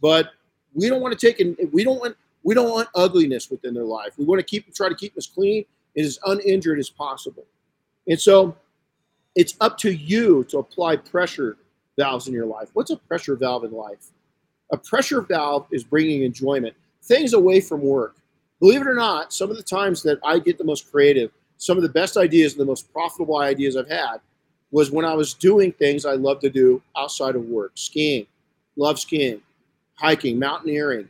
but 0.00 0.30
we 0.74 0.88
don't 0.88 1.00
want 1.00 1.18
to 1.18 1.26
take 1.26 1.40
and 1.40 1.56
we 1.72 1.84
don't 1.84 2.00
want 2.00 2.16
we 2.42 2.54
don't 2.54 2.70
want 2.70 2.88
ugliness 2.94 3.50
within 3.50 3.74
their 3.74 3.84
life. 3.84 4.12
We 4.16 4.24
want 4.24 4.40
to 4.40 4.44
keep 4.44 4.72
try 4.74 4.88
to 4.88 4.94
keep 4.94 5.14
them 5.14 5.18
as 5.18 5.26
clean 5.26 5.64
and 5.96 6.06
as 6.06 6.18
uninjured 6.26 6.78
as 6.78 6.90
possible. 6.90 7.44
And 8.08 8.20
so 8.20 8.56
it's 9.34 9.54
up 9.60 9.78
to 9.78 9.92
you 9.92 10.44
to 10.44 10.58
apply 10.58 10.96
pressure 10.96 11.56
valves 11.98 12.28
in 12.28 12.34
your 12.34 12.46
life. 12.46 12.70
What's 12.72 12.90
a 12.90 12.96
pressure 12.96 13.36
valve 13.36 13.64
in 13.64 13.72
life? 13.72 14.10
A 14.70 14.76
pressure 14.76 15.20
valve 15.20 15.66
is 15.70 15.84
bringing 15.84 16.22
enjoyment, 16.22 16.74
things 17.02 17.34
away 17.34 17.60
from 17.60 17.80
work. 17.82 18.16
Believe 18.60 18.80
it 18.80 18.86
or 18.86 18.94
not, 18.94 19.32
some 19.32 19.50
of 19.50 19.56
the 19.56 19.62
times 19.62 20.02
that 20.04 20.18
I 20.24 20.38
get 20.38 20.56
the 20.56 20.64
most 20.64 20.90
creative, 20.90 21.30
some 21.58 21.76
of 21.76 21.82
the 21.82 21.88
best 21.88 22.16
ideas, 22.16 22.52
and 22.52 22.60
the 22.60 22.66
most 22.66 22.92
profitable 22.92 23.38
ideas 23.38 23.76
I've 23.76 23.88
had 23.88 24.18
was 24.70 24.90
when 24.90 25.04
I 25.04 25.14
was 25.14 25.34
doing 25.34 25.72
things 25.72 26.06
I 26.06 26.14
love 26.14 26.40
to 26.40 26.50
do 26.50 26.80
outside 26.96 27.36
of 27.36 27.44
work 27.44 27.72
skiing, 27.74 28.26
love 28.76 28.98
skiing, 28.98 29.42
hiking, 29.94 30.38
mountaineering, 30.38 31.08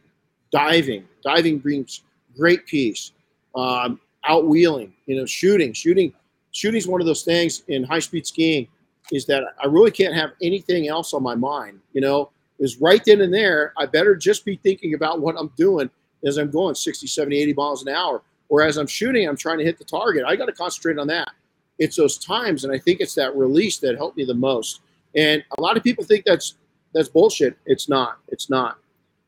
diving. 0.52 1.06
Diving 1.24 1.58
brings 1.58 2.02
great 2.36 2.66
peace. 2.66 3.12
Um, 3.54 4.00
out 4.24 4.46
wheeling, 4.46 4.92
you 5.06 5.16
know, 5.16 5.26
shooting. 5.26 5.72
Shooting 5.72 6.12
shooting 6.52 6.78
is 6.78 6.86
one 6.86 7.00
of 7.00 7.06
those 7.06 7.22
things 7.22 7.62
in 7.68 7.82
high 7.82 7.98
speed 7.98 8.26
skiing 8.26 8.68
is 9.10 9.26
that 9.26 9.42
I 9.62 9.66
really 9.66 9.90
can't 9.90 10.14
have 10.14 10.30
anything 10.42 10.88
else 10.88 11.12
on 11.12 11.22
my 11.22 11.34
mind. 11.34 11.80
You 11.92 12.02
know, 12.02 12.30
is 12.58 12.80
right 12.80 13.02
then 13.04 13.20
and 13.20 13.34
there, 13.34 13.72
I 13.76 13.86
better 13.86 14.14
just 14.14 14.44
be 14.44 14.56
thinking 14.56 14.94
about 14.94 15.20
what 15.20 15.34
I'm 15.38 15.52
doing 15.56 15.90
as 16.24 16.38
I'm 16.38 16.50
going 16.50 16.74
60, 16.74 17.06
70, 17.06 17.36
80 17.36 17.54
miles 17.54 17.82
an 17.82 17.88
hour. 17.88 18.22
Or 18.48 18.62
as 18.62 18.76
I'm 18.76 18.86
shooting, 18.86 19.28
I'm 19.28 19.36
trying 19.36 19.58
to 19.58 19.64
hit 19.64 19.78
the 19.78 19.84
target. 19.84 20.24
I 20.26 20.36
got 20.36 20.46
to 20.46 20.52
concentrate 20.52 20.98
on 20.98 21.06
that. 21.08 21.30
It's 21.78 21.96
those 21.96 22.18
times, 22.18 22.64
and 22.64 22.72
I 22.72 22.78
think 22.78 23.00
it's 23.00 23.14
that 23.14 23.34
release 23.34 23.78
that 23.78 23.96
helped 23.96 24.16
me 24.16 24.24
the 24.24 24.34
most. 24.34 24.82
And 25.16 25.42
a 25.56 25.60
lot 25.60 25.76
of 25.76 25.82
people 25.82 26.04
think 26.04 26.24
that's 26.24 26.54
that's 26.94 27.08
bullshit. 27.08 27.56
It's 27.64 27.88
not. 27.88 28.18
It's 28.28 28.50
not. 28.50 28.78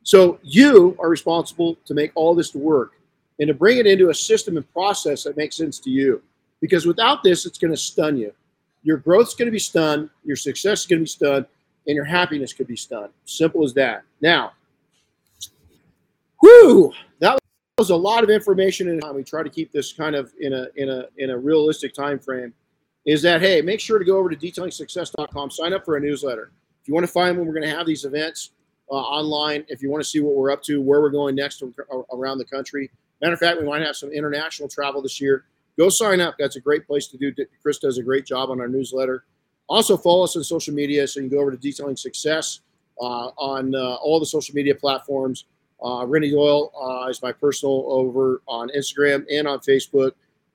So 0.04 0.38
you 0.42 0.96
are 1.00 1.08
responsible 1.08 1.76
to 1.86 1.94
make 1.94 2.12
all 2.14 2.34
this 2.34 2.54
work 2.54 2.92
and 3.40 3.48
to 3.48 3.54
bring 3.54 3.78
it 3.78 3.86
into 3.86 4.10
a 4.10 4.14
system 4.14 4.56
and 4.56 4.72
process 4.72 5.24
that 5.24 5.36
makes 5.36 5.56
sense 5.56 5.80
to 5.80 5.90
you. 5.90 6.22
Because 6.60 6.86
without 6.86 7.22
this, 7.22 7.46
it's 7.46 7.58
going 7.58 7.72
to 7.72 7.76
stun 7.76 8.16
you. 8.16 8.32
Your 8.82 8.98
growth's 8.98 9.34
going 9.34 9.46
to 9.46 9.52
be 9.52 9.58
stunned, 9.58 10.10
your 10.24 10.36
success 10.36 10.80
is 10.80 10.86
going 10.86 11.00
to 11.00 11.04
be 11.04 11.08
stunned, 11.08 11.46
and 11.86 11.96
your 11.96 12.04
happiness 12.04 12.52
could 12.52 12.66
be 12.66 12.76
stunned. 12.76 13.10
Simple 13.24 13.64
as 13.64 13.72
that. 13.74 14.02
Now, 14.20 14.52
whoo, 16.42 16.92
that 17.20 17.38
was 17.78 17.88
a 17.88 17.96
lot 17.96 18.22
of 18.22 18.30
information 18.30 18.88
and 18.90 19.02
we 19.14 19.24
try 19.24 19.42
to 19.42 19.50
keep 19.50 19.72
this 19.72 19.92
kind 19.94 20.14
of 20.14 20.32
in 20.38 20.52
a 20.52 20.66
in 20.76 20.90
a 20.90 21.06
in 21.16 21.30
a 21.30 21.38
realistic 21.38 21.94
time 21.94 22.18
frame. 22.18 22.52
Is 23.06 23.22
that 23.22 23.40
hey, 23.40 23.62
make 23.62 23.80
sure 23.80 23.98
to 23.98 24.04
go 24.04 24.18
over 24.18 24.28
to 24.28 24.36
detailingsuccess.com, 24.36 25.50
sign 25.50 25.72
up 25.72 25.84
for 25.84 25.96
a 25.96 26.00
newsletter. 26.00 26.52
If 26.82 26.88
you 26.88 26.94
want 26.94 27.06
to 27.06 27.12
find 27.12 27.38
when 27.38 27.46
we're 27.46 27.54
going 27.54 27.68
to 27.68 27.74
have 27.74 27.86
these 27.86 28.04
events 28.04 28.50
online, 28.96 29.64
if 29.68 29.82
you 29.82 29.90
want 29.90 30.02
to 30.02 30.08
see 30.08 30.20
what 30.20 30.34
we're 30.34 30.50
up 30.50 30.62
to, 30.64 30.80
where 30.80 31.00
we're 31.00 31.10
going 31.10 31.34
next 31.34 31.62
around 32.12 32.38
the 32.38 32.44
country. 32.44 32.90
Matter 33.20 33.34
of 33.34 33.40
fact, 33.40 33.60
we 33.60 33.66
might 33.66 33.82
have 33.82 33.96
some 33.96 34.10
international 34.12 34.68
travel 34.68 35.00
this 35.00 35.20
year. 35.20 35.44
Go 35.78 35.88
sign 35.88 36.20
up. 36.20 36.36
That's 36.38 36.56
a 36.56 36.60
great 36.60 36.86
place 36.86 37.08
to 37.08 37.16
do. 37.16 37.32
Chris 37.62 37.78
does 37.78 37.98
a 37.98 38.02
great 38.02 38.26
job 38.26 38.50
on 38.50 38.60
our 38.60 38.68
newsletter. 38.68 39.24
Also, 39.68 39.96
follow 39.96 40.24
us 40.24 40.36
on 40.36 40.44
social 40.44 40.74
media. 40.74 41.06
So 41.06 41.20
you 41.20 41.28
can 41.28 41.36
go 41.36 41.42
over 41.42 41.50
to 41.50 41.56
Detailing 41.56 41.96
Success 41.96 42.60
uh, 43.00 43.30
on 43.38 43.74
uh, 43.74 43.94
all 43.94 44.20
the 44.20 44.26
social 44.26 44.54
media 44.54 44.74
platforms. 44.74 45.46
Uh, 45.82 46.06
Renny 46.06 46.30
Doyle 46.30 46.72
uh, 46.80 47.08
is 47.08 47.22
my 47.22 47.32
personal 47.32 47.84
over 47.88 48.42
on 48.46 48.70
Instagram 48.76 49.24
and 49.30 49.48
on 49.48 49.58
Facebook. 49.60 50.12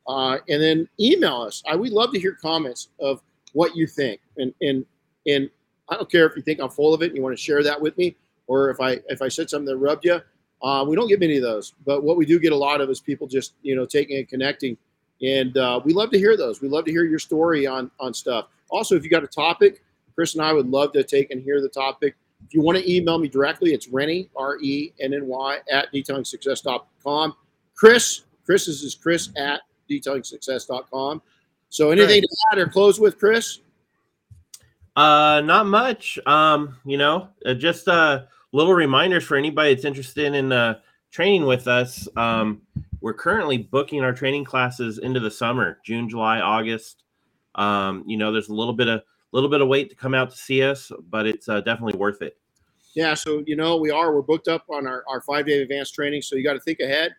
Uh, 0.08 0.38
and 0.47 0.62
then 0.62 0.88
email 0.99 1.41
us. 1.41 1.62
I 1.67 1.75
would 1.75 1.91
love 1.91 2.13
to 2.13 2.19
hear 2.19 2.34
comments 2.34 2.89
of 2.99 3.21
what 3.54 3.75
you 3.75 3.88
think. 3.88 4.21
And 4.38 4.54
and 4.62 4.86
and 5.28 5.49
I 5.89 5.95
don't 5.95 6.10
care 6.10 6.25
if 6.25 6.36
you 6.36 6.41
think 6.41 6.60
I'm 6.60 6.69
full 6.69 6.93
of 6.93 7.02
it 7.02 7.08
and 7.08 7.15
you 7.15 7.21
want 7.21 7.38
to 7.38 7.43
share 7.43 7.63
that 7.63 7.80
with 7.80 7.97
me, 7.97 8.15
or 8.50 8.70
if 8.70 8.82
I 8.82 9.00
if 9.08 9.22
I 9.22 9.30
said 9.30 9.50
something 9.50 9.68
that 9.68 9.78
rubbed 9.78 10.04
you. 10.04 10.20
Uh, 10.62 10.84
we 10.86 10.94
don't 10.94 11.08
get 11.08 11.22
many 11.22 11.38
of 11.38 11.44
those, 11.44 11.74
but 11.86 12.04
what 12.04 12.18
we 12.18 12.26
do 12.26 12.38
get 12.38 12.52
a 12.52 12.58
lot 12.58 12.82
of 12.82 12.90
is 12.90 13.00
people 13.00 13.28
just 13.28 13.54
you 13.62 13.78
know 13.78 13.86
taking 13.86 14.18
and 14.18 14.28
connecting, 14.28 14.76
and 15.22 15.56
uh, 15.56 15.80
we 15.86 15.94
love 15.94 16.12
to 16.12 16.18
hear 16.18 16.36
those. 16.36 16.60
We 16.60 16.68
love 16.68 16.84
to 16.84 16.92
hear 16.92 17.06
your 17.06 17.20
story 17.20 17.66
on 17.66 17.90
on 18.02 18.14
stuff. 18.14 18.48
Also, 18.70 18.98
if 18.98 19.06
you 19.06 19.10
got 19.10 19.24
a 19.24 19.28
topic, 19.28 19.82
Chris 20.16 20.36
and 20.36 20.44
I 20.44 20.52
would 20.52 20.68
love 20.68 20.92
to 20.94 21.04
take 21.04 21.32
and 21.32 21.42
hear 21.42 21.62
the 21.62 21.70
topic. 21.70 22.16
If 22.46 22.54
you 22.54 22.62
want 22.62 22.78
to 22.78 22.92
email 22.92 23.18
me 23.18 23.30
directly, 23.30 23.74
it's 23.74 23.88
Renny 23.88 24.30
R 24.36 24.58
E 24.62 24.92
N 25.00 25.14
N 25.14 25.28
Y 25.28 25.60
at 25.72 25.94
detailingsuccess.com. 25.94 27.36
Chris, 27.76 28.24
Chris 28.46 28.68
is, 28.68 28.84
is 28.84 28.96
Chris 28.96 29.30
at 29.38 29.62
detailingsuccess.com. 29.90 31.22
So 31.70 31.92
anything 31.92 32.22
right. 32.22 32.24
to 32.24 32.38
add 32.52 32.58
or 32.58 32.68
close 32.68 33.00
with, 33.00 33.18
Chris? 33.18 33.60
Uh, 34.96 35.42
not 35.46 35.66
much. 35.66 36.20
Um, 36.26 36.78
you 36.84 36.98
know, 36.98 37.30
uh, 37.46 37.54
just 37.54 37.88
uh, 37.88 38.24
little 38.52 38.74
reminders 38.74 39.24
for 39.24 39.38
anybody 39.38 39.74
that's 39.74 39.86
interested 39.86 40.34
in 40.34 40.52
uh, 40.52 40.80
training 41.12 41.46
with 41.46 41.68
us. 41.68 42.08
Um, 42.16 42.62
we're 43.02 43.14
currently 43.14 43.58
booking 43.58 44.02
our 44.04 44.14
training 44.14 44.44
classes 44.44 44.98
into 44.98 45.20
the 45.20 45.32
summer, 45.32 45.80
June, 45.84 46.10
July, 46.10 46.40
August. 46.40 47.04
Um, 47.56 48.04
you 48.06 48.18
know, 48.18 48.32
there's 48.32 48.50
a 48.50 48.54
little 48.54 48.74
bit 48.74 48.88
of 48.88 49.00
a 49.00 49.36
little 49.36 49.50
bit 49.50 49.62
of 49.62 49.68
wait 49.68 49.90
to 49.90 49.96
come 49.96 50.16
out 50.16 50.32
to 50.32 50.38
see 50.38 50.64
us, 50.64 50.92
but 51.10 51.28
it's 51.28 51.48
uh, 51.48 51.62
definitely 51.62 51.98
worth 51.98 52.22
it. 52.22 52.38
Yeah, 52.96 53.14
so 53.14 53.44
you 53.46 53.56
know 53.56 53.78
we 53.78 53.92
are 53.92 54.14
we're 54.14 54.24
booked 54.24 54.48
up 54.48 54.66
on 54.70 54.88
our, 54.88 55.04
our 55.08 55.22
five 55.22 55.46
day 55.46 55.62
advanced 55.62 55.94
training, 55.94 56.22
so 56.22 56.36
you 56.36 56.44
got 56.44 56.54
to 56.54 56.60
think 56.60 56.80
ahead. 56.80 57.16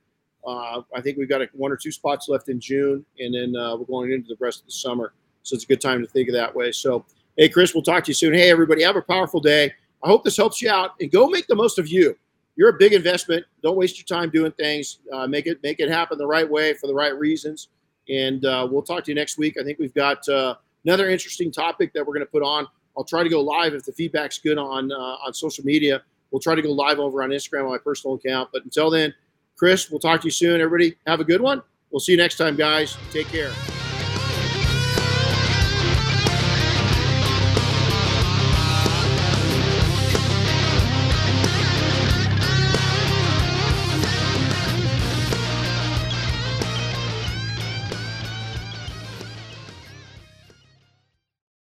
Uh, 0.47 0.83
I 0.95 1.01
think 1.01 1.19
we've 1.19 1.29
got 1.29 1.43
a, 1.43 1.49
one 1.53 1.71
or 1.71 1.77
two 1.77 1.93
spots 1.93 2.29
left 2.29 2.49
in 2.49 2.59
June, 2.61 3.05
and 3.19 3.35
then 3.35 3.55
uh, 3.57 3.77
we're 3.77 3.85
going 3.85 4.13
into 4.13 4.29
the 4.29 4.37
rest 4.41 4.61
of 4.61 4.67
the 4.67 4.73
summer. 4.73 5.13
So 5.43 5.55
it's 5.55 5.65
a 5.65 5.67
good 5.67 5.81
time 5.81 6.01
to 6.03 6.09
think 6.09 6.29
of 6.29 6.35
that 6.35 6.55
way. 6.55 6.73
So, 6.73 7.05
hey, 7.37 7.49
Chris, 7.49 7.75
we'll 7.75 7.83
talk 7.83 8.05
to 8.05 8.11
you 8.11 8.15
soon. 8.15 8.35
Hey, 8.35 8.51
everybody, 8.51 8.83
have 8.83 8.97
a 8.97 9.03
powerful 9.03 9.41
day. 9.41 9.73
I 10.03 10.09
hope 10.09 10.25
this 10.25 10.37
helps 10.37 10.63
you 10.63 10.71
out, 10.71 10.93
and 11.01 11.11
go 11.11 11.29
make 11.29 11.47
the 11.47 11.55
most 11.55 11.79
of 11.79 11.89
you. 11.89 12.17
You're 12.57 12.71
a 12.71 12.79
big 12.79 12.93
investment. 12.93 13.45
Don't 13.63 13.77
waste 13.77 13.97
your 13.99 14.07
time 14.07 14.31
doing 14.31 14.53
things. 14.53 14.99
Uh, 15.13 15.27
make 15.27 15.47
it 15.47 15.63
make 15.63 15.81
it 15.81 15.89
happen 15.89 16.19
the 16.19 16.27
right 16.27 16.49
way 16.49 16.75
for 16.75 16.87
the 16.87 16.95
right 16.95 17.17
reasons. 17.19 17.69
And 18.09 18.45
uh, 18.45 18.67
we'll 18.71 18.83
talk 18.83 19.05
to 19.05 19.11
you 19.11 19.15
next 19.15 19.39
week. 19.39 19.57
I 19.59 19.63
think 19.63 19.79
we've 19.79 19.95
got 19.95 20.29
uh, 20.29 20.57
another 20.85 21.09
interesting 21.09 21.53
topic 21.53 21.93
that 21.95 22.07
we're 22.07 22.15
going 22.15 22.27
to 22.27 22.31
put 22.31 22.43
on. 22.43 22.67
I'll 22.97 23.05
try 23.05 23.23
to 23.23 23.29
go 23.29 23.41
live 23.41 23.75
if 23.75 23.85
the 23.85 23.93
feedback's 23.93 24.39
good 24.39 24.59
on 24.59 24.91
uh, 24.93 24.95
on 24.95 25.33
social 25.33 25.65
media. 25.65 26.03
We'll 26.31 26.41
try 26.41 26.55
to 26.55 26.63
go 26.63 26.71
live 26.71 26.99
over 26.99 27.23
on 27.23 27.31
Instagram 27.31 27.65
on 27.65 27.71
my 27.71 27.79
personal 27.79 28.17
account. 28.17 28.51
But 28.53 28.65
until 28.65 28.91
then, 28.91 29.15
Chris, 29.57 29.91
we'll 29.91 30.01
talk 30.01 30.21
to 30.21 30.27
you 30.27 30.33
soon. 30.33 30.61
Everybody, 30.61 30.97
have 31.07 31.21
a 31.21 31.25
good 31.25 31.41
one. 31.41 31.63
We'll 31.91 32.01
see 32.01 32.13
you 32.13 32.19
next 32.19 32.37
time, 32.37 32.57
guys. 32.57 32.97
Take 33.11 33.29
care. 33.29 33.51